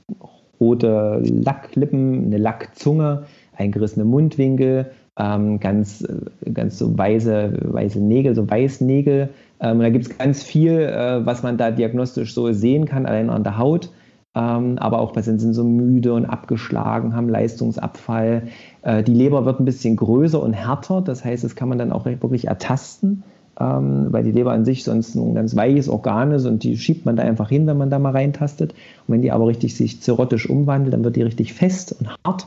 rote 0.61 1.23
Lacklippen, 1.25 2.27
eine 2.27 2.39
Lackzunge, 2.39 3.25
eingerissene 3.57 4.05
Mundwinkel, 4.05 4.91
ähm, 5.19 5.59
ganz, 5.59 6.07
ganz 6.53 6.79
so 6.79 6.97
weiße, 6.97 7.59
weiße 7.63 8.01
Nägel, 8.01 8.35
so 8.35 8.49
Weißnägel. 8.49 9.31
Ähm, 9.61 9.81
da 9.81 9.91
gibt 9.91 10.07
es 10.07 10.19
ganz 10.19 10.43
viel, 10.43 10.73
äh, 10.73 11.25
was 11.25 11.43
man 11.43 11.57
da 11.57 11.71
diagnostisch 11.71 12.35
so 12.35 12.53
sehen 12.53 12.87
kann, 12.87 13.07
allein 13.07 13.31
an 13.31 13.43
der 13.43 13.59
Haut. 13.59 13.91
Ähm, 14.35 14.79
aber 14.79 15.01
auch 15.01 15.13
Patienten 15.13 15.41
sind 15.41 15.55
so 15.55 15.65
müde 15.65 16.15
und 16.15 16.25
abgeschlagen, 16.25 17.17
haben 17.17 17.29
Leistungsabfall. 17.29 18.45
Äh, 18.83 19.03
die 19.03 19.15
Leber 19.15 19.45
wird 19.45 19.59
ein 19.59 19.65
bisschen 19.65 19.97
größer 19.97 20.41
und 20.41 20.53
härter, 20.53 21.03
das 21.03 21.25
heißt, 21.25 21.43
das 21.43 21.57
kann 21.57 21.69
man 21.69 21.79
dann 21.79 21.91
auch 21.91 22.05
wirklich 22.05 22.47
ertasten, 22.47 23.25
ähm, 23.59 24.07
weil 24.11 24.23
die 24.23 24.31
Leber 24.31 24.53
an 24.53 24.65
sich 24.65 24.85
sonst 24.85 25.17
ein 25.17 25.35
ganz 25.35 25.57
weiches 25.57 25.89
Organ 25.89 26.31
ist 26.31 26.47
und 26.47 26.63
die 26.63 26.79
schiebt 26.79 27.07
man 27.07 27.17
da 27.17 27.25
einfach 27.25 27.49
hin, 27.49 27.67
wenn 27.67 27.77
man 27.77 27.91
da 27.91 27.99
mal 27.99 28.13
reintastet. 28.13 28.73
Und 29.07 29.15
wenn 29.15 29.23
die 29.23 29.33
aber 29.33 29.49
richtig 29.49 29.75
sich 29.75 30.01
zirrhotisch 30.01 30.49
umwandelt, 30.49 30.95
dann 30.95 31.03
wird 31.03 31.17
die 31.17 31.23
richtig 31.23 31.53
fest 31.53 31.97
und 31.99 32.11
hart. 32.25 32.47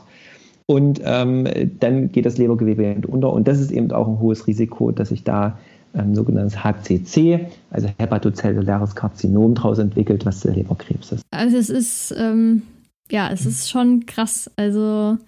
Und 0.66 1.02
ähm, 1.04 1.46
dann 1.80 2.10
geht 2.10 2.24
das 2.24 2.38
Lebergewebe 2.38 3.06
unter. 3.06 3.30
Und 3.32 3.46
das 3.46 3.60
ist 3.60 3.70
eben 3.70 3.92
auch 3.92 4.08
ein 4.08 4.18
hohes 4.18 4.46
Risiko, 4.46 4.90
dass 4.90 5.10
sich 5.10 5.22
da 5.22 5.58
ein 5.94 6.14
sogenanntes 6.14 6.62
HCC, 6.62 7.46
also 7.70 7.88
hepatozelluläres 7.98 8.94
Karzinom, 8.94 9.54
daraus 9.54 9.78
entwickelt, 9.78 10.26
was 10.26 10.40
der 10.40 10.54
Leberkrebs 10.54 11.12
ist. 11.12 11.22
Also 11.30 11.56
es 11.56 11.70
ist, 11.70 12.14
ähm, 12.16 12.62
ja, 13.10 13.30
es 13.30 13.46
ist 13.46 13.70
schon 13.70 14.06
krass. 14.06 14.50
Also, 14.56 15.18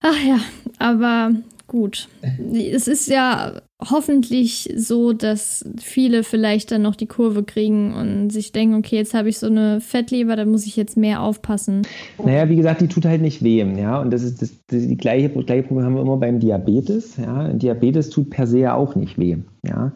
ach 0.00 0.24
ja, 0.26 0.38
aber 0.78 1.32
gut. 1.68 2.08
Es 2.52 2.88
ist 2.88 3.08
ja 3.08 3.60
hoffentlich 3.80 4.74
so, 4.76 5.12
dass 5.12 5.64
viele 5.78 6.24
vielleicht 6.24 6.72
dann 6.72 6.82
noch 6.82 6.96
die 6.96 7.06
Kurve 7.06 7.44
kriegen 7.44 7.94
und 7.94 8.30
sich 8.30 8.50
denken, 8.50 8.74
okay, 8.74 8.96
jetzt 8.96 9.14
habe 9.14 9.28
ich 9.28 9.38
so 9.38 9.46
eine 9.46 9.80
Fettleber, 9.80 10.34
da 10.34 10.44
muss 10.44 10.66
ich 10.66 10.74
jetzt 10.74 10.96
mehr 10.96 11.22
aufpassen. 11.22 11.82
Naja, 12.22 12.48
wie 12.48 12.56
gesagt, 12.56 12.80
die 12.80 12.88
tut 12.88 13.04
halt 13.04 13.22
nicht 13.22 13.44
weh, 13.44 13.62
ja, 13.62 14.00
und 14.00 14.10
das 14.10 14.24
ist 14.24 14.42
das, 14.42 14.52
das 14.66 14.88
die 14.88 14.96
gleiche, 14.96 15.28
gleiche 15.28 15.62
Problem 15.62 15.84
haben 15.84 15.94
wir 15.94 16.02
immer 16.02 16.16
beim 16.16 16.40
Diabetes, 16.40 17.16
ja, 17.18 17.52
Diabetes 17.52 18.10
tut 18.10 18.30
per 18.30 18.48
se 18.48 18.58
ja 18.58 18.74
auch 18.74 18.96
nicht 18.96 19.16
weh, 19.16 19.36
ja, 19.64 19.92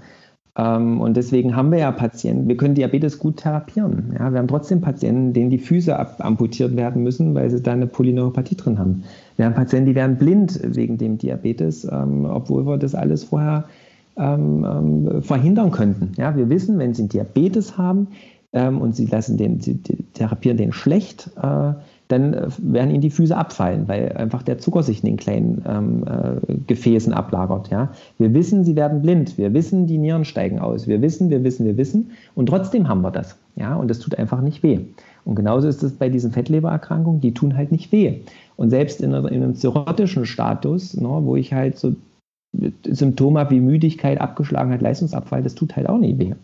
ähm, 0.57 1.01
und 1.01 1.17
deswegen 1.17 1.57
haben 1.57 1.73
wir 1.73 1.79
ja 1.79 1.93
Patienten, 1.93 2.47
wir 2.47 2.57
können 2.57 2.75
Diabetes 2.75 3.19
gut 3.19 3.39
therapieren. 3.39 4.15
Ja? 4.19 4.31
Wir 4.31 4.39
haben 4.39 4.49
trotzdem 4.49 4.81
Patienten, 4.81 5.33
denen 5.33 5.51
die 5.51 5.59
Füße 5.59 5.99
amputiert 6.21 6.77
werden 6.77 7.03
müssen, 7.03 7.35
weil 7.35 7.49
sie 7.51 7.63
da 7.63 7.73
eine 7.73 7.87
Polyneuropathie 7.87 8.57
drin 8.57 8.79
haben. 8.79 9.05
Wir 9.43 9.47
haben 9.47 9.55
Patienten, 9.55 9.87
die 9.87 9.97
werden 9.97 10.19
blind 10.19 10.61
wegen 10.63 10.99
dem 10.99 11.19
Diabetes, 11.19 11.85
ähm, 11.91 12.27
obwohl 12.27 12.65
wir 12.65 12.79
das 12.79 12.95
alles 12.95 13.25
vorher 13.25 13.65
ähm, 14.17 14.65
ähm, 14.65 15.21
verhindern 15.21 15.73
könnten. 15.73 16.13
Ja? 16.17 16.37
Wir 16.37 16.49
wissen, 16.49 16.79
wenn 16.79 16.95
sie 16.95 17.03
einen 17.03 17.09
Diabetes 17.09 17.77
haben 17.77 18.07
ähm, 18.53 18.81
und 18.81 18.95
sie 18.95 19.07
lassen 19.07 19.39
den, 19.39 19.61
sie 19.61 19.81
therapieren 20.15 20.59
den 20.59 20.73
schlecht, 20.73 21.29
äh, 21.43 21.73
dann 22.07 22.35
äh, 22.35 22.47
werden 22.59 22.93
ihnen 22.93 23.01
die 23.01 23.11
Füße 23.11 23.37
abfallen, 23.37 23.89
weil 23.89 24.13
einfach 24.13 24.45
der 24.45 24.59
Zucker 24.59 24.85
sich 24.85 25.03
in 25.03 25.07
den 25.07 25.17
kleinen 25.17 25.65
ähm, 25.69 26.05
äh, 26.07 26.55
Gefäßen 26.69 27.13
ablagert. 27.13 27.69
Ja? 27.69 27.91
Wir 28.19 28.33
wissen, 28.35 28.63
sie 28.63 28.77
werden 28.77 29.03
blind. 29.03 29.39
Wir 29.39 29.53
wissen, 29.53 29.89
die 29.89 29.99
Nieren 29.99 30.25
steigen 30.25 30.61
aus. 30.61 30.87
Wir 30.87 31.03
wissen, 31.03 31.31
wir 31.31 31.43
wissen, 31.43 31.67
wir 31.67 31.77
wissen. 31.77 32.13
Und 32.37 32.47
trotzdem 32.47 32.89
haben 32.89 33.01
wir 33.01 33.11
das. 33.11 33.37
Ja? 33.57 33.75
Und 33.75 33.89
das 33.89 33.99
tut 33.99 34.17
einfach 34.17 34.41
nicht 34.41 34.63
weh. 34.63 34.79
Und 35.25 35.37
genauso 35.37 35.69
ist 35.69 35.83
es 35.83 35.93
bei 35.93 36.09
diesen 36.09 36.33
Fettlebererkrankungen, 36.33 37.21
die 37.21 37.33
tun 37.33 37.57
halt 37.57 37.73
nicht 37.73 37.93
weh. 37.93 38.21
Und 38.57 38.71
selbst 38.71 39.01
in, 39.01 39.13
in 39.13 39.27
einem 39.27 39.55
zirrhotischen 39.55 40.27
Status, 40.27 40.95
ne, 40.95 41.09
wo 41.09 41.37
ich 41.37 41.53
halt 41.53 41.79
so 41.79 41.95
Symptome 42.85 43.41
habe 43.41 43.51
wie 43.53 43.61
Müdigkeit, 43.61 44.21
Abgeschlagenheit, 44.21 44.83
Leistungsabfall, 44.83 45.43
das 45.43 45.55
tut 45.55 45.75
halt 45.77 45.89
auch 45.89 45.99
nicht 45.99 46.19
weh. 46.19 46.35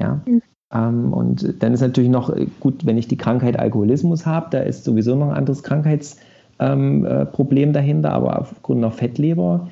Ja? 0.00 0.20
Mhm. 0.26 0.42
Ähm, 0.72 1.12
und 1.12 1.62
dann 1.62 1.72
ist 1.72 1.80
natürlich 1.80 2.10
noch 2.10 2.30
äh, 2.30 2.46
gut, 2.60 2.86
wenn 2.86 2.98
ich 2.98 3.08
die 3.08 3.16
Krankheit 3.16 3.58
Alkoholismus 3.58 4.26
habe, 4.26 4.48
da 4.50 4.60
ist 4.60 4.84
sowieso 4.84 5.14
noch 5.16 5.28
ein 5.28 5.36
anderes 5.36 5.62
Krankheitsproblem 5.62 7.04
ähm, 7.10 7.70
äh, 7.70 7.72
dahinter, 7.72 8.12
aber 8.12 8.40
aufgrund 8.40 8.78
einer 8.78 8.92
Fettleber, 8.92 9.68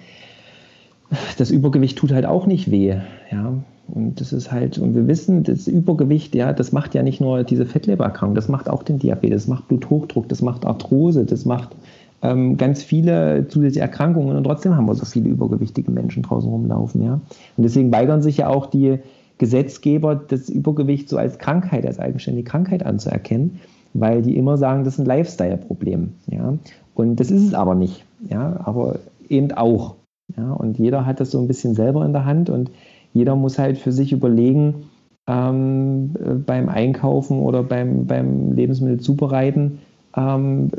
das 1.39 1.51
Übergewicht 1.51 1.99
tut 1.99 2.13
halt 2.13 2.27
auch 2.27 2.47
nicht 2.47 2.71
weh. 2.71 2.97
Ja? 3.31 3.55
Und 3.89 4.21
das 4.21 4.33
ist 4.33 4.51
halt, 4.51 4.79
und 4.79 4.95
wir 4.95 5.07
wissen, 5.07 5.43
das 5.43 5.67
Übergewicht, 5.67 6.35
ja, 6.35 6.53
das 6.53 6.73
macht 6.73 6.95
ja 6.95 7.03
nicht 7.03 7.21
nur 7.21 7.45
diese 7.45 7.67
Fettlebererkrankung, 7.67 8.35
das 8.35 8.49
macht 8.49 8.71
auch 8.71 8.83
den 8.83 8.99
Diabetes, 8.99 9.43
das 9.43 9.49
macht 9.49 9.69
Bluthochdruck, 9.69 10.29
das 10.29 10.41
macht 10.41 10.65
Arthrose, 10.65 11.25
das 11.25 11.45
macht 11.45 11.77
ähm, 12.23 12.57
ganz 12.57 12.83
viele 12.83 13.49
zusätzliche 13.49 13.81
Erkrankungen 13.81 14.37
und 14.37 14.45
trotzdem 14.45 14.77
haben 14.77 14.87
wir 14.87 14.95
so 14.95 15.05
viele 15.05 15.29
übergewichtige 15.29 15.91
Menschen 15.91 16.23
draußen 16.23 16.49
rumlaufen, 16.49 17.03
ja. 17.03 17.15
Und 17.15 17.63
deswegen 17.65 17.93
weigern 17.93 18.23
sich 18.23 18.39
ja 18.39 18.49
auch 18.49 18.67
die 18.67 19.01
Gesetzgeber, 19.43 20.15
das 20.15 20.49
Übergewicht 20.49 21.09
so 21.09 21.17
als 21.17 21.39
Krankheit, 21.39 21.85
als 21.85 21.99
eigenständige 21.99 22.49
Krankheit 22.49 22.87
anzuerkennen, 22.87 23.59
weil 23.93 24.23
die 24.23 24.37
immer 24.37 24.57
sagen, 24.57 24.85
das 24.85 24.95
ist 24.95 25.01
ein 25.01 25.07
Lifestyle-Problem. 25.07 26.13
Ja? 26.29 26.55
Und 26.95 27.17
das 27.17 27.33
ist 27.33 27.43
es 27.43 27.53
aber 27.53 27.75
nicht. 27.75 28.05
Ja? 28.29 28.61
Aber 28.65 29.01
eben 29.29 29.51
auch. 29.51 29.97
Ja? 30.37 30.53
Und 30.53 30.79
jeder 30.79 31.07
hat 31.07 31.19
das 31.19 31.33
so 31.33 31.41
ein 31.41 31.49
bisschen 31.49 31.75
selber 31.75 32.07
in 32.07 32.13
der 32.13 32.25
Hand 32.25 32.51
und 32.51 32.71
jeder 33.13 33.37
muss 33.37 33.59
halt 33.59 33.79
für 33.79 33.93
sich 33.93 34.13
überlegen, 34.13 34.91
ähm, 35.27 36.15
beim 36.47 36.69
Einkaufen 36.69 37.39
oder 37.41 37.63
beim, 37.63 38.07
beim 38.07 38.53
Lebensmittel 38.53 39.01
zubereiten, 39.01 39.79
ähm, 40.17 40.71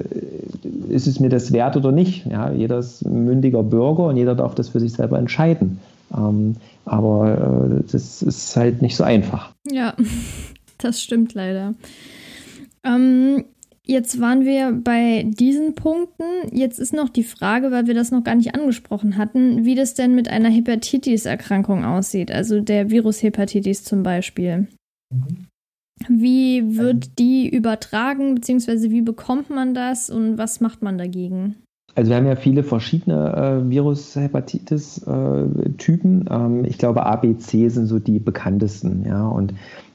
ist 0.89 1.07
es 1.07 1.19
mir 1.19 1.29
das 1.29 1.51
wert 1.53 1.77
oder 1.77 1.91
nicht? 1.91 2.25
Ja, 2.25 2.51
jeder 2.51 2.79
ist 2.79 3.03
ein 3.03 3.25
mündiger 3.25 3.63
Bürger 3.63 4.07
und 4.07 4.17
jeder 4.17 4.36
darf 4.36 4.53
das 4.55 4.69
für 4.69 4.79
sich 4.79 4.93
selber 4.93 5.17
entscheiden. 5.17 5.79
Ähm, 6.15 6.55
aber 6.86 7.79
äh, 7.79 7.84
das 7.91 8.21
ist 8.21 8.55
halt 8.55 8.81
nicht 8.81 8.95
so 8.95 9.03
einfach. 9.03 9.51
Ja, 9.69 9.95
das 10.77 11.01
stimmt 11.01 11.34
leider. 11.34 11.73
Ähm, 12.84 13.45
jetzt 13.86 14.19
waren 14.19 14.45
wir 14.45 14.71
bei 14.71 15.25
diesen 15.27 15.75
Punkten. 15.75 16.23
Jetzt 16.51 16.79
ist 16.79 16.93
noch 16.93 17.09
die 17.09 17.23
Frage, 17.23 17.71
weil 17.71 17.88
wir 17.88 17.93
das 17.93 18.11
noch 18.11 18.23
gar 18.23 18.36
nicht 18.36 18.55
angesprochen 18.55 19.17
hatten, 19.17 19.65
wie 19.65 19.75
das 19.75 19.93
denn 19.93 20.15
mit 20.15 20.29
einer 20.29 20.49
Hepatitis-Erkrankung 20.49 21.86
aussieht, 21.86 22.31
also 22.31 22.61
der 22.61 22.89
Virushepatitis 22.89 23.84
zum 23.84 24.03
Beispiel. 24.03 24.67
Mhm. 25.13 25.47
Wie 26.09 26.77
wird 26.77 27.19
die 27.19 27.47
übertragen, 27.47 28.36
beziehungsweise 28.36 28.91
wie 28.91 29.01
bekommt 29.01 29.49
man 29.49 29.73
das 29.73 30.09
und 30.09 30.38
was 30.38 30.59
macht 30.59 30.81
man 30.81 30.97
dagegen? 30.97 31.55
Also 31.95 32.09
wir 32.09 32.17
haben 32.17 32.25
ja 32.25 32.36
viele 32.36 32.63
verschiedene 32.63 33.36
äh, 33.36 33.69
Virus-Hepatitis-Typen. 33.69 36.27
Äh, 36.27 36.34
ähm, 36.34 36.65
ich 36.65 36.79
glaube, 36.79 37.05
A, 37.05 37.17
B, 37.17 37.38
C 37.38 37.69
sind 37.69 37.86
so 37.86 37.99
die 37.99 38.17
bekanntesten. 38.19 39.05
Ja? 39.05 39.27
Und 39.27 39.53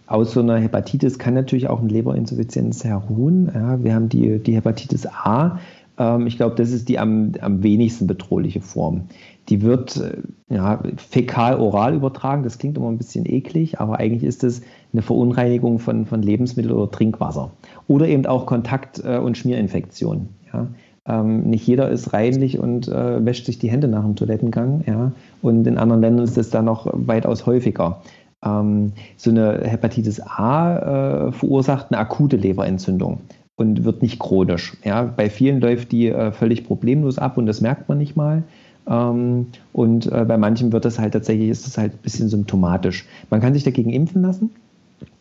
aus 0.08 0.32
so 0.32 0.40
einer 0.40 0.56
Hepatitis 0.56 1.18
kann 1.18 1.34
natürlich 1.34 1.68
auch 1.68 1.80
eine 1.80 1.88
Leberinsuffizienz 1.88 2.84
herruhen. 2.84 3.50
Ja? 3.54 3.82
Wir 3.82 3.94
haben 3.94 4.08
die, 4.08 4.38
die 4.38 4.54
Hepatitis 4.54 5.06
A. 5.06 5.58
Ähm, 5.98 6.26
ich 6.26 6.36
glaube, 6.36 6.56
das 6.56 6.70
ist 6.70 6.88
die 6.88 6.98
am, 6.98 7.32
am 7.40 7.62
wenigsten 7.62 8.06
bedrohliche 8.06 8.60
Form. 8.60 9.02
Die 9.50 9.62
wird 9.62 9.96
äh, 9.96 10.54
ja, 10.54 10.82
fäkal-oral 10.96 11.94
übertragen. 11.94 12.42
Das 12.42 12.58
klingt 12.58 12.78
immer 12.78 12.88
ein 12.88 12.98
bisschen 12.98 13.26
eklig, 13.26 13.80
aber 13.80 13.98
eigentlich 13.98 14.24
ist 14.24 14.44
es 14.44 14.62
eine 14.92 15.02
Verunreinigung 15.02 15.78
von, 15.78 16.06
von 16.06 16.22
Lebensmittel 16.22 16.72
oder 16.72 16.90
Trinkwasser. 16.90 17.50
Oder 17.86 18.08
eben 18.08 18.24
auch 18.24 18.46
Kontakt- 18.46 19.02
äh, 19.04 19.18
und 19.18 19.36
Schmierinfektionen. 19.36 20.30
Ja? 20.52 20.68
Ähm, 21.06 21.48
nicht 21.48 21.66
jeder 21.66 21.90
ist 21.90 22.12
reinlich 22.12 22.58
und 22.58 22.88
äh, 22.88 23.24
wäscht 23.24 23.46
sich 23.46 23.58
die 23.58 23.70
Hände 23.70 23.88
nach 23.88 24.04
dem 24.04 24.16
Toilettengang. 24.16 24.84
Ja? 24.86 25.12
Und 25.42 25.66
in 25.66 25.78
anderen 25.78 26.00
Ländern 26.00 26.24
ist 26.24 26.36
das 26.36 26.50
dann 26.50 26.66
noch 26.66 26.86
weitaus 26.92 27.46
häufiger. 27.46 28.02
Ähm, 28.44 28.92
so 29.16 29.30
eine 29.30 29.62
Hepatitis 29.64 30.20
A 30.20 31.28
äh, 31.28 31.32
verursacht 31.32 31.86
eine 31.90 31.98
akute 31.98 32.36
Leberentzündung 32.36 33.20
und 33.56 33.84
wird 33.84 34.02
nicht 34.02 34.18
chronisch. 34.18 34.76
Ja? 34.84 35.02
Bei 35.02 35.28
vielen 35.28 35.60
läuft 35.60 35.92
die 35.92 36.08
äh, 36.08 36.32
völlig 36.32 36.64
problemlos 36.64 37.18
ab 37.18 37.36
und 37.36 37.46
das 37.46 37.60
merkt 37.60 37.88
man 37.88 37.98
nicht 37.98 38.16
mal. 38.16 38.44
Ähm, 38.88 39.46
und 39.72 40.10
äh, 40.10 40.24
bei 40.24 40.38
manchen 40.38 40.72
wird 40.72 40.84
das 40.84 40.98
halt 40.98 41.12
tatsächlich, 41.12 41.50
ist 41.50 41.66
das 41.66 41.76
halt 41.76 41.92
ein 41.92 42.02
bisschen 42.02 42.28
symptomatisch. 42.28 43.06
Man 43.30 43.40
kann 43.40 43.54
sich 43.54 43.64
dagegen 43.64 43.90
impfen 43.90 44.22
lassen. 44.22 44.50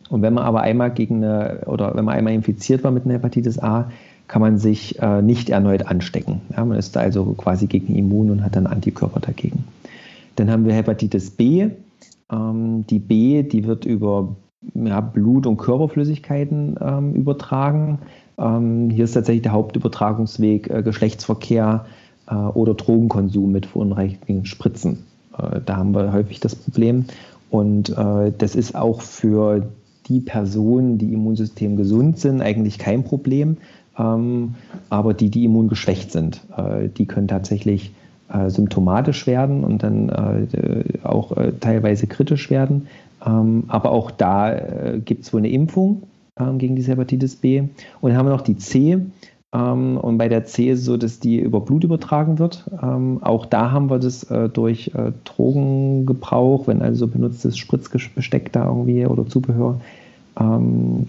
Und 0.08 0.22
wenn 0.22 0.32
man 0.32 0.44
aber 0.44 0.62
einmal 0.62 0.90
gegen 0.90 1.22
eine, 1.22 1.60
oder 1.66 1.94
wenn 1.94 2.04
man 2.04 2.14
einmal 2.14 2.32
infiziert 2.32 2.82
war 2.82 2.90
mit 2.90 3.04
einer 3.04 3.14
Hepatitis 3.14 3.58
A, 3.58 3.90
kann 4.26 4.40
man 4.40 4.58
sich 4.58 5.00
äh, 5.00 5.22
nicht 5.22 5.50
erneut 5.50 5.86
anstecken. 5.86 6.40
Ja, 6.54 6.64
man 6.64 6.78
ist 6.78 6.96
also 6.96 7.24
quasi 7.36 7.66
gegen 7.66 7.94
immun 7.94 8.30
und 8.30 8.44
hat 8.44 8.56
dann 8.56 8.66
Antikörper 8.66 9.20
dagegen. 9.20 9.64
Dann 10.36 10.50
haben 10.50 10.64
wir 10.64 10.74
Hepatitis 10.74 11.30
B. 11.30 11.70
Ähm, 12.30 12.86
die 12.86 12.98
B, 12.98 13.42
die 13.42 13.64
wird 13.64 13.84
über 13.84 14.36
ja, 14.74 15.00
Blut- 15.00 15.46
und 15.46 15.56
Körperflüssigkeiten 15.56 16.76
ähm, 16.80 17.14
übertragen. 17.14 17.98
Ähm, 18.38 18.90
hier 18.90 19.04
ist 19.04 19.12
tatsächlich 19.12 19.42
der 19.42 19.52
Hauptübertragungsweg 19.52 20.68
äh, 20.70 20.82
Geschlechtsverkehr 20.82 21.86
äh, 22.28 22.34
oder 22.34 22.74
Drogenkonsum 22.74 23.52
mit 23.52 23.66
verunreinigten 23.66 24.44
Spritzen. 24.46 25.04
Äh, 25.36 25.60
da 25.64 25.76
haben 25.76 25.94
wir 25.94 26.12
häufig 26.12 26.40
das 26.40 26.54
Problem. 26.54 27.04
Und 27.50 27.90
äh, 27.90 28.32
das 28.36 28.54
ist 28.54 28.74
auch 28.74 29.00
für 29.00 29.68
die 30.06 30.20
Personen, 30.20 30.98
die 30.98 31.12
Immunsystem 31.12 31.76
gesund 31.76 32.18
sind, 32.18 32.40
eigentlich 32.40 32.78
kein 32.78 33.04
Problem. 33.04 33.58
Ähm, 33.98 34.54
aber 34.90 35.14
die, 35.14 35.30
die 35.30 35.44
immungeschwächt 35.44 36.12
sind, 36.12 36.40
äh, 36.56 36.88
die 36.88 37.06
können 37.06 37.28
tatsächlich 37.28 37.92
äh, 38.32 38.50
symptomatisch 38.50 39.26
werden 39.26 39.64
und 39.64 39.82
dann 39.82 40.08
äh, 40.08 40.98
auch 41.02 41.36
äh, 41.36 41.52
teilweise 41.58 42.06
kritisch 42.06 42.50
werden. 42.50 42.88
Ähm, 43.24 43.64
aber 43.68 43.90
auch 43.90 44.10
da 44.10 44.52
äh, 44.52 45.00
gibt 45.04 45.24
es 45.24 45.32
wohl 45.32 45.40
eine 45.40 45.50
Impfung 45.50 46.02
ähm, 46.38 46.58
gegen 46.58 46.76
diese 46.76 46.92
Hepatitis 46.92 47.36
B. 47.36 47.60
Und 48.00 48.10
dann 48.10 48.18
haben 48.18 48.26
wir 48.26 48.32
noch 48.32 48.42
die 48.42 48.56
C. 48.56 49.00
Ähm, 49.52 49.96
und 49.96 50.18
bei 50.18 50.28
der 50.28 50.44
C 50.44 50.68
ist 50.68 50.80
es 50.80 50.84
so, 50.84 50.96
dass 50.96 51.20
die 51.20 51.40
über 51.40 51.60
Blut 51.60 51.84
übertragen 51.84 52.38
wird. 52.38 52.70
Ähm, 52.82 53.22
auch 53.22 53.46
da 53.46 53.70
haben 53.70 53.88
wir 53.88 53.98
das 53.98 54.24
äh, 54.24 54.48
durch 54.48 54.92
Drogengebrauch, 55.24 56.66
wenn 56.66 56.82
also 56.82 57.08
benutztes 57.08 57.56
Spritzbesteck 57.56 58.52
da 58.52 58.66
irgendwie 58.66 59.06
oder 59.06 59.26
Zubehör 59.26 59.80
ähm, 60.38 61.06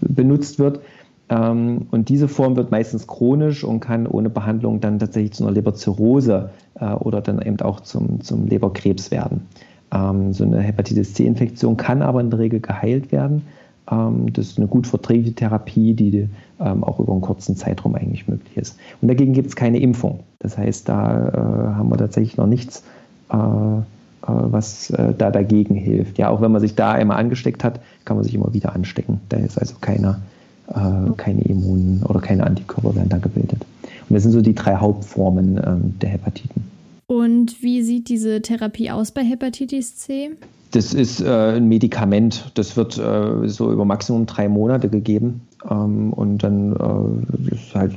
benutzt 0.00 0.58
wird. 0.58 0.80
Ähm, 1.28 1.86
und 1.90 2.08
diese 2.08 2.28
Form 2.28 2.56
wird 2.56 2.70
meistens 2.70 3.06
chronisch 3.06 3.64
und 3.64 3.80
kann 3.80 4.06
ohne 4.06 4.30
Behandlung 4.30 4.80
dann 4.80 4.98
tatsächlich 4.98 5.32
zu 5.32 5.44
einer 5.44 5.52
Leberzirrhose 5.52 6.50
äh, 6.74 6.92
oder 6.92 7.20
dann 7.20 7.40
eben 7.40 7.60
auch 7.60 7.80
zum, 7.80 8.20
zum 8.20 8.46
Leberkrebs 8.46 9.10
werden. 9.10 9.46
Ähm, 9.92 10.32
so 10.32 10.44
eine 10.44 10.60
Hepatitis 10.60 11.14
C-Infektion 11.14 11.76
kann 11.76 12.02
aber 12.02 12.20
in 12.20 12.30
der 12.30 12.40
Regel 12.40 12.60
geheilt 12.60 13.10
werden. 13.10 13.42
Ähm, 13.90 14.32
das 14.32 14.48
ist 14.48 14.58
eine 14.58 14.66
gut 14.66 14.86
verträgliche 14.86 15.34
Therapie, 15.34 15.94
die 15.94 16.28
auch 16.58 17.00
über 17.00 17.12
einen 17.12 17.20
kurzen 17.20 17.56
Zeitraum 17.56 17.96
eigentlich 17.96 18.28
möglich 18.28 18.56
ist. 18.56 18.78
Und 19.02 19.08
dagegen 19.08 19.32
gibt 19.32 19.48
es 19.48 19.56
keine 19.56 19.80
Impfung. 19.80 20.20
Das 20.38 20.56
heißt, 20.56 20.88
da 20.88 21.28
äh, 21.28 21.74
haben 21.74 21.90
wir 21.90 21.98
tatsächlich 21.98 22.36
noch 22.36 22.46
nichts, 22.46 22.84
äh, 23.28 23.36
was 23.36 24.90
da 25.18 25.30
dagegen 25.30 25.74
hilft. 25.74 26.16
Ja, 26.16 26.30
auch 26.30 26.40
wenn 26.40 26.52
man 26.52 26.60
sich 26.62 26.76
da 26.76 26.92
einmal 26.92 27.18
angesteckt 27.18 27.64
hat, 27.64 27.80
kann 28.06 28.16
man 28.16 28.24
sich 28.24 28.34
immer 28.34 28.54
wieder 28.54 28.72
anstecken. 28.72 29.20
Da 29.28 29.36
ist 29.36 29.58
also 29.58 29.74
keiner 29.80 30.20
äh, 30.68 31.12
keine 31.16 31.42
Immun- 31.42 32.02
oder 32.08 32.20
keine 32.20 32.44
Antikörper 32.44 32.94
werden 32.94 33.08
da 33.08 33.18
gebildet. 33.18 33.64
Und 34.08 34.14
das 34.14 34.22
sind 34.22 34.32
so 34.32 34.40
die 34.40 34.54
drei 34.54 34.76
Hauptformen 34.76 35.60
ähm, 35.64 35.94
der 36.00 36.10
Hepatiten. 36.10 36.64
Und 37.06 37.62
wie 37.62 37.82
sieht 37.82 38.08
diese 38.08 38.40
Therapie 38.40 38.90
aus 38.90 39.10
bei 39.10 39.22
Hepatitis 39.22 39.96
C? 39.96 40.30
Das 40.70 40.92
ist 40.92 41.20
äh, 41.20 41.56
ein 41.56 41.68
Medikament. 41.68 42.50
Das 42.54 42.76
wird 42.76 42.98
äh, 42.98 43.48
so 43.48 43.70
über 43.70 43.84
Maximum 43.84 44.26
drei 44.26 44.48
Monate 44.48 44.88
gegeben. 44.88 45.42
Ähm, 45.70 46.12
und 46.12 46.38
dann 46.38 46.72
äh, 46.72 47.54
ist 47.54 47.74
halt, 47.74 47.94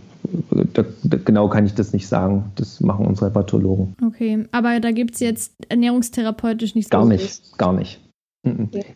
da, 0.74 0.84
da, 1.04 1.18
genau 1.24 1.48
kann 1.48 1.66
ich 1.66 1.74
das 1.74 1.94
nicht 1.94 2.08
sagen. 2.08 2.52
Das 2.56 2.80
machen 2.82 3.08
unsere 3.08 3.28
Hepatologen. 3.28 3.96
Okay, 4.06 4.46
aber 4.52 4.80
da 4.80 4.92
gibt 4.92 5.16
es 5.16 5.22
jetzt 5.22 5.54
ernährungstherapeutisch 5.70 6.76
nichts 6.76 6.92
Gar 6.92 7.06
nicht, 7.06 7.58
gar 7.58 7.74
nicht. 7.74 8.00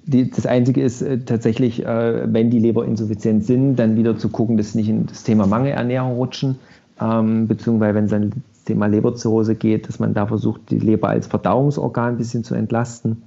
Die, 0.06 0.30
das 0.30 0.46
Einzige 0.46 0.82
ist 0.82 1.02
äh, 1.02 1.20
tatsächlich, 1.20 1.86
äh, 1.86 2.34
wenn 2.34 2.50
die 2.50 2.60
Leber 2.60 2.86
insuffizient 2.86 3.46
sind, 3.46 3.76
dann 3.78 3.96
wieder 3.96 4.18
zu 4.18 4.30
gucken, 4.30 4.58
dass 4.58 4.74
sie 4.74 4.80
nicht 4.80 4.90
in 4.90 5.06
das 5.06 5.24
Thema 5.24 5.48
Mangelernährung 5.48 6.14
rutschen, 6.14 6.60
ähm, 7.00 7.48
beziehungsweise 7.48 7.96
wenn 7.96 8.06
es 8.06 8.12
dann 8.12 8.30
das 8.30 8.64
Thema 8.66 8.88
Leberzirrhose 8.88 9.56
geht, 9.56 9.88
dass 9.88 10.00
man 10.00 10.14
da 10.14 10.28
versucht, 10.28 10.70
die 10.70 10.80
Leber 10.80 11.10
als 11.10 11.28
Verdauungsorgan 11.28 12.14
ein 12.14 12.18
bisschen 12.18 12.44
zu 12.44 12.56
entlasten. 12.56 13.24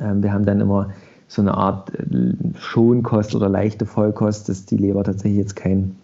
Ähm, 0.00 0.22
wir 0.22 0.32
haben 0.32 0.44
dann 0.44 0.60
immer 0.60 0.90
so 1.28 1.42
eine 1.42 1.54
Art 1.54 1.92
äh, 1.94 2.34
Schonkost 2.58 3.34
oder 3.34 3.48
leichte 3.48 3.86
Vollkost, 3.86 4.48
dass 4.48 4.66
die 4.66 4.76
Leber 4.76 5.04
tatsächlich 5.04 5.38
jetzt 5.38 5.56
keinen 5.56 5.96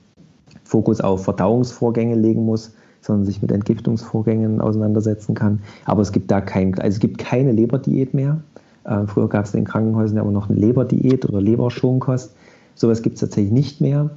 Fokus 0.65 1.01
auf 1.01 1.25
Verdauungsvorgänge 1.25 2.15
legen 2.15 2.45
muss, 2.45 2.75
sondern 3.01 3.27
sich 3.27 3.41
mit 3.41 3.53
Entgiftungsvorgängen 3.53 4.61
auseinandersetzen 4.61 5.35
kann. 5.35 5.61
Aber 5.85 6.03
es 6.03 6.13
gibt 6.13 6.31
da 6.31 6.41
kein, 6.41 6.75
also 6.79 6.97
es 6.97 7.01
gibt 7.01 7.19
keine 7.19 7.53
Leberdiät 7.53 8.15
mehr. 8.15 8.41
Äh, 8.89 9.07
früher 9.07 9.28
gab 9.28 9.45
es 9.45 9.55
in 9.55 9.61
den 9.61 9.66
Krankenhäusern 9.66 10.16
ja 10.16 10.22
auch 10.22 10.30
noch 10.30 10.49
eine 10.49 10.59
Leberdiät 10.59 11.28
oder 11.28 11.41
Leberschonkost. 11.41 12.34
Sowas 12.74 13.03
gibt 13.03 13.16
es 13.16 13.20
tatsächlich 13.20 13.53
nicht 13.53 13.80
mehr, 13.80 14.11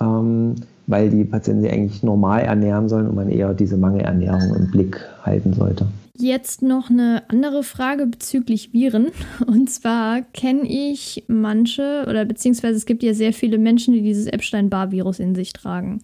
ähm, 0.00 0.54
weil 0.86 1.10
die 1.10 1.24
Patienten 1.24 1.62
sich 1.62 1.72
eigentlich 1.72 2.02
normal 2.02 2.42
ernähren 2.42 2.88
sollen 2.88 3.08
und 3.08 3.16
man 3.16 3.28
eher 3.28 3.54
diese 3.54 3.76
Mangelernährung 3.76 4.54
im 4.54 4.70
Blick 4.70 5.00
halten 5.22 5.52
sollte. 5.52 5.86
Jetzt 6.16 6.62
noch 6.62 6.90
eine 6.90 7.24
andere 7.28 7.64
Frage 7.64 8.06
bezüglich 8.06 8.72
Viren. 8.72 9.08
Und 9.48 9.68
zwar 9.68 10.22
kenne 10.22 10.62
ich 10.62 11.24
manche 11.26 12.06
oder 12.08 12.24
beziehungsweise 12.24 12.76
es 12.76 12.86
gibt 12.86 13.02
ja 13.02 13.14
sehr 13.14 13.32
viele 13.32 13.58
Menschen, 13.58 13.94
die 13.94 14.02
dieses 14.02 14.26
Epstein-Barr-Virus 14.26 15.18
in 15.18 15.34
sich 15.34 15.52
tragen. 15.52 16.02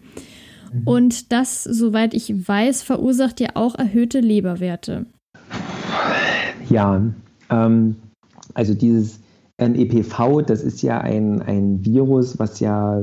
Mhm. 0.72 0.82
Und 0.84 1.32
das, 1.32 1.62
soweit 1.62 2.12
ich 2.12 2.48
weiß, 2.48 2.82
verursacht 2.82 3.38
ja 3.38 3.50
auch 3.54 3.76
erhöhte 3.76 4.18
Leberwerte. 4.18 5.06
Ja, 6.68 7.02
ähm, 7.48 7.94
also 8.60 8.74
dieses 8.74 9.20
NEPV, 9.56 10.42
das 10.42 10.62
ist 10.62 10.82
ja 10.82 10.98
ein, 10.98 11.40
ein 11.40 11.82
Virus, 11.82 12.38
was 12.38 12.60
ja 12.60 13.00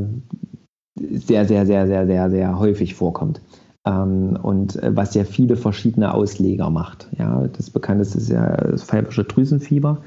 sehr, 0.96 1.46
sehr, 1.46 1.66
sehr, 1.66 1.88
sehr, 1.88 2.06
sehr, 2.06 2.30
sehr 2.30 2.60
häufig 2.60 2.94
vorkommt. 2.94 3.42
Ähm, 3.84 4.38
und 4.40 4.76
äh, 4.84 4.96
was 4.96 5.16
ja 5.16 5.24
viele 5.24 5.56
verschiedene 5.56 6.14
Ausleger 6.14 6.70
macht. 6.70 7.10
Ja, 7.18 7.48
das 7.48 7.72
bekannteste 7.72 8.20
ist 8.20 8.30
ja 8.30 8.56
das 8.56 8.84
Pfeifersche 8.84 9.24
Drüsenfieber. 9.24 9.98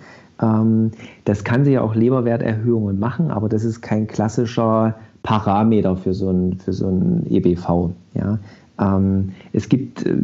Ähm, 0.41 0.93
das 1.25 1.43
kann 1.43 1.65
sich 1.65 1.75
ja 1.75 1.81
auch 1.81 1.97
Leberwerterhöhungen 1.97 3.01
machen, 3.01 3.33
aber 3.33 3.49
das 3.49 3.65
ist 3.65 3.81
kein 3.81 4.07
klassischer 4.07 4.95
Parameter 5.25 5.97
für 5.97 6.15
so 6.15 6.31
ein, 6.31 6.59
für 6.59 6.73
so 6.73 6.87
ein 6.87 7.27
EBV. 7.29 7.91
Ja. 8.15 8.39
Ähm, 8.81 9.33
es 9.53 9.69
gibt 9.69 10.07
äh, 10.07 10.17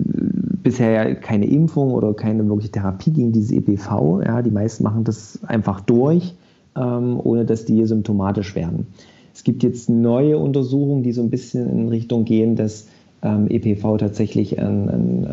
bisher 0.63 1.15
keine 1.15 1.47
Impfung 1.47 1.93
oder 1.93 2.15
keine 2.15 2.49
wirkliche 2.49 2.73
Therapie 2.73 3.13
gegen 3.13 3.33
dieses 3.33 3.53
EPV. 3.53 4.23
Ja, 4.25 4.43
die 4.43 4.51
meisten 4.51 4.83
machen 4.83 5.05
das 5.05 5.39
einfach 5.47 5.81
durch, 5.81 6.35
ähm, 6.77 7.21
ohne 7.23 7.45
dass 7.45 7.65
die 7.65 7.85
symptomatisch 7.85 8.55
werden. 8.55 8.87
Es 9.35 9.45
gibt 9.45 9.63
jetzt 9.63 9.91
neue 9.91 10.39
Untersuchungen, 10.39 11.03
die 11.03 11.13
so 11.13 11.23
ein 11.23 11.31
bisschen 11.31 11.69
in 11.69 11.89
Richtung 11.89 12.25
gehen, 12.25 12.57
dass 12.57 12.89
ähm, 13.23 13.49
EPV 13.49 13.99
tatsächlich 13.99 14.59
ein, 14.59 14.89
ein, 14.89 15.27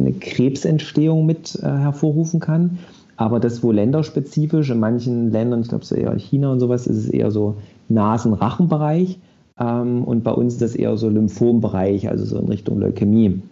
eine 0.00 0.12
Krebsentstehung 0.12 1.24
mit 1.24 1.58
äh, 1.62 1.66
hervorrufen 1.66 2.40
kann. 2.40 2.78
Aber 3.16 3.40
das 3.40 3.62
wohl 3.62 3.74
länderspezifisch. 3.74 4.70
In 4.70 4.80
manchen 4.80 5.30
Ländern, 5.30 5.62
ich 5.62 5.68
glaube 5.68 5.84
so 5.84 5.94
eher 5.94 6.14
China 6.18 6.52
und 6.52 6.60
sowas, 6.60 6.86
ist 6.86 6.96
es 6.96 7.08
eher 7.08 7.30
so 7.30 7.56
Nasen-Rachenbereich. 7.88 9.18
Und 9.64 10.24
bei 10.24 10.32
uns 10.32 10.54
ist 10.54 10.62
das 10.62 10.74
eher 10.74 10.96
so 10.96 11.08
Lymphombereich, 11.08 12.08
also 12.08 12.24
so 12.24 12.38
in 12.38 12.46
Richtung 12.46 12.80
Leukämie. 12.80 13.42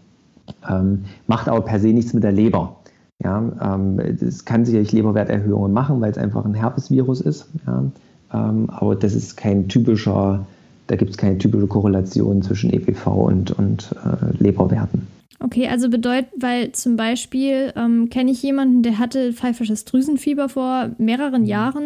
Ähm, 0.69 1.05
macht 1.27 1.49
aber 1.49 1.61
per 1.61 1.81
se 1.81 1.89
nichts 1.89 2.15
mit 2.15 2.25
der 2.25 2.33
Leber. 2.33 2.77
Ja, 3.23 3.43
ähm, 3.75 3.99
es 3.99 4.45
kann 4.45 4.65
sicherlich 4.65 4.93
Leberwerterhöhungen 4.93 5.73
machen, 5.73 6.01
weil 6.01 6.11
es 6.11 6.19
einfach 6.19 6.45
ein 6.45 6.55
Herpesvirus 6.55 7.21
ist. 7.21 7.49
Ja, 7.67 7.85
ähm, 8.33 8.71
aber 8.71 8.95
das 8.95 9.15
ist 9.15 9.37
kein 9.37 9.69
typischer, 9.69 10.47
da 10.87 10.97
gibt 10.97 11.11
es 11.11 11.17
keine 11.17 11.37
typische 11.37 11.67
Korrelation 11.67 12.43
zwischen 12.43 12.73
EPV 12.73 13.11
und, 13.11 13.51
und 13.53 13.91
äh, 14.05 14.43
Leberwerten. 14.43 15.07
Okay, 15.41 15.69
also 15.69 15.89
bedeutet, 15.89 16.31
weil 16.39 16.73
zum 16.73 16.97
Beispiel 16.97 17.73
ähm, 17.77 18.09
kenne 18.09 18.31
ich 18.31 18.43
jemanden, 18.43 18.83
der 18.83 18.99
hatte 18.99 19.33
pfeifisches 19.33 19.85
Drüsenfieber 19.85 20.49
vor 20.49 20.91
mehreren 20.99 21.43
mhm. 21.43 21.49
Jahren 21.49 21.85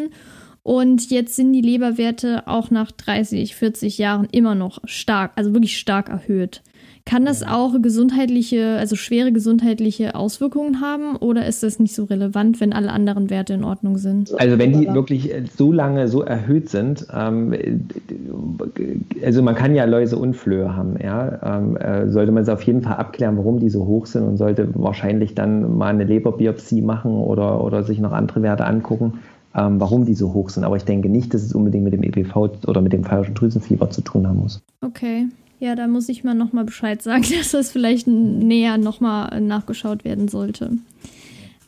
und 0.62 1.10
jetzt 1.10 1.34
sind 1.34 1.52
die 1.52 1.60
Leberwerte 1.60 2.44
auch 2.46 2.70
nach 2.70 2.92
30, 2.92 3.56
40 3.56 3.98
Jahren 3.98 4.28
immer 4.30 4.54
noch 4.54 4.78
stark, 4.84 5.32
also 5.34 5.52
wirklich 5.52 5.78
stark 5.78 6.08
erhöht. 6.08 6.62
Kann 7.04 7.24
das 7.24 7.42
auch 7.42 7.82
gesundheitliche, 7.82 8.76
also 8.78 8.94
schwere 8.94 9.32
gesundheitliche 9.32 10.14
Auswirkungen 10.14 10.80
haben 10.80 11.16
oder 11.16 11.46
ist 11.46 11.64
das 11.64 11.80
nicht 11.80 11.96
so 11.96 12.04
relevant, 12.04 12.60
wenn 12.60 12.72
alle 12.72 12.92
anderen 12.92 13.28
Werte 13.28 13.54
in 13.54 13.64
Ordnung 13.64 13.98
sind? 13.98 14.38
Also 14.38 14.56
wenn 14.56 14.72
die 14.72 14.86
wirklich 14.86 15.32
so 15.56 15.72
lange 15.72 16.06
so 16.06 16.22
erhöht 16.22 16.68
sind, 16.68 17.04
ähm, 17.12 17.54
also 19.24 19.42
man 19.42 19.56
kann 19.56 19.74
ja 19.74 19.84
Läuse 19.84 20.16
und 20.16 20.34
Flöhe 20.34 20.76
haben, 20.76 20.94
ja, 21.02 21.58
ähm, 21.58 21.76
äh, 21.76 22.08
sollte 22.08 22.30
man 22.30 22.44
es 22.44 22.48
auf 22.48 22.62
jeden 22.62 22.82
Fall 22.82 22.94
abklären, 22.94 23.36
warum 23.36 23.58
die 23.58 23.68
so 23.68 23.84
hoch 23.84 24.06
sind 24.06 24.22
und 24.22 24.36
sollte 24.36 24.68
wahrscheinlich 24.74 25.34
dann 25.34 25.76
mal 25.76 25.88
eine 25.88 26.04
Leberbiopsie 26.04 26.82
machen 26.82 27.16
oder, 27.16 27.64
oder 27.64 27.82
sich 27.82 27.98
noch 27.98 28.12
andere 28.12 28.42
Werte 28.42 28.64
angucken 28.64 29.14
ähm, 29.54 29.80
warum 29.80 30.04
die 30.04 30.14
so 30.14 30.32
hoch 30.32 30.50
sind. 30.50 30.64
Aber 30.64 30.76
ich 30.76 30.84
denke 30.84 31.08
nicht, 31.08 31.34
dass 31.34 31.42
es 31.42 31.54
unbedingt 31.54 31.84
mit 31.84 31.92
dem 31.92 32.02
EPV 32.02 32.50
oder 32.66 32.80
mit 32.80 32.92
dem 32.92 33.04
falschen 33.04 33.34
Drüsenfieber 33.34 33.90
zu 33.90 34.00
tun 34.02 34.26
haben 34.26 34.38
muss. 34.38 34.62
Okay. 34.80 35.28
Ja, 35.60 35.76
da 35.76 35.86
muss 35.86 36.08
ich 36.08 36.24
mal 36.24 36.34
nochmal 36.34 36.64
Bescheid 36.64 37.02
sagen, 37.02 37.24
dass 37.38 37.52
das 37.52 37.70
vielleicht 37.70 38.06
näher 38.06 38.78
nochmal 38.78 39.40
nachgeschaut 39.40 40.04
werden 40.04 40.28
sollte. 40.28 40.72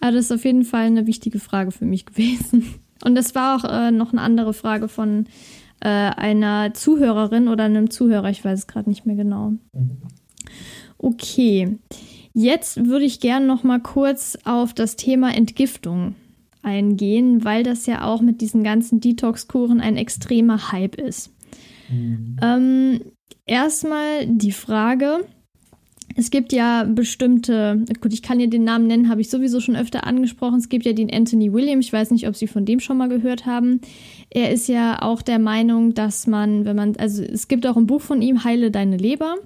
Aber 0.00 0.12
das 0.12 0.26
ist 0.26 0.32
auf 0.32 0.44
jeden 0.44 0.64
Fall 0.64 0.86
eine 0.86 1.06
wichtige 1.06 1.38
Frage 1.38 1.70
für 1.70 1.84
mich 1.84 2.06
gewesen. 2.06 2.74
Und 3.04 3.14
das 3.14 3.34
war 3.34 3.56
auch 3.56 3.64
äh, 3.64 3.90
noch 3.90 4.12
eine 4.12 4.22
andere 4.22 4.52
Frage 4.52 4.88
von 4.88 5.26
äh, 5.80 5.88
einer 5.88 6.74
Zuhörerin 6.74 7.48
oder 7.48 7.64
einem 7.64 7.90
Zuhörer, 7.90 8.30
ich 8.30 8.44
weiß 8.44 8.60
es 8.60 8.66
gerade 8.66 8.88
nicht 8.88 9.06
mehr 9.06 9.16
genau. 9.16 9.52
Okay, 10.98 11.78
jetzt 12.32 12.86
würde 12.86 13.04
ich 13.04 13.20
gerne 13.20 13.46
noch 13.46 13.62
mal 13.62 13.80
kurz 13.80 14.38
auf 14.44 14.72
das 14.72 14.96
Thema 14.96 15.34
Entgiftung 15.34 16.14
eingehen, 16.64 17.44
weil 17.44 17.62
das 17.62 17.86
ja 17.86 18.04
auch 18.04 18.20
mit 18.20 18.40
diesen 18.40 18.62
ganzen 18.62 19.00
Detox-Kuren 19.00 19.80
ein 19.80 19.96
extremer 19.96 20.72
Hype 20.72 20.96
ist. 20.96 21.32
Mhm. 21.90 22.36
Ähm, 22.42 23.00
erstmal 23.46 24.26
die 24.26 24.52
Frage, 24.52 25.26
es 26.16 26.30
gibt 26.30 26.52
ja 26.52 26.84
bestimmte, 26.84 27.84
gut, 28.00 28.12
ich 28.12 28.22
kann 28.22 28.38
dir 28.38 28.48
den 28.48 28.64
Namen 28.64 28.86
nennen, 28.86 29.08
habe 29.08 29.20
ich 29.20 29.30
sowieso 29.30 29.60
schon 29.60 29.74
öfter 29.74 30.06
angesprochen. 30.06 30.58
Es 30.58 30.68
gibt 30.68 30.84
ja 30.84 30.92
den 30.92 31.12
Anthony 31.12 31.52
William, 31.52 31.80
ich 31.80 31.92
weiß 31.92 32.12
nicht, 32.12 32.28
ob 32.28 32.36
Sie 32.36 32.46
von 32.46 32.64
dem 32.64 32.78
schon 32.78 32.98
mal 32.98 33.08
gehört 33.08 33.46
haben. 33.46 33.80
Er 34.30 34.52
ist 34.52 34.68
ja 34.68 35.02
auch 35.02 35.22
der 35.22 35.38
Meinung, 35.38 35.94
dass 35.94 36.26
man, 36.26 36.64
wenn 36.64 36.76
man, 36.76 36.96
also 36.96 37.22
es 37.22 37.48
gibt 37.48 37.66
auch 37.66 37.76
ein 37.76 37.86
Buch 37.86 38.00
von 38.00 38.22
ihm, 38.22 38.44
Heile 38.44 38.70
deine 38.70 38.96
Leber. 38.96 39.36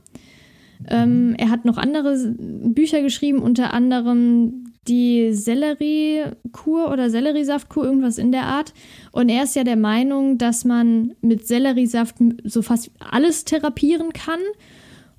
Ähm, 0.89 1.35
er 1.39 1.51
hat 1.51 1.64
noch 1.64 1.79
andere 1.79 2.35
Bücher 2.39 3.03
geschrieben, 3.03 3.39
unter 3.39 3.73
anderem 3.73 4.68
die 4.87 5.33
Selleriekur 5.33 6.91
oder 6.91 7.11
Selleriesaftkur, 7.11 7.85
irgendwas 7.85 8.18
in 8.18 8.33
der 8.33 8.45
Art. 8.45 8.72
Und 9.12 9.29
er 9.29 9.45
ist 9.45 9.57
ja 9.57 9.64
der 9.64 9.76
Meinung, 9.76 10.39
dass 10.39 10.64
man 10.64 11.14
mit 11.20 11.47
Selleriesaft 11.47 12.16
so 12.45 12.62
fast 12.62 12.91
alles 12.99 13.45
therapieren 13.45 14.12
kann 14.12 14.41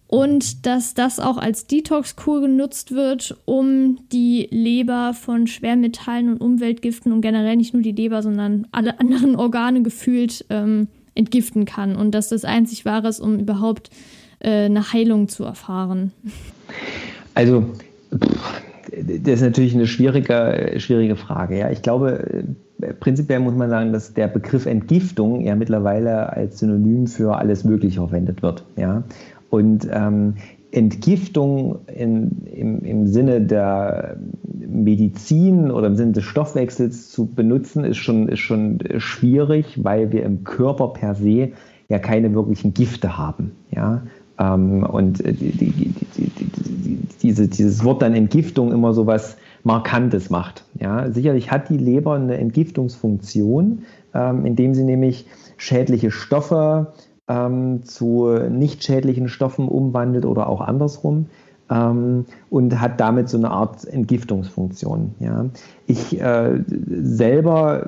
und 0.08 0.66
dass 0.66 0.96
das 0.96 1.20
auch 1.20 1.38
als 1.38 1.68
Detox-Kur 1.68 2.42
genutzt 2.42 2.94
wird, 2.94 3.38
um 3.46 4.00
die 4.12 4.48
Leber 4.50 5.14
von 5.14 5.46
Schwermetallen 5.46 6.34
und 6.34 6.42
Umweltgiften 6.42 7.12
und 7.12 7.22
generell 7.22 7.56
nicht 7.56 7.76
nur 7.76 7.84
die 7.84 7.92
Leber, 7.92 8.24
sondern 8.24 8.68
alle 8.72 9.00
anderen 9.00 9.36
Organe 9.36 9.84
gefühlt 9.84 10.46
ähm, 10.50 10.88
entgiften 11.14 11.66
kann 11.66 11.96
und 11.96 12.12
dass 12.12 12.30
das 12.30 12.44
einzig 12.44 12.86
wahre 12.86 13.08
ist, 13.08 13.20
um 13.20 13.38
überhaupt 13.38 13.92
äh, 14.40 14.66
eine 14.66 14.94
Heilung 14.94 15.28
zu 15.28 15.44
erfahren. 15.44 16.12
Also 17.36 17.72
das 18.92 19.36
ist 19.36 19.42
natürlich 19.42 19.76
eine 19.76 19.88
schwierige, 19.88 20.74
schwierige 20.78 21.16
Frage. 21.16 21.58
Ja. 21.58 21.70
Ich 21.70 21.82
glaube, 21.82 22.46
äh, 22.82 22.94
prinzipiell 22.94 23.40
muss 23.40 23.56
man 23.56 23.70
sagen, 23.70 23.94
dass 23.94 24.14
der 24.14 24.28
Begriff 24.28 24.66
Entgiftung 24.66 25.42
ja 25.42 25.56
mittlerweile 25.56 26.34
als 26.34 26.60
Synonym 26.60 27.08
für 27.08 27.38
alles 27.38 27.64
Mögliche 27.64 28.00
verwendet 28.00 28.42
wird. 28.42 28.66
Ja. 28.76 29.04
Und 29.50 29.88
ähm, 29.92 30.36
Entgiftung 30.72 31.80
in, 31.88 32.44
im, 32.46 32.80
im 32.84 33.08
Sinne 33.08 33.42
der 33.42 34.18
Medizin 34.68 35.72
oder 35.72 35.88
im 35.88 35.96
Sinne 35.96 36.12
des 36.12 36.24
Stoffwechsels 36.24 37.10
zu 37.10 37.26
benutzen, 37.26 37.84
ist 37.84 37.98
schon, 37.98 38.30
ist 38.30 38.40
schon 38.40 38.80
schwierig, 38.98 39.84
weil 39.84 40.12
wir 40.12 40.24
im 40.24 40.44
Körper 40.44 40.90
per 40.90 41.16
se 41.16 41.52
ja 41.90 41.98
keine 41.98 42.34
wirklichen 42.36 42.74
Gifte 42.74 43.18
haben. 43.18 43.52
Ja? 43.72 44.04
Und 44.40 45.20
die, 45.20 45.52
die, 45.52 45.94
die, 46.18 47.00
diese, 47.22 47.48
dieses 47.48 47.84
Wort 47.84 48.02
dann 48.02 48.14
Entgiftung 48.14 48.72
immer 48.72 48.94
so 48.94 49.06
was 49.06 49.36
Markantes 49.64 50.30
macht. 50.30 50.64
Ja, 50.80 51.12
sicherlich 51.12 51.52
hat 51.52 51.70
die 51.70 51.78
Leber 51.78 52.14
eine 52.14 52.38
Entgiftungsfunktion, 52.38 53.84
ähm, 54.14 54.46
indem 54.46 54.74
sie 54.74 54.84
nämlich 54.84 55.28
schädliche 55.58 56.12
Stoffe 56.12 56.94
ähm, 57.28 57.84
zu 57.84 58.30
nicht 58.50 58.84
schädlichen 58.84 59.28
Stoffen 59.28 59.68
umwandelt 59.68 60.26
oder 60.26 60.48
auch 60.48 60.62
andersrum 60.62 61.26
ähm, 61.70 62.26
und 62.50 62.80
hat 62.80 63.00
damit 63.00 63.30
so 63.30 63.38
eine 63.38 63.52
Art 63.52 63.86
Entgiftungsfunktion. 63.86 65.16
Ja. 65.20 65.46
Ich 65.86 66.20
äh, 66.20 66.64
selber 66.90 67.88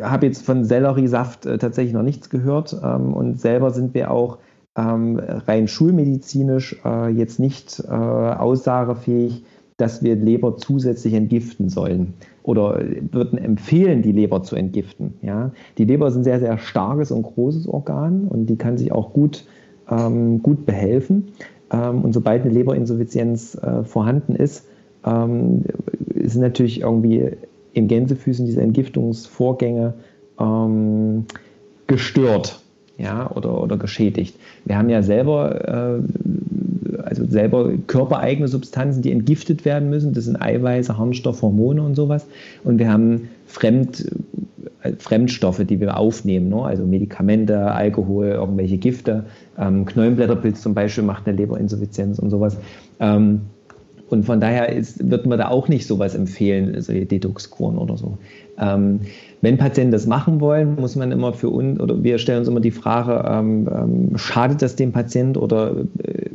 habe 0.00 0.26
jetzt 0.26 0.44
von 0.44 0.64
Selleriesaft 0.64 1.46
äh, 1.46 1.58
tatsächlich 1.58 1.92
noch 1.92 2.02
nichts 2.02 2.30
gehört 2.30 2.76
ähm, 2.82 3.12
und 3.14 3.40
selber 3.40 3.70
sind 3.70 3.94
wir 3.94 4.10
auch 4.10 4.38
ähm, 4.76 5.18
rein 5.18 5.68
schulmedizinisch 5.68 6.80
äh, 6.84 7.08
jetzt 7.08 7.40
nicht 7.40 7.82
äh, 7.86 7.92
aussagefähig, 7.92 9.44
dass 9.76 10.02
wir 10.02 10.16
Leber 10.16 10.56
zusätzlich 10.56 11.14
entgiften 11.14 11.68
sollen 11.68 12.14
oder 12.42 12.80
würden 13.12 13.38
empfehlen, 13.38 14.02
die 14.02 14.12
Leber 14.12 14.42
zu 14.42 14.56
entgiften. 14.56 15.14
Ja? 15.22 15.52
Die 15.78 15.84
Leber 15.84 16.08
ist 16.08 16.16
ein 16.16 16.24
sehr, 16.24 16.40
sehr 16.40 16.58
starkes 16.58 17.12
und 17.12 17.22
großes 17.22 17.68
Organ 17.68 18.26
und 18.28 18.46
die 18.46 18.56
kann 18.56 18.76
sich 18.76 18.90
auch 18.92 19.12
gut, 19.12 19.46
ähm, 19.88 20.42
gut 20.42 20.66
behelfen. 20.66 21.28
Ähm, 21.70 22.02
und 22.02 22.12
sobald 22.12 22.42
eine 22.42 22.52
Leberinsuffizienz 22.52 23.54
äh, 23.54 23.84
vorhanden 23.84 24.34
ist, 24.34 24.66
ähm, 25.04 25.64
sind 26.24 26.42
natürlich 26.42 26.80
irgendwie 26.80 27.30
in 27.72 27.86
Gänsefüßen 27.86 28.46
diese 28.46 28.60
Entgiftungsvorgänge 28.62 29.94
ähm, 30.40 31.26
gestört 31.86 32.60
ja, 32.98 33.30
oder, 33.30 33.62
oder 33.62 33.76
geschädigt. 33.76 34.36
Wir 34.64 34.76
haben 34.76 34.90
ja 34.90 35.02
selber, 35.02 36.00
äh, 36.02 37.02
also 37.02 37.24
selber 37.26 37.72
körpereigene 37.86 38.48
Substanzen, 38.48 39.02
die 39.02 39.12
entgiftet 39.12 39.64
werden 39.64 39.88
müssen. 39.88 40.12
Das 40.12 40.24
sind 40.24 40.36
Eiweiße, 40.36 40.98
Harnstoff, 40.98 41.40
Hormone 41.40 41.82
und 41.82 41.94
sowas. 41.94 42.26
Und 42.64 42.78
wir 42.78 42.92
haben 42.92 43.28
Fremd, 43.46 44.10
äh, 44.82 44.92
Fremdstoffe, 44.98 45.64
die 45.64 45.80
wir 45.80 45.96
aufnehmen, 45.96 46.48
ne? 46.48 46.62
also 46.62 46.84
Medikamente, 46.84 47.70
Alkohol, 47.70 48.26
irgendwelche 48.26 48.78
Gifte. 48.78 49.24
Ähm, 49.56 49.84
Knollenblätterpilz 49.86 50.60
zum 50.60 50.74
Beispiel 50.74 51.04
macht 51.04 51.26
eine 51.28 51.36
Leberinsuffizienz 51.36 52.18
und 52.18 52.30
sowas. 52.30 52.56
Ähm, 52.98 53.42
und 54.10 54.24
von 54.24 54.40
daher 54.40 54.72
ist, 54.72 55.10
wird 55.10 55.26
man 55.26 55.38
da 55.38 55.48
auch 55.48 55.68
nicht 55.68 55.86
sowas 55.86 56.14
empfehlen, 56.14 56.80
solche 56.80 57.06
Detox-Kuren 57.06 57.76
oder 57.78 57.96
so. 57.96 58.18
Ähm, 58.58 59.00
wenn 59.40 59.58
Patienten 59.58 59.92
das 59.92 60.06
machen 60.06 60.40
wollen, 60.40 60.76
muss 60.76 60.96
man 60.96 61.12
immer 61.12 61.32
für 61.32 61.50
uns, 61.50 61.78
oder 61.78 62.02
wir 62.02 62.18
stellen 62.18 62.40
uns 62.40 62.48
immer 62.48 62.60
die 62.60 62.70
Frage, 62.70 63.24
ähm, 63.28 63.68
ähm, 63.72 64.18
schadet 64.18 64.62
das 64.62 64.76
dem 64.76 64.92
Patient 64.92 65.36
oder 65.36 65.76
äh, 66.02 66.30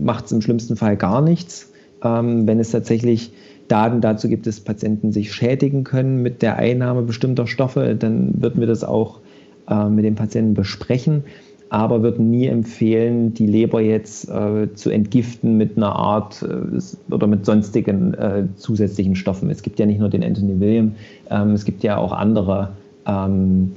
macht 0.00 0.26
es 0.26 0.32
im 0.32 0.40
schlimmsten 0.40 0.76
Fall 0.76 0.96
gar 0.96 1.20
nichts? 1.20 1.72
Ähm, 2.02 2.46
wenn 2.46 2.60
es 2.60 2.70
tatsächlich 2.70 3.32
Daten 3.66 4.00
dazu 4.00 4.28
gibt, 4.28 4.46
dass 4.46 4.60
Patienten 4.60 5.12
sich 5.12 5.32
schädigen 5.32 5.84
können 5.84 6.22
mit 6.22 6.40
der 6.40 6.56
Einnahme 6.56 7.02
bestimmter 7.02 7.46
Stoffe, 7.46 7.96
dann 7.98 8.40
würden 8.40 8.60
wir 8.60 8.66
das 8.66 8.84
auch 8.84 9.20
äh, 9.68 9.88
mit 9.88 10.04
den 10.04 10.14
Patienten 10.14 10.54
besprechen 10.54 11.24
aber 11.70 12.02
würden 12.02 12.30
nie 12.30 12.46
empfehlen, 12.46 13.34
die 13.34 13.46
Leber 13.46 13.80
jetzt 13.80 14.28
äh, 14.28 14.72
zu 14.74 14.90
entgiften 14.90 15.56
mit 15.56 15.76
einer 15.76 15.94
Art 15.94 16.42
äh, 16.42 17.12
oder 17.12 17.26
mit 17.26 17.44
sonstigen 17.44 18.14
äh, 18.14 18.44
zusätzlichen 18.56 19.16
Stoffen. 19.16 19.50
Es 19.50 19.62
gibt 19.62 19.78
ja 19.78 19.86
nicht 19.86 20.00
nur 20.00 20.08
den 20.08 20.24
Anthony 20.24 20.58
William, 20.60 20.92
ähm, 21.30 21.52
es 21.52 21.64
gibt 21.64 21.82
ja 21.82 21.98
auch 21.98 22.12
andere 22.12 22.70
ähm, 23.06 23.72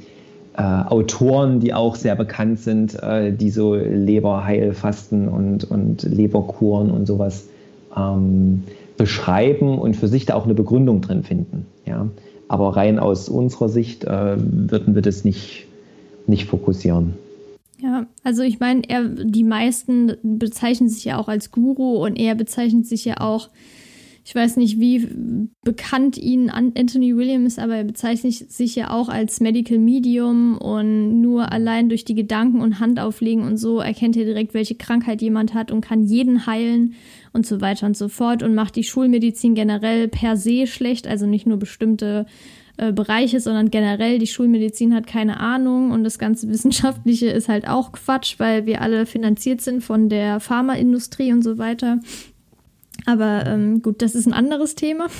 äh, 0.57 0.61
Autoren, 0.61 1.59
die 1.59 1.73
auch 1.73 1.95
sehr 1.95 2.15
bekannt 2.15 2.59
sind, 2.59 3.01
äh, 3.01 3.31
die 3.33 3.49
so 3.49 3.75
Leberheilfasten 3.75 5.27
und, 5.27 5.63
und 5.63 6.03
Leberkuren 6.03 6.91
und 6.91 7.05
sowas 7.05 7.47
ähm, 7.95 8.63
beschreiben 8.97 9.79
und 9.79 9.95
für 9.95 10.07
sich 10.07 10.25
da 10.25 10.35
auch 10.35 10.45
eine 10.45 10.53
Begründung 10.53 11.01
drin 11.01 11.23
finden. 11.23 11.65
Ja? 11.85 12.07
Aber 12.47 12.75
rein 12.75 12.99
aus 12.99 13.29
unserer 13.29 13.69
Sicht 13.69 14.03
äh, 14.03 14.35
würden 14.37 14.93
wir 14.93 15.01
das 15.01 15.23
nicht, 15.23 15.67
nicht 16.27 16.45
fokussieren. 16.45 17.13
Ja, 17.81 18.05
also 18.23 18.43
ich 18.43 18.59
meine, 18.59 18.83
er, 18.87 19.03
die 19.03 19.43
meisten 19.43 20.15
bezeichnen 20.21 20.87
sich 20.87 21.03
ja 21.03 21.17
auch 21.17 21.27
als 21.27 21.51
Guru 21.51 22.03
und 22.05 22.15
er 22.15 22.35
bezeichnet 22.35 22.85
sich 22.85 23.05
ja 23.05 23.19
auch, 23.19 23.49
ich 24.23 24.35
weiß 24.35 24.57
nicht, 24.57 24.79
wie 24.79 25.49
bekannt 25.63 26.15
ihn 26.15 26.51
Anthony 26.51 27.17
Williams, 27.17 27.57
aber 27.57 27.77
er 27.77 27.83
bezeichnet 27.83 28.33
sich 28.33 28.75
ja 28.75 28.91
auch 28.91 29.09
als 29.09 29.39
Medical 29.39 29.79
Medium 29.79 30.59
und 30.59 31.21
nur 31.21 31.51
allein 31.51 31.89
durch 31.89 32.05
die 32.05 32.13
Gedanken 32.13 32.61
und 32.61 32.79
Handauflegen 32.79 33.43
und 33.43 33.57
so 33.57 33.79
erkennt 33.79 34.15
er 34.15 34.25
direkt, 34.25 34.53
welche 34.53 34.75
Krankheit 34.75 35.23
jemand 35.23 35.55
hat 35.55 35.71
und 35.71 35.81
kann 35.81 36.03
jeden 36.03 36.45
heilen 36.45 36.93
und 37.33 37.47
so 37.47 37.61
weiter 37.61 37.87
und 37.87 37.97
so 37.97 38.09
fort 38.09 38.43
und 38.43 38.53
macht 38.53 38.75
die 38.75 38.83
Schulmedizin 38.83 39.55
generell 39.55 40.07
per 40.07 40.37
se 40.37 40.67
schlecht, 40.67 41.07
also 41.07 41.25
nicht 41.25 41.47
nur 41.47 41.57
bestimmte 41.57 42.27
äh, 42.81 43.39
sondern 43.39 43.69
generell 43.69 44.17
die 44.17 44.27
Schulmedizin 44.27 44.95
hat 44.95 45.05
keine 45.05 45.39
Ahnung 45.39 45.91
und 45.91 46.03
das 46.03 46.17
ganze 46.17 46.49
Wissenschaftliche 46.49 47.27
ist 47.27 47.47
halt 47.47 47.67
auch 47.67 47.91
Quatsch, 47.91 48.39
weil 48.39 48.65
wir 48.65 48.81
alle 48.81 49.05
finanziert 49.05 49.61
sind 49.61 49.83
von 49.83 50.09
der 50.09 50.39
Pharmaindustrie 50.39 51.31
und 51.31 51.43
so 51.43 51.57
weiter. 51.57 51.99
Aber 53.05 53.45
ähm, 53.47 53.81
gut, 53.81 54.01
das 54.01 54.15
ist 54.15 54.27
ein 54.27 54.33
anderes 54.33 54.75
Thema. 54.75 55.07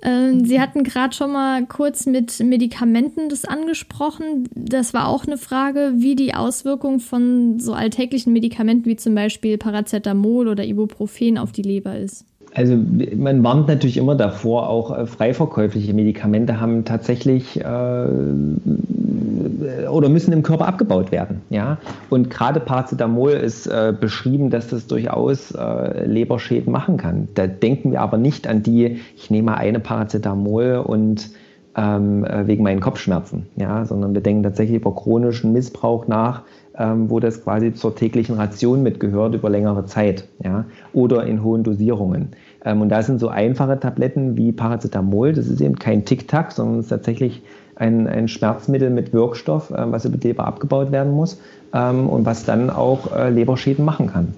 Ähm, 0.00 0.44
Sie 0.44 0.60
hatten 0.60 0.84
gerade 0.84 1.12
schon 1.12 1.32
mal 1.32 1.66
kurz 1.66 2.06
mit 2.06 2.38
Medikamenten 2.38 3.28
das 3.28 3.44
angesprochen. 3.44 4.48
Das 4.54 4.94
war 4.94 5.08
auch 5.08 5.26
eine 5.26 5.36
Frage, 5.36 5.94
wie 5.96 6.14
die 6.14 6.34
Auswirkung 6.34 7.00
von 7.00 7.58
so 7.58 7.72
alltäglichen 7.72 8.32
Medikamenten 8.32 8.86
wie 8.86 8.94
zum 8.94 9.16
Beispiel 9.16 9.58
Paracetamol 9.58 10.46
oder 10.46 10.64
Ibuprofen 10.64 11.36
auf 11.36 11.50
die 11.50 11.62
Leber 11.62 11.98
ist. 11.98 12.24
Also 12.54 12.76
man 13.16 13.44
warnt 13.44 13.68
natürlich 13.68 13.96
immer 13.96 14.14
davor, 14.14 14.68
auch 14.68 14.96
äh, 14.96 15.06
freiverkäufliche 15.06 15.92
Medikamente 15.94 16.60
haben 16.60 16.84
tatsächlich 16.84 17.60
äh, 17.60 18.06
oder 19.88 20.08
müssen 20.08 20.32
im 20.32 20.42
Körper 20.42 20.66
abgebaut 20.66 21.12
werden. 21.12 21.42
Ja? 21.50 21.78
Und 22.10 22.30
gerade 22.30 22.60
Paracetamol 22.60 23.32
ist 23.32 23.66
äh, 23.66 23.92
beschrieben, 23.98 24.50
dass 24.50 24.68
das 24.68 24.86
durchaus 24.86 25.52
äh, 25.52 26.06
Leberschäden 26.06 26.72
machen 26.72 26.96
kann. 26.96 27.28
Da 27.34 27.46
denken 27.46 27.92
wir 27.92 28.00
aber 28.00 28.18
nicht 28.18 28.46
an 28.46 28.62
die, 28.62 29.00
ich 29.16 29.30
nehme 29.30 29.56
eine 29.56 29.80
Paracetamol 29.80 30.82
und 30.84 31.30
ähm, 31.78 32.24
äh, 32.24 32.46
wegen 32.48 32.64
meinen 32.64 32.80
Kopfschmerzen, 32.80 33.46
ja? 33.56 33.84
sondern 33.84 34.12
wir 34.12 34.20
denken 34.20 34.42
tatsächlich 34.42 34.80
über 34.80 34.94
chronischen 34.94 35.52
Missbrauch 35.52 36.08
nach, 36.08 36.42
ähm, 36.76 37.08
wo 37.08 37.20
das 37.20 37.44
quasi 37.44 37.72
zur 37.72 37.94
täglichen 37.94 38.34
Ration 38.34 38.82
mitgehört 38.82 39.34
über 39.34 39.48
längere 39.48 39.84
Zeit 39.84 40.26
ja? 40.42 40.64
oder 40.92 41.24
in 41.24 41.44
hohen 41.44 41.62
Dosierungen. 41.62 42.30
Ähm, 42.64 42.80
und 42.80 42.88
da 42.88 43.02
sind 43.02 43.20
so 43.20 43.28
einfache 43.28 43.78
Tabletten 43.78 44.36
wie 44.36 44.50
Paracetamol, 44.50 45.32
das 45.32 45.46
ist 45.46 45.60
eben 45.60 45.78
kein 45.78 46.04
Tic-Tac, 46.04 46.50
sondern 46.50 46.80
es 46.80 46.86
ist 46.86 46.90
tatsächlich 46.90 47.42
ein, 47.76 48.08
ein 48.08 48.26
Schmerzmittel 48.26 48.90
mit 48.90 49.12
Wirkstoff, 49.12 49.70
äh, 49.70 49.92
was 49.92 50.04
über 50.04 50.16
die 50.16 50.28
Leber 50.28 50.46
abgebaut 50.48 50.90
werden 50.90 51.12
muss 51.12 51.40
ähm, 51.72 52.08
und 52.08 52.26
was 52.26 52.44
dann 52.44 52.70
auch 52.70 53.14
äh, 53.14 53.30
Leberschäden 53.30 53.84
machen 53.84 54.08
kann. 54.08 54.34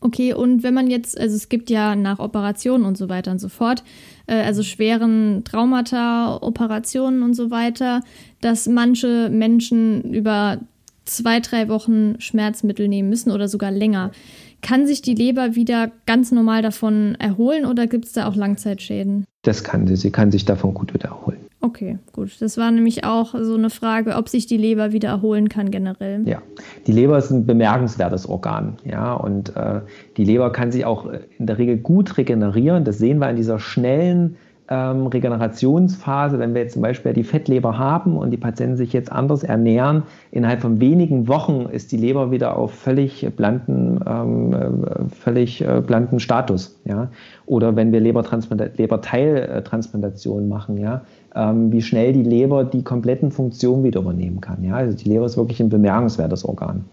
Okay, 0.00 0.32
und 0.32 0.62
wenn 0.62 0.74
man 0.74 0.88
jetzt, 0.88 1.18
also 1.18 1.34
es 1.34 1.48
gibt 1.48 1.70
ja 1.70 1.96
nach 1.96 2.20
Operationen 2.20 2.84
und 2.84 2.96
so 2.96 3.08
weiter 3.08 3.32
und 3.32 3.40
so 3.40 3.48
fort, 3.48 3.82
äh, 4.26 4.34
also 4.34 4.62
schweren 4.62 5.42
Traumata, 5.44 6.38
Operationen 6.40 7.22
und 7.22 7.34
so 7.34 7.50
weiter, 7.50 8.02
dass 8.40 8.68
manche 8.68 9.28
Menschen 9.28 10.02
über 10.14 10.58
zwei, 11.04 11.40
drei 11.40 11.68
Wochen 11.68 12.20
Schmerzmittel 12.20 12.86
nehmen 12.86 13.08
müssen 13.08 13.32
oder 13.32 13.48
sogar 13.48 13.70
länger. 13.70 14.12
Kann 14.60 14.86
sich 14.86 15.02
die 15.02 15.14
Leber 15.14 15.54
wieder 15.54 15.90
ganz 16.06 16.30
normal 16.32 16.62
davon 16.62 17.16
erholen 17.18 17.64
oder 17.64 17.86
gibt 17.86 18.06
es 18.06 18.12
da 18.12 18.28
auch 18.28 18.36
Langzeitschäden? 18.36 19.24
Das 19.42 19.64
kann 19.64 19.86
sie. 19.86 19.96
Sie 19.96 20.10
kann 20.10 20.30
sich 20.30 20.44
davon 20.44 20.74
gut 20.74 20.94
wieder 20.94 21.08
erholen. 21.08 21.47
Okay, 21.60 21.98
gut. 22.12 22.40
Das 22.40 22.56
war 22.56 22.70
nämlich 22.70 23.04
auch 23.04 23.34
so 23.40 23.54
eine 23.54 23.70
Frage, 23.70 24.14
ob 24.14 24.28
sich 24.28 24.46
die 24.46 24.56
Leber 24.56 24.92
wieder 24.92 25.08
erholen 25.08 25.48
kann 25.48 25.72
generell. 25.72 26.22
Ja, 26.26 26.40
die 26.86 26.92
Leber 26.92 27.18
ist 27.18 27.30
ein 27.30 27.46
bemerkenswertes 27.46 28.28
Organ. 28.28 28.76
Ja, 28.84 29.14
und 29.14 29.56
äh, 29.56 29.80
die 30.16 30.24
Leber 30.24 30.52
kann 30.52 30.70
sich 30.70 30.84
auch 30.84 31.10
in 31.38 31.46
der 31.46 31.58
Regel 31.58 31.78
gut 31.78 32.16
regenerieren. 32.16 32.84
Das 32.84 32.98
sehen 32.98 33.18
wir 33.18 33.28
in 33.28 33.36
dieser 33.36 33.58
schnellen 33.58 34.36
ähm, 34.70 35.06
Regenerationsphase, 35.06 36.38
wenn 36.38 36.52
wir 36.54 36.60
jetzt 36.62 36.74
zum 36.74 36.82
Beispiel 36.82 37.14
die 37.14 37.24
Fettleber 37.24 37.76
haben 37.78 38.16
und 38.16 38.30
die 38.30 38.36
Patienten 38.36 38.76
sich 38.76 38.92
jetzt 38.92 39.10
anders 39.10 39.42
ernähren, 39.42 40.04
innerhalb 40.30 40.60
von 40.60 40.78
wenigen 40.80 41.26
Wochen 41.26 41.66
ist 41.72 41.90
die 41.90 41.96
Leber 41.96 42.30
wieder 42.30 42.56
auf 42.56 42.72
völlig 42.72 43.26
blanken, 43.36 43.98
ähm, 44.06 44.52
äh, 44.52 44.68
völlig 45.08 45.62
äh, 45.62 45.82
blanken 45.84 46.20
Status. 46.20 46.78
Ja? 46.84 47.10
Oder 47.46 47.74
wenn 47.76 47.90
wir 47.92 48.00
Leberteiltransplantationen 48.00 50.48
machen, 50.48 50.76
ja? 50.76 51.02
Ähm, 51.34 51.72
wie 51.72 51.82
schnell 51.82 52.12
die 52.12 52.22
Leber 52.22 52.64
die 52.64 52.82
kompletten 52.82 53.30
Funktionen 53.30 53.84
wieder 53.84 54.00
übernehmen 54.00 54.40
kann. 54.40 54.64
Ja? 54.64 54.76
Also 54.76 54.96
die 54.96 55.08
Leber 55.08 55.26
ist 55.26 55.36
wirklich 55.36 55.60
ein 55.60 55.68
bemerkenswertes 55.68 56.44
Organ. 56.44 56.84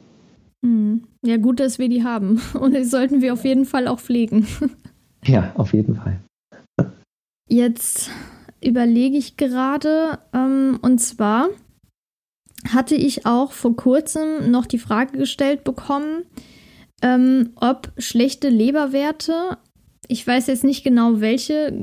Hm. 0.66 1.04
Ja, 1.24 1.38
gut, 1.38 1.60
dass 1.60 1.80
wir 1.80 1.90
die 1.90 2.04
haben. 2.04 2.42
Und 2.60 2.76
die 2.76 2.84
sollten 2.84 3.22
wir 3.22 3.34
auf 3.34 3.46
jeden 3.46 3.66
Fall 3.66 3.88
auch 3.88 4.00
pflegen. 4.00 4.48
Ja, 5.28 5.54
auf 5.56 5.74
jeden 5.74 5.96
Fall. 5.96 6.20
Jetzt 7.50 8.12
überlege 8.64 9.18
ich 9.18 9.38
gerade, 9.38 10.20
ähm, 10.34 10.78
und 10.84 11.00
zwar 11.00 11.50
hatte 12.72 12.94
ich 12.94 13.26
auch 13.26 13.52
vor 13.52 13.76
kurzem 13.76 14.52
noch 14.52 14.68
die 14.68 14.78
Frage 14.78 15.18
gestellt 15.18 15.64
bekommen, 15.64 16.26
ähm, 17.02 17.54
ob 17.56 17.92
schlechte 17.98 18.50
Leberwerte, 18.50 19.58
ich 20.08 20.26
weiß 20.26 20.48
jetzt 20.48 20.64
nicht 20.64 20.84
genau 20.84 21.20
welche, 21.22 21.74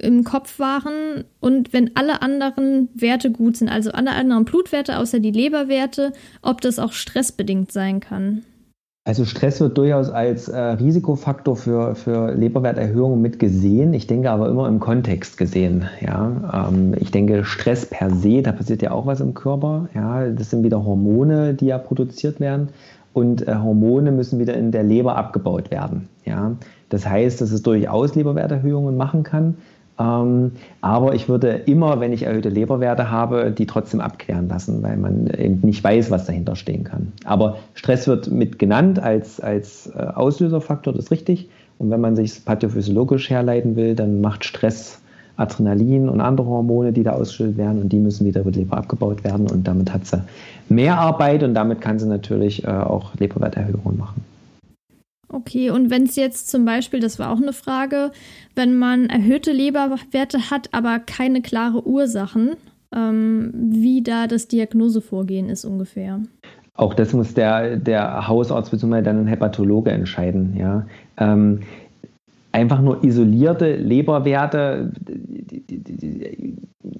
im 0.00 0.24
Kopf 0.24 0.58
waren 0.58 1.24
und 1.40 1.72
wenn 1.72 1.96
alle 1.96 2.22
anderen 2.22 2.88
Werte 2.94 3.30
gut 3.30 3.56
sind, 3.56 3.68
also 3.68 3.90
alle 3.90 4.12
anderen 4.12 4.44
Blutwerte 4.44 4.98
außer 4.98 5.20
die 5.20 5.30
Leberwerte, 5.30 6.12
ob 6.42 6.60
das 6.60 6.78
auch 6.78 6.92
stressbedingt 6.92 7.72
sein 7.72 8.00
kann. 8.00 8.44
Also 9.08 9.24
Stress 9.24 9.58
wird 9.62 9.78
durchaus 9.78 10.10
als 10.10 10.48
äh, 10.48 10.58
Risikofaktor 10.58 11.56
für, 11.56 11.94
für 11.94 12.34
Leberwerterhöhungen 12.34 13.22
mit 13.22 13.38
gesehen. 13.38 13.94
Ich 13.94 14.06
denke 14.06 14.30
aber 14.30 14.50
immer 14.50 14.68
im 14.68 14.80
Kontext 14.80 15.38
gesehen. 15.38 15.88
Ja? 16.02 16.68
Ähm, 16.68 16.94
ich 17.00 17.10
denke, 17.10 17.42
Stress 17.46 17.86
per 17.86 18.10
se, 18.10 18.42
da 18.42 18.52
passiert 18.52 18.82
ja 18.82 18.90
auch 18.90 19.06
was 19.06 19.20
im 19.20 19.32
Körper. 19.32 19.88
Ja? 19.94 20.28
Das 20.28 20.50
sind 20.50 20.62
wieder 20.62 20.84
Hormone, 20.84 21.54
die 21.54 21.68
ja 21.68 21.78
produziert 21.78 22.38
werden. 22.38 22.68
Und 23.14 23.48
äh, 23.48 23.54
Hormone 23.54 24.12
müssen 24.12 24.40
wieder 24.40 24.52
in 24.52 24.72
der 24.72 24.82
Leber 24.82 25.16
abgebaut 25.16 25.70
werden. 25.70 26.10
Ja? 26.26 26.56
Das 26.90 27.08
heißt, 27.08 27.40
dass 27.40 27.50
es 27.50 27.62
durchaus 27.62 28.14
Leberwerterhöhungen 28.14 28.98
machen 28.98 29.22
kann. 29.22 29.56
Ähm, 29.98 30.52
aber 30.80 31.14
ich 31.14 31.28
würde 31.28 31.48
immer, 31.48 32.00
wenn 32.00 32.12
ich 32.12 32.22
erhöhte 32.22 32.48
Leberwerte 32.48 33.10
habe, 33.10 33.50
die 33.50 33.66
trotzdem 33.66 34.00
abklären 34.00 34.48
lassen, 34.48 34.82
weil 34.82 34.96
man 34.96 35.26
eben 35.26 35.60
nicht 35.62 35.82
weiß, 35.82 36.10
was 36.10 36.26
dahinter 36.26 36.56
stehen 36.56 36.84
kann. 36.84 37.12
Aber 37.24 37.58
Stress 37.74 38.06
wird 38.06 38.30
mit 38.30 38.58
genannt 38.58 39.00
als, 39.00 39.40
als 39.40 39.88
äh, 39.88 39.98
Auslöserfaktor, 39.98 40.92
das 40.92 41.06
ist 41.06 41.10
richtig. 41.10 41.48
Und 41.78 41.90
wenn 41.90 42.00
man 42.00 42.16
sich 42.16 42.44
pathophysiologisch 42.44 43.30
herleiten 43.30 43.76
will, 43.76 43.94
dann 43.94 44.20
macht 44.20 44.44
Stress 44.44 45.00
Adrenalin 45.38 46.08
und 46.08 46.20
andere 46.20 46.48
Hormone, 46.48 46.92
die 46.92 47.04
da 47.04 47.12
ausgeschüttet 47.12 47.56
werden 47.56 47.82
und 47.82 47.92
die 47.92 47.98
müssen 47.98 48.26
wieder 48.26 48.40
über 48.40 48.50
die 48.50 48.60
Leber 48.60 48.76
abgebaut 48.76 49.22
werden 49.22 49.48
und 49.48 49.66
damit 49.68 49.92
hat 49.92 50.04
sie 50.04 50.20
mehr 50.68 50.98
Arbeit 50.98 51.44
und 51.44 51.54
damit 51.54 51.80
kann 51.80 51.98
sie 51.98 52.08
natürlich 52.08 52.64
äh, 52.64 52.70
auch 52.70 53.14
Leberwerterhöhungen 53.18 53.96
machen. 53.96 54.24
Okay, 55.30 55.70
und 55.70 55.90
wenn 55.90 56.04
es 56.04 56.16
jetzt 56.16 56.48
zum 56.50 56.64
Beispiel, 56.64 57.00
das 57.00 57.18
war 57.18 57.30
auch 57.30 57.40
eine 57.40 57.52
Frage, 57.52 58.12
wenn 58.54 58.78
man 58.78 59.10
erhöhte 59.10 59.52
Leberwerte 59.52 60.50
hat, 60.50 60.70
aber 60.72 60.98
keine 61.00 61.42
klare 61.42 61.86
Ursachen, 61.86 62.56
ähm, 62.94 63.52
wie 63.54 64.02
da 64.02 64.26
das 64.26 64.48
Diagnosevorgehen 64.48 65.50
ist 65.50 65.66
ungefähr. 65.66 66.20
Auch 66.74 66.94
das 66.94 67.12
muss 67.12 67.34
der, 67.34 67.76
der 67.76 68.28
Hausarzt 68.28 68.70
bzw. 68.70 69.02
dann 69.02 69.20
ein 69.20 69.26
Hepatologe 69.26 69.90
entscheiden. 69.90 70.56
Ja. 70.56 70.86
Ähm, 71.18 71.60
einfach 72.58 72.80
nur 72.80 73.04
isolierte 73.04 73.76
Leberwerte, 73.76 74.92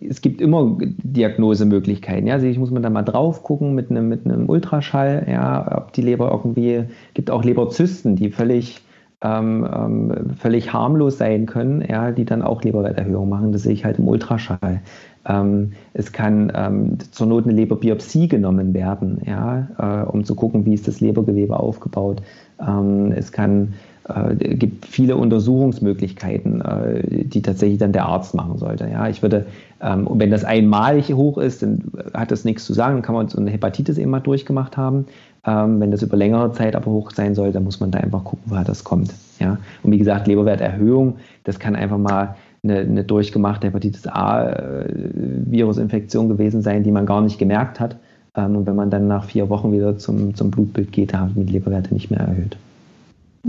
es 0.08 0.20
gibt 0.20 0.40
immer 0.40 0.78
Diagnosemöglichkeiten. 0.80 2.26
Ja? 2.26 2.34
Also 2.34 2.46
muss 2.60 2.70
man 2.70 2.82
da 2.82 2.90
mal 2.90 3.02
drauf 3.02 3.42
gucken 3.42 3.74
mit 3.74 3.90
einem, 3.90 4.08
mit 4.08 4.24
einem 4.24 4.48
Ultraschall, 4.48 5.26
ja, 5.28 5.78
ob 5.78 5.92
die 5.92 6.02
Leber 6.02 6.30
irgendwie, 6.30 6.84
gibt 7.14 7.30
auch 7.30 7.44
Leberzysten, 7.44 8.16
die 8.16 8.30
völlig, 8.30 8.82
ähm, 9.20 9.66
ähm, 9.70 10.30
völlig 10.36 10.72
harmlos 10.72 11.18
sein 11.18 11.46
können, 11.46 11.82
ja, 11.82 12.12
die 12.12 12.24
dann 12.24 12.42
auch 12.42 12.62
Leberwerterhöhung 12.62 13.28
machen. 13.28 13.52
Das 13.52 13.62
sehe 13.64 13.72
ich 13.72 13.84
halt 13.84 13.98
im 13.98 14.08
Ultraschall. 14.08 14.80
Ähm, 15.26 15.72
es 15.92 16.12
kann 16.12 16.52
ähm, 16.54 16.98
zur 17.10 17.26
Not 17.26 17.44
eine 17.44 17.54
Leberbiopsie 17.54 18.28
genommen 18.28 18.72
werden, 18.74 19.20
ja, 19.26 19.68
äh, 19.78 20.06
um 20.06 20.24
zu 20.24 20.34
gucken, 20.34 20.64
wie 20.64 20.74
ist 20.74 20.88
das 20.88 21.00
Lebergewebe 21.00 21.58
aufgebaut. 21.58 22.22
Ähm, 22.60 23.12
es 23.12 23.32
kann 23.32 23.74
äh, 24.08 24.34
gibt 24.34 24.86
viele 24.86 25.16
Untersuchungsmöglichkeiten, 25.16 26.60
äh, 26.60 27.24
die 27.24 27.42
tatsächlich 27.42 27.78
dann 27.78 27.92
der 27.92 28.06
Arzt 28.06 28.34
machen 28.34 28.58
sollte. 28.58 28.88
Ja, 28.90 29.08
ich 29.08 29.22
würde, 29.22 29.46
ähm, 29.80 30.08
wenn 30.10 30.30
das 30.30 30.44
einmalig 30.44 31.12
hoch 31.12 31.38
ist, 31.38 31.62
dann 31.62 31.82
hat 32.14 32.30
das 32.30 32.44
nichts 32.44 32.64
zu 32.64 32.72
sagen, 32.72 32.96
dann 32.96 33.02
kann 33.02 33.14
man 33.14 33.28
so 33.28 33.38
eine 33.38 33.50
Hepatitis 33.50 33.98
eben 33.98 34.10
mal 34.10 34.20
durchgemacht 34.20 34.76
haben. 34.76 35.06
Ähm, 35.46 35.80
wenn 35.80 35.90
das 35.90 36.02
über 36.02 36.16
längere 36.16 36.52
Zeit 36.52 36.74
aber 36.74 36.90
hoch 36.90 37.10
sein 37.10 37.34
soll, 37.34 37.52
dann 37.52 37.64
muss 37.64 37.80
man 37.80 37.90
da 37.90 38.00
einfach 38.00 38.24
gucken, 38.24 38.44
woher 38.46 38.64
das 38.64 38.84
kommt. 38.84 39.12
Ja, 39.38 39.58
und 39.82 39.92
wie 39.92 39.98
gesagt, 39.98 40.26
Leberwerterhöhung, 40.26 41.16
das 41.44 41.58
kann 41.58 41.76
einfach 41.76 41.98
mal 41.98 42.36
eine, 42.64 42.78
eine 42.78 43.04
durchgemachte 43.04 43.66
Hepatitis 43.68 44.06
A-Virusinfektion 44.06 46.26
äh, 46.26 46.28
gewesen 46.28 46.62
sein, 46.62 46.82
die 46.82 46.90
man 46.90 47.06
gar 47.06 47.20
nicht 47.20 47.38
gemerkt 47.38 47.78
hat. 47.78 47.96
Ähm, 48.34 48.56
und 48.56 48.66
wenn 48.66 48.76
man 48.76 48.90
dann 48.90 49.06
nach 49.06 49.24
vier 49.24 49.48
Wochen 49.48 49.72
wieder 49.72 49.96
zum, 49.98 50.34
zum 50.34 50.50
Blutbild 50.50 50.92
geht, 50.92 51.14
haben 51.14 51.46
die 51.46 51.52
Leberwerte 51.52 51.94
nicht 51.94 52.10
mehr 52.10 52.20
erhöht. 52.20 52.56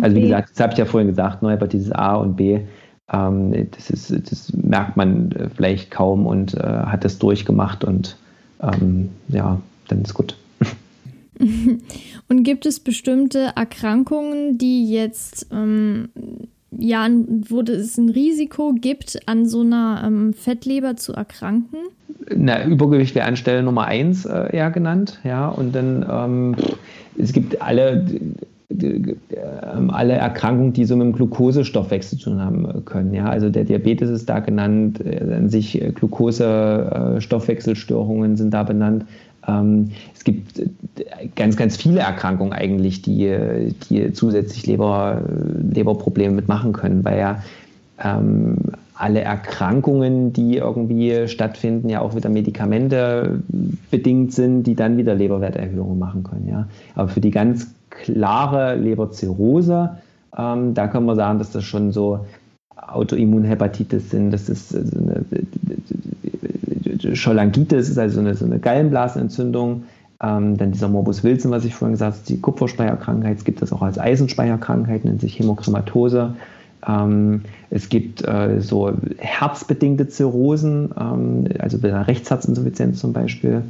Also 0.01 0.15
wie 0.15 0.21
gesagt, 0.21 0.51
das 0.51 0.59
habe 0.59 0.73
ich 0.73 0.79
ja 0.79 0.85
vorhin 0.85 1.07
gesagt, 1.07 1.41
Neuhepatitis 1.41 1.91
A 1.91 2.15
und 2.15 2.35
B, 2.35 2.59
ähm, 3.11 3.67
das, 3.71 3.89
ist, 3.89 4.31
das 4.31 4.53
merkt 4.53 4.97
man 4.97 5.31
äh, 5.31 5.49
vielleicht 5.55 5.91
kaum 5.91 6.25
und 6.25 6.53
äh, 6.53 6.59
hat 6.59 7.03
das 7.03 7.17
durchgemacht 7.19 7.83
und 7.83 8.17
ähm, 8.61 9.09
ja, 9.29 9.59
dann 9.87 10.01
ist 10.01 10.13
gut. 10.13 10.35
Und 12.27 12.43
gibt 12.43 12.65
es 12.65 12.81
bestimmte 12.81 13.53
Erkrankungen, 13.55 14.57
die 14.57 14.91
jetzt 14.91 15.47
ähm, 15.53 16.09
ja, 16.71 17.07
wo 17.09 17.61
es 17.61 17.97
ein 17.97 18.09
Risiko 18.09 18.73
gibt, 18.73 19.19
an 19.27 19.45
so 19.45 19.61
einer 19.61 20.03
ähm, 20.05 20.33
Fettleber 20.33 20.95
zu 20.95 21.13
erkranken? 21.13 21.79
Na, 22.35 22.63
Übergewicht 22.65 23.15
wäre 23.15 23.25
Anstelle 23.25 23.63
Nummer 23.63 23.85
eins 23.85 24.25
äh, 24.25 24.55
eher 24.55 24.69
genannt, 24.69 25.19
ja. 25.23 25.47
Und 25.47 25.73
dann 25.73 26.05
ähm, 26.09 26.55
es 27.17 27.33
gibt 27.33 27.61
alle 27.61 28.05
alle 29.89 30.13
Erkrankungen, 30.13 30.73
die 30.73 30.85
so 30.85 30.95
mit 30.95 31.07
dem 31.07 31.13
Glukosestoffwechsel 31.13 32.17
zu 32.17 32.29
tun 32.29 32.41
haben 32.41 32.85
können. 32.85 33.13
Ja? 33.13 33.29
Also 33.29 33.49
der 33.49 33.63
Diabetes 33.63 34.09
ist 34.09 34.27
da 34.29 34.39
genannt, 34.39 35.05
äh, 35.05 35.19
an 35.33 35.49
sich 35.49 35.81
äh, 35.81 35.91
Glukosestoffwechselstörungen 35.91 38.37
sind 38.37 38.53
da 38.53 38.63
benannt. 38.63 39.05
Ähm, 39.47 39.91
es 40.15 40.23
gibt 40.23 40.61
ganz, 41.35 41.57
ganz 41.57 41.77
viele 41.77 42.01
Erkrankungen 42.01 42.53
eigentlich, 42.53 43.01
die, 43.01 43.73
die 43.89 44.13
zusätzlich 44.13 44.67
Leber, 44.67 45.23
Leberprobleme 45.71 46.35
mitmachen 46.35 46.73
können, 46.73 47.03
weil 47.03 47.17
ja 47.19 47.41
ähm, 48.03 48.57
alle 48.99 49.21
Erkrankungen, 49.21 50.33
die 50.33 50.57
irgendwie 50.57 51.29
stattfinden, 51.29 51.89
ja 51.89 52.01
auch 52.01 52.15
wieder 52.15 52.29
Medikamente 52.29 53.41
bedingt 53.89 54.33
sind, 54.33 54.63
die 54.63 54.75
dann 54.75 54.97
wieder 54.97 55.15
Leberwerterhöhungen 55.15 55.97
machen 55.97 56.23
können. 56.23 56.49
Ja. 56.49 56.67
Aber 56.95 57.07
für 57.07 57.21
die 57.21 57.31
ganz 57.31 57.73
klare 58.03 58.75
Leberzirrhose, 58.75 59.97
ähm, 60.37 60.73
da 60.73 60.87
kann 60.87 61.05
man 61.05 61.15
sagen, 61.15 61.39
dass 61.39 61.51
das 61.51 61.63
schon 61.63 61.91
so 61.91 62.25
Autoimmunhepatitis 62.75 64.09
sind, 64.09 64.31
das 64.31 64.49
ist 64.49 64.75
eine 64.75 65.25
Cholangitis, 67.15 67.89
ist 67.89 67.97
also 67.97 68.19
eine, 68.19 68.35
so 68.35 68.45
eine 68.45 68.59
Gallenblasenentzündung. 68.59 69.83
Ähm, 70.21 70.57
dann 70.57 70.71
dieser 70.73 70.89
Morbus 70.89 71.23
Wilson, 71.23 71.51
was 71.51 71.63
ich 71.63 71.75
vorhin 71.75 71.93
gesagt 71.93 72.17
habe, 72.17 72.25
die 72.27 72.41
Kupferspeicherkrankheit, 72.41 73.37
es 73.37 73.45
gibt 73.45 73.61
das 73.61 73.71
auch 73.71 73.81
als 73.81 73.97
Eisenspeicherkrankheit, 73.97 75.05
nennt 75.05 75.21
sich 75.21 75.39
Hämochromatose. 75.39 76.35
Ähm, 76.87 77.43
es 77.69 77.87
gibt 77.89 78.27
äh, 78.27 78.59
so 78.59 78.91
herzbedingte 79.17 80.09
Zirrhosen, 80.09 80.93
ähm, 80.99 81.45
also 81.59 81.77
bei 81.77 81.89
einer 81.89 82.07
Rechtsherzinsuffizienz 82.07 82.99
zum 82.99 83.13
Beispiel. 83.13 83.63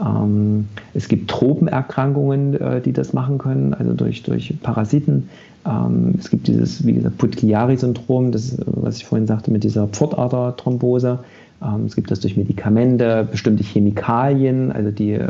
Ähm, 0.00 0.68
es 0.92 1.08
gibt 1.08 1.30
Tropenerkrankungen, 1.30 2.54
äh, 2.60 2.80
die 2.80 2.92
das 2.92 3.12
machen 3.12 3.38
können, 3.38 3.74
also 3.74 3.92
durch, 3.92 4.22
durch 4.22 4.54
Parasiten. 4.62 5.28
Ähm, 5.66 6.14
es 6.18 6.30
gibt 6.30 6.48
dieses, 6.48 6.84
wie 6.86 6.94
gesagt, 6.94 7.18
Put-Chiari-Syndrom, 7.18 8.32
das, 8.32 8.56
was 8.66 8.96
ich 8.96 9.06
vorhin 9.06 9.26
sagte, 9.26 9.50
mit 9.50 9.64
dieser 9.64 9.86
Pfortaderthrombose. 9.86 11.20
Ähm, 11.62 11.84
es 11.86 11.94
gibt 11.94 12.10
das 12.10 12.20
durch 12.20 12.36
Medikamente, 12.36 13.26
bestimmte 13.30 13.62
Chemikalien, 13.62 14.72
also 14.72 14.90
die 14.90 15.12
äh, 15.12 15.28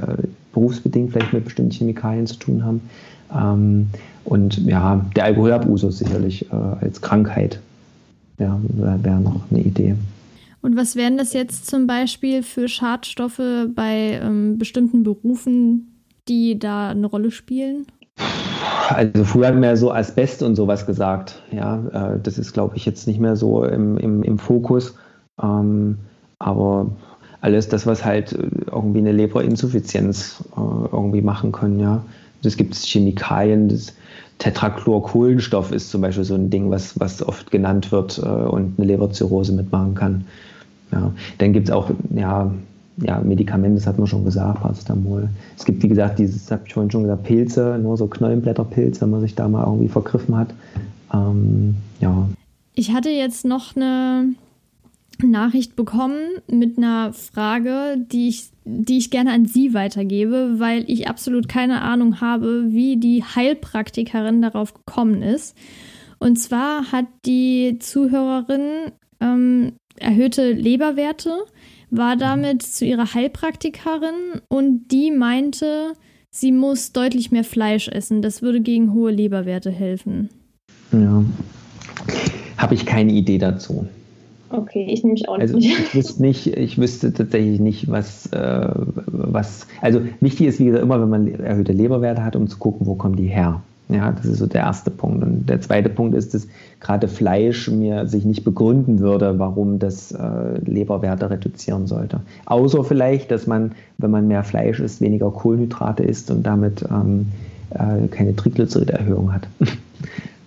berufsbedingt 0.52 1.12
vielleicht 1.12 1.32
mit 1.32 1.44
bestimmten 1.44 1.72
Chemikalien 1.72 2.26
zu 2.26 2.36
tun 2.36 2.64
haben. 2.64 2.80
Ähm, 3.34 3.88
und 4.24 4.58
ja, 4.66 5.04
der 5.14 5.24
Alkoholabusus 5.24 5.98
sicherlich 5.98 6.50
äh, 6.50 6.54
als 6.80 7.00
Krankheit 7.02 7.60
ja, 8.38 8.58
wäre 9.02 9.20
noch 9.20 9.42
eine 9.50 9.60
Idee. 9.60 9.94
Und 10.64 10.78
was 10.78 10.96
wären 10.96 11.18
das 11.18 11.34
jetzt 11.34 11.66
zum 11.66 11.86
Beispiel 11.86 12.42
für 12.42 12.68
Schadstoffe 12.68 13.68
bei 13.74 14.18
ähm, 14.22 14.56
bestimmten 14.56 15.02
Berufen, 15.02 16.00
die 16.26 16.58
da 16.58 16.88
eine 16.88 17.06
Rolle 17.06 17.30
spielen? 17.32 17.84
Also 18.88 19.24
früher 19.24 19.52
man 19.52 19.62
ja 19.64 19.76
so 19.76 19.92
Asbest 19.92 20.42
und 20.42 20.56
sowas 20.56 20.86
gesagt. 20.86 21.42
Ja, 21.52 22.14
äh, 22.14 22.18
das 22.18 22.38
ist, 22.38 22.54
glaube 22.54 22.78
ich, 22.78 22.86
jetzt 22.86 23.06
nicht 23.06 23.20
mehr 23.20 23.36
so 23.36 23.62
im, 23.62 23.98
im, 23.98 24.22
im 24.22 24.38
Fokus. 24.38 24.94
Ähm, 25.42 25.98
aber 26.38 26.92
alles 27.42 27.68
das, 27.68 27.86
was 27.86 28.02
halt 28.02 28.32
irgendwie 28.32 29.00
eine 29.00 29.12
Leberinsuffizienz 29.12 30.44
äh, 30.56 30.60
irgendwie 30.60 31.20
machen 31.20 31.52
können, 31.52 31.78
ja. 31.78 32.06
Es 32.42 32.56
gibt 32.56 32.74
Chemikalien, 32.74 33.68
das 33.68 33.92
Tetrachlorkohlenstoff 34.38 35.72
ist 35.72 35.90
zum 35.90 36.00
Beispiel 36.00 36.24
so 36.24 36.34
ein 36.34 36.48
Ding, 36.48 36.70
was, 36.70 36.98
was 36.98 37.22
oft 37.22 37.50
genannt 37.50 37.92
wird 37.92 38.16
äh, 38.16 38.22
und 38.22 38.78
eine 38.78 38.86
Leberzirrhose 38.86 39.52
mitmachen 39.52 39.94
kann. 39.94 40.24
Ja. 40.94 41.12
Dann 41.38 41.52
gibt 41.52 41.68
es 41.68 41.74
auch 41.74 41.90
ja, 42.14 42.50
ja, 42.98 43.20
Medikamente, 43.20 43.76
das 43.76 43.86
hat 43.86 43.98
man 43.98 44.06
schon 44.06 44.24
gesagt, 44.24 44.60
Paracetamol. 44.60 45.28
Es 45.56 45.64
gibt, 45.64 45.82
wie 45.82 45.88
gesagt, 45.88 46.18
dieses, 46.18 46.50
habe 46.50 46.62
ich 46.66 46.74
vorhin 46.74 46.90
schon 46.90 47.02
gesagt, 47.02 47.24
Pilze, 47.24 47.78
nur 47.82 47.96
so 47.96 48.06
Knollenblätterpilze, 48.06 49.00
wenn 49.02 49.10
man 49.10 49.20
sich 49.20 49.34
da 49.34 49.48
mal 49.48 49.64
irgendwie 49.64 49.88
vergriffen 49.88 50.36
hat. 50.36 50.54
Ähm, 51.12 51.74
ja. 52.00 52.28
Ich 52.74 52.92
hatte 52.92 53.10
jetzt 53.10 53.44
noch 53.44 53.74
eine 53.74 54.34
Nachricht 55.22 55.74
bekommen 55.74 56.20
mit 56.46 56.78
einer 56.78 57.12
Frage, 57.12 57.96
die 57.98 58.28
ich, 58.28 58.50
die 58.64 58.98
ich 58.98 59.10
gerne 59.10 59.32
an 59.32 59.46
Sie 59.46 59.74
weitergebe, 59.74 60.54
weil 60.58 60.84
ich 60.88 61.08
absolut 61.08 61.48
keine 61.48 61.82
Ahnung 61.82 62.20
habe, 62.20 62.66
wie 62.68 62.96
die 62.96 63.22
Heilpraktikerin 63.24 64.42
darauf 64.42 64.74
gekommen 64.74 65.22
ist. 65.22 65.56
Und 66.18 66.38
zwar 66.38 66.92
hat 66.92 67.06
die 67.26 67.78
Zuhörerin 67.80 68.92
ähm, 69.20 69.72
erhöhte 69.98 70.52
Leberwerte, 70.52 71.30
war 71.90 72.16
damit 72.16 72.62
zu 72.62 72.84
ihrer 72.84 73.14
Heilpraktikerin 73.14 74.40
und 74.48 74.88
die 74.88 75.10
meinte, 75.10 75.92
sie 76.30 76.52
muss 76.52 76.92
deutlich 76.92 77.30
mehr 77.30 77.44
Fleisch 77.44 77.88
essen. 77.88 78.22
Das 78.22 78.42
würde 78.42 78.60
gegen 78.60 78.92
hohe 78.92 79.12
Leberwerte 79.12 79.70
helfen. 79.70 80.28
Ja, 80.92 81.24
habe 82.56 82.74
ich 82.74 82.86
keine 82.86 83.12
Idee 83.12 83.38
dazu. 83.38 83.86
Okay, 84.50 84.86
ich 84.88 85.02
nehme 85.02 85.14
mich 85.14 85.28
auch 85.28 85.38
also, 85.38 85.56
nicht. 85.56 85.78
Ich 85.78 85.94
wüsste 85.94 86.22
nicht, 86.22 86.46
ich 86.46 86.78
wüsste 86.78 87.12
tatsächlich 87.12 87.58
nicht, 87.60 87.90
was, 87.90 88.26
äh, 88.32 88.68
was. 89.06 89.66
Also 89.80 90.00
wichtig 90.20 90.46
ist, 90.46 90.60
wie 90.60 90.66
gesagt, 90.66 90.84
immer, 90.84 91.00
wenn 91.00 91.08
man 91.08 91.26
erhöhte 91.26 91.72
Leberwerte 91.72 92.24
hat, 92.24 92.36
um 92.36 92.48
zu 92.48 92.58
gucken, 92.58 92.86
wo 92.86 92.94
kommen 92.94 93.16
die 93.16 93.26
her. 93.26 93.62
Ja, 93.88 94.12
das 94.12 94.24
ist 94.24 94.38
so 94.38 94.46
der 94.46 94.62
erste 94.62 94.90
Punkt. 94.90 95.22
Und 95.22 95.46
der 95.46 95.60
zweite 95.60 95.90
Punkt 95.90 96.14
ist, 96.14 96.32
dass 96.32 96.48
gerade 96.80 97.06
Fleisch 97.06 97.68
mir 97.68 98.06
sich 98.06 98.24
nicht 98.24 98.42
begründen 98.42 98.98
würde, 99.00 99.38
warum 99.38 99.78
das 99.78 100.10
äh, 100.12 100.58
Leberwerte 100.64 101.28
reduzieren 101.28 101.86
sollte. 101.86 102.20
Außer 102.46 102.82
vielleicht, 102.82 103.30
dass 103.30 103.46
man, 103.46 103.72
wenn 103.98 104.10
man 104.10 104.26
mehr 104.26 104.42
Fleisch 104.42 104.80
isst, 104.80 105.02
weniger 105.02 105.30
Kohlenhydrate 105.30 106.02
isst 106.02 106.30
und 106.30 106.44
damit 106.44 106.82
ähm, 106.90 107.26
äh, 107.70 108.06
keine 108.08 108.34
Triglyceriderhöhung 108.34 109.34
hat. 109.34 109.46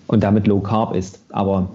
und 0.07 0.23
damit 0.23 0.47
Low 0.47 0.59
Carb 0.59 0.95
isst. 0.95 1.19
Aber 1.29 1.69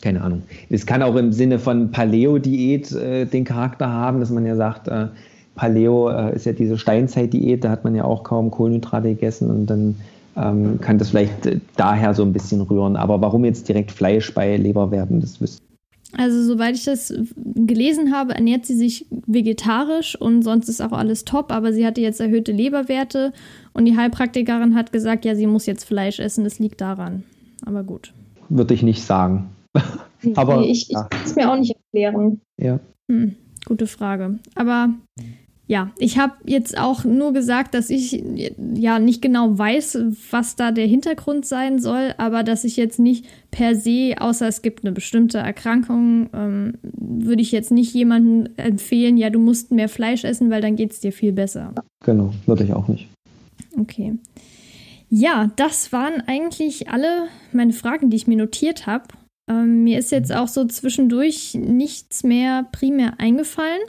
keine 0.00 0.22
Ahnung. 0.22 0.42
Es 0.70 0.86
kann 0.86 1.02
auch 1.02 1.16
im 1.16 1.32
Sinne 1.32 1.58
von 1.58 1.90
Paleo-Diät 1.90 2.92
äh, 2.92 3.26
den 3.26 3.44
Charakter 3.44 3.88
haben, 3.88 4.20
dass 4.20 4.30
man 4.30 4.46
ja 4.46 4.56
sagt, 4.56 4.88
äh, 4.88 5.08
Paleo 5.56 6.10
äh, 6.10 6.34
ist 6.34 6.46
ja 6.46 6.52
diese 6.52 6.78
Steinzeit-Diät, 6.78 7.64
da 7.64 7.70
hat 7.70 7.84
man 7.84 7.94
ja 7.94 8.04
auch 8.04 8.22
kaum 8.22 8.50
Kohlenhydrate 8.50 9.08
gegessen 9.08 9.50
und 9.50 9.66
dann 9.66 9.96
ähm, 10.36 10.80
kann 10.80 10.98
das 10.98 11.10
vielleicht 11.10 11.46
äh, 11.46 11.60
daher 11.76 12.14
so 12.14 12.22
ein 12.22 12.32
bisschen 12.32 12.60
rühren. 12.60 12.96
Aber 12.96 13.20
warum 13.20 13.44
jetzt 13.44 13.68
direkt 13.68 13.90
Fleisch 13.90 14.32
bei 14.34 14.56
Leberwerten, 14.56 15.20
das 15.20 15.40
wüsste 15.40 15.62
also, 16.18 16.42
soweit 16.42 16.76
ich 16.76 16.84
das 16.84 17.12
gelesen 17.34 18.14
habe, 18.14 18.34
ernährt 18.34 18.64
sie 18.64 18.74
sich 18.74 19.06
vegetarisch 19.10 20.18
und 20.18 20.42
sonst 20.42 20.68
ist 20.68 20.80
auch 20.80 20.92
alles 20.92 21.24
top, 21.24 21.52
aber 21.52 21.72
sie 21.72 21.84
hatte 21.84 22.00
jetzt 22.00 22.20
erhöhte 22.20 22.52
Leberwerte 22.52 23.32
und 23.74 23.84
die 23.84 23.96
Heilpraktikerin 23.96 24.74
hat 24.74 24.92
gesagt, 24.92 25.26
ja, 25.26 25.34
sie 25.34 25.46
muss 25.46 25.66
jetzt 25.66 25.84
Fleisch 25.84 26.18
essen, 26.18 26.44
das 26.44 26.58
liegt 26.58 26.80
daran. 26.80 27.24
Aber 27.66 27.82
gut. 27.82 28.14
Würde 28.48 28.72
ich 28.72 28.82
nicht 28.82 29.02
sagen. 29.02 29.50
aber 30.36 30.60
nee, 30.60 30.70
ich, 30.70 30.90
ich 30.90 30.94
kann 30.94 31.20
es 31.24 31.36
mir 31.36 31.50
auch 31.50 31.58
nicht 31.58 31.76
erklären. 31.76 32.40
Ja. 32.56 32.80
Hm, 33.10 33.34
gute 33.66 33.86
Frage. 33.86 34.38
Aber 34.54 34.90
ja, 35.68 35.90
ich 35.98 36.16
habe 36.16 36.34
jetzt 36.44 36.78
auch 36.78 37.04
nur 37.04 37.32
gesagt, 37.32 37.74
dass 37.74 37.90
ich 37.90 38.22
ja 38.74 39.00
nicht 39.00 39.20
genau 39.20 39.58
weiß, 39.58 39.98
was 40.30 40.54
da 40.54 40.70
der 40.70 40.86
Hintergrund 40.86 41.44
sein 41.44 41.80
soll, 41.80 42.14
aber 42.18 42.44
dass 42.44 42.62
ich 42.62 42.76
jetzt 42.76 43.00
nicht 43.00 43.26
per 43.50 43.74
se, 43.74 44.14
außer 44.18 44.46
es 44.46 44.62
gibt 44.62 44.84
eine 44.84 44.92
bestimmte 44.92 45.38
Erkrankung, 45.38 46.30
ähm, 46.32 46.74
würde 46.82 47.42
ich 47.42 47.50
jetzt 47.50 47.72
nicht 47.72 47.92
jemandem 47.94 48.52
empfehlen, 48.56 49.16
ja, 49.16 49.28
du 49.28 49.40
musst 49.40 49.72
mehr 49.72 49.88
Fleisch 49.88 50.22
essen, 50.22 50.50
weil 50.50 50.62
dann 50.62 50.76
geht 50.76 50.92
es 50.92 51.00
dir 51.00 51.12
viel 51.12 51.32
besser. 51.32 51.74
Genau, 52.04 52.32
würde 52.46 52.62
ich 52.62 52.72
auch 52.72 52.86
nicht. 52.86 53.08
Okay. 53.76 54.14
Ja, 55.08 55.50
das 55.56 55.92
waren 55.92 56.22
eigentlich 56.26 56.90
alle 56.90 57.28
meine 57.52 57.72
Fragen, 57.72 58.10
die 58.10 58.16
ich 58.16 58.28
mir 58.28 58.36
notiert 58.36 58.86
habe. 58.86 59.04
Ähm, 59.48 59.82
mir 59.82 59.98
ist 59.98 60.12
jetzt 60.12 60.32
auch 60.32 60.48
so 60.48 60.64
zwischendurch 60.64 61.54
nichts 61.54 62.22
mehr 62.22 62.66
primär 62.70 63.18
eingefallen. 63.18 63.80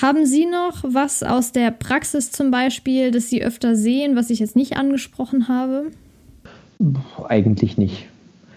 Haben 0.00 0.26
Sie 0.26 0.46
noch 0.46 0.82
was 0.82 1.22
aus 1.22 1.52
der 1.52 1.70
Praxis 1.70 2.32
zum 2.32 2.50
Beispiel, 2.50 3.10
das 3.10 3.30
Sie 3.30 3.44
öfter 3.44 3.76
sehen, 3.76 4.16
was 4.16 4.30
ich 4.30 4.40
jetzt 4.40 4.56
nicht 4.56 4.76
angesprochen 4.76 5.46
habe? 5.48 5.86
Eigentlich 7.28 7.78
nicht. 7.78 8.08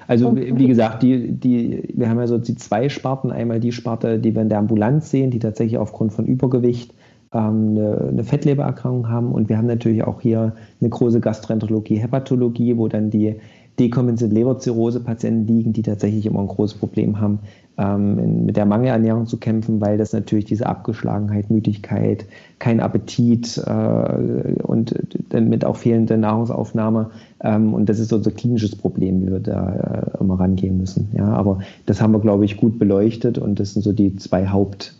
Also 0.08 0.36
wie 0.36 0.68
gesagt, 0.68 1.04
die, 1.04 1.32
die, 1.32 1.84
wir 1.94 2.10
haben 2.10 2.18
ja 2.18 2.28
so 2.28 2.38
die 2.38 2.56
zwei 2.56 2.88
Sparten. 2.88 3.32
Einmal 3.32 3.60
die 3.60 3.74
Sparte, 3.74 4.20
die 4.20 4.34
wir 4.34 4.42
in 4.42 4.50
der 4.50 4.60
Ambulanz 4.60 5.12
sehen, 5.12 5.32
die 5.32 5.40
tatsächlich 5.40 5.78
aufgrund 5.78 6.14
von 6.14 6.26
Übergewicht 6.26 6.94
ähm, 7.34 7.78
eine, 7.78 8.08
eine, 8.10 8.24
Fettlebererkrankung 8.24 9.10
haben. 9.10 9.34
Und 9.34 9.50
wir 9.50 9.58
haben 9.58 9.68
natürlich 9.68 10.04
auch 10.04 10.22
hier 10.22 10.56
eine 10.80 10.90
große 10.90 11.20
Gastroenterologie, 11.20 11.98
Hepatologie, 11.98 12.78
wo 12.78 12.88
dann 12.88 13.10
die 13.10 13.36
dekompensierte 13.80 14.34
Leberzirrhose-Patienten 14.34 15.46
liegen, 15.46 15.74
die 15.74 15.84
tatsächlich 15.84 16.26
immer 16.26 16.40
ein 16.40 16.48
großes 16.48 16.78
Problem 16.78 17.20
haben, 17.20 17.40
ähm, 17.78 18.46
mit 18.46 18.58
der 18.58 18.66
Mangelernährung 18.66 19.28
zu 19.28 19.38
kämpfen, 19.38 19.80
weil 19.82 19.98
das 19.98 20.14
natürlich 20.14 20.46
diese 20.46 20.66
Abgeschlagenheit, 20.66 21.50
Müdigkeit, 21.50 22.26
kein 22.60 22.80
Appetit 22.80 23.58
äh, 23.58 24.62
und 24.64 24.96
damit 25.30 25.64
auch 25.64 25.78
fehlende 25.78 26.18
Nahrungsaufnahme. 26.18 27.12
Ähm, 27.42 27.74
und 27.74 27.88
das 27.88 28.00
ist 28.00 28.12
unser 28.12 28.32
klinisches 28.32 28.76
Problem, 28.76 29.22
wie 29.22 29.32
wir 29.32 29.40
da 29.40 29.74
äh, 30.18 30.20
immer 30.20 30.40
rangehen 30.40 30.78
müssen. 30.78 31.10
Ja, 31.16 31.26
aber 31.26 31.60
das 31.86 32.02
haben 32.02 32.14
wir, 32.14 32.20
glaube 32.20 32.46
ich, 32.46 32.58
gut 32.58 32.80
beleuchtet 32.80 33.38
und 33.38 33.60
das 33.60 33.74
sind 33.74 33.84
so 33.84 33.94
die 33.94 34.16
zwei 34.16 34.48
Hauptdinge, 34.48 34.96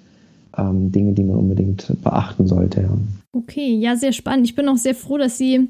ähm, 0.58 1.16
die 1.16 1.24
man 1.24 1.38
unbedingt 1.38 1.92
beachten 2.04 2.46
sollte. 2.46 2.88
Okay, 3.32 3.76
ja, 3.76 3.96
sehr 3.96 4.14
spannend. 4.14 4.46
Ich 4.46 4.56
bin 4.56 4.70
auch 4.70 4.78
sehr 4.78 4.96
froh, 4.96 5.18
dass 5.18 5.38
Sie 5.38 5.68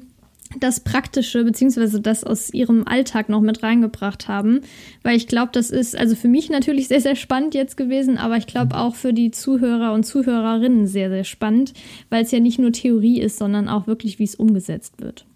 das 0.58 0.80
Praktische 0.80 1.44
beziehungsweise 1.44 2.00
das 2.00 2.24
aus 2.24 2.52
ihrem 2.52 2.86
Alltag 2.86 3.28
noch 3.28 3.40
mit 3.40 3.62
reingebracht 3.62 4.28
haben, 4.28 4.60
weil 5.02 5.16
ich 5.16 5.26
glaube, 5.26 5.50
das 5.52 5.70
ist 5.70 5.96
also 5.96 6.14
für 6.14 6.28
mich 6.28 6.48
natürlich 6.48 6.88
sehr, 6.88 7.00
sehr 7.00 7.16
spannend 7.16 7.54
jetzt 7.54 7.76
gewesen, 7.76 8.16
aber 8.16 8.36
ich 8.36 8.46
glaube 8.46 8.76
auch 8.76 8.94
für 8.94 9.12
die 9.12 9.30
Zuhörer 9.30 9.92
und 9.92 10.04
Zuhörerinnen 10.04 10.86
sehr, 10.86 11.10
sehr 11.10 11.24
spannend, 11.24 11.74
weil 12.08 12.24
es 12.24 12.30
ja 12.30 12.40
nicht 12.40 12.58
nur 12.58 12.72
Theorie 12.72 13.20
ist, 13.20 13.38
sondern 13.38 13.68
auch 13.68 13.86
wirklich, 13.86 14.18
wie 14.18 14.24
es 14.24 14.34
umgesetzt 14.34 15.00
wird. 15.00 15.26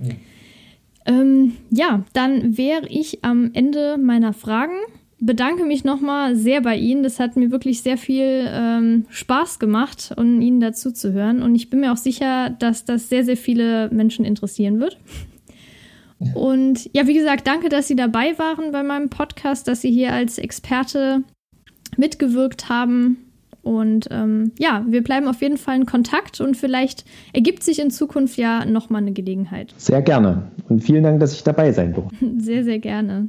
Ja, 0.00 0.14
ähm, 1.06 1.52
ja 1.70 2.04
dann 2.12 2.56
wäre 2.56 2.88
ich 2.88 3.24
am 3.24 3.50
Ende 3.52 3.96
meiner 3.98 4.32
Fragen 4.32 4.76
bedanke 5.22 5.64
mich 5.64 5.84
nochmal 5.84 6.36
sehr 6.36 6.60
bei 6.60 6.76
Ihnen. 6.76 7.02
Das 7.02 7.20
hat 7.20 7.36
mir 7.36 7.50
wirklich 7.50 7.82
sehr 7.82 7.96
viel 7.96 8.44
ähm, 8.48 9.06
Spaß 9.08 9.58
gemacht, 9.58 10.12
um 10.16 10.40
Ihnen 10.40 10.60
dazu 10.60 10.90
zu 10.90 11.12
hören. 11.12 11.42
Und 11.42 11.54
ich 11.54 11.70
bin 11.70 11.80
mir 11.80 11.92
auch 11.92 11.96
sicher, 11.96 12.50
dass 12.50 12.84
das 12.84 13.08
sehr, 13.08 13.24
sehr 13.24 13.36
viele 13.36 13.88
Menschen 13.90 14.24
interessieren 14.24 14.80
wird. 14.80 14.98
Ja. 16.18 16.34
Und 16.34 16.90
ja, 16.92 17.06
wie 17.06 17.14
gesagt, 17.14 17.46
danke, 17.46 17.68
dass 17.68 17.88
Sie 17.88 17.96
dabei 17.96 18.38
waren 18.38 18.72
bei 18.72 18.82
meinem 18.82 19.08
Podcast, 19.08 19.68
dass 19.68 19.80
Sie 19.80 19.90
hier 19.90 20.12
als 20.12 20.38
Experte 20.38 21.22
mitgewirkt 21.96 22.68
haben. 22.68 23.28
Und 23.62 24.08
ähm, 24.10 24.50
ja, 24.58 24.84
wir 24.88 25.04
bleiben 25.04 25.28
auf 25.28 25.40
jeden 25.40 25.56
Fall 25.56 25.76
in 25.76 25.86
Kontakt 25.86 26.40
und 26.40 26.56
vielleicht 26.56 27.04
ergibt 27.32 27.62
sich 27.62 27.78
in 27.78 27.92
Zukunft 27.92 28.36
ja 28.36 28.64
nochmal 28.64 29.02
eine 29.02 29.12
Gelegenheit. 29.12 29.72
Sehr 29.76 30.02
gerne. 30.02 30.50
Und 30.68 30.82
vielen 30.82 31.04
Dank, 31.04 31.20
dass 31.20 31.32
ich 31.32 31.44
dabei 31.44 31.70
sein 31.70 31.94
durfte. 31.94 32.16
Sehr, 32.38 32.64
sehr 32.64 32.80
gerne. 32.80 33.28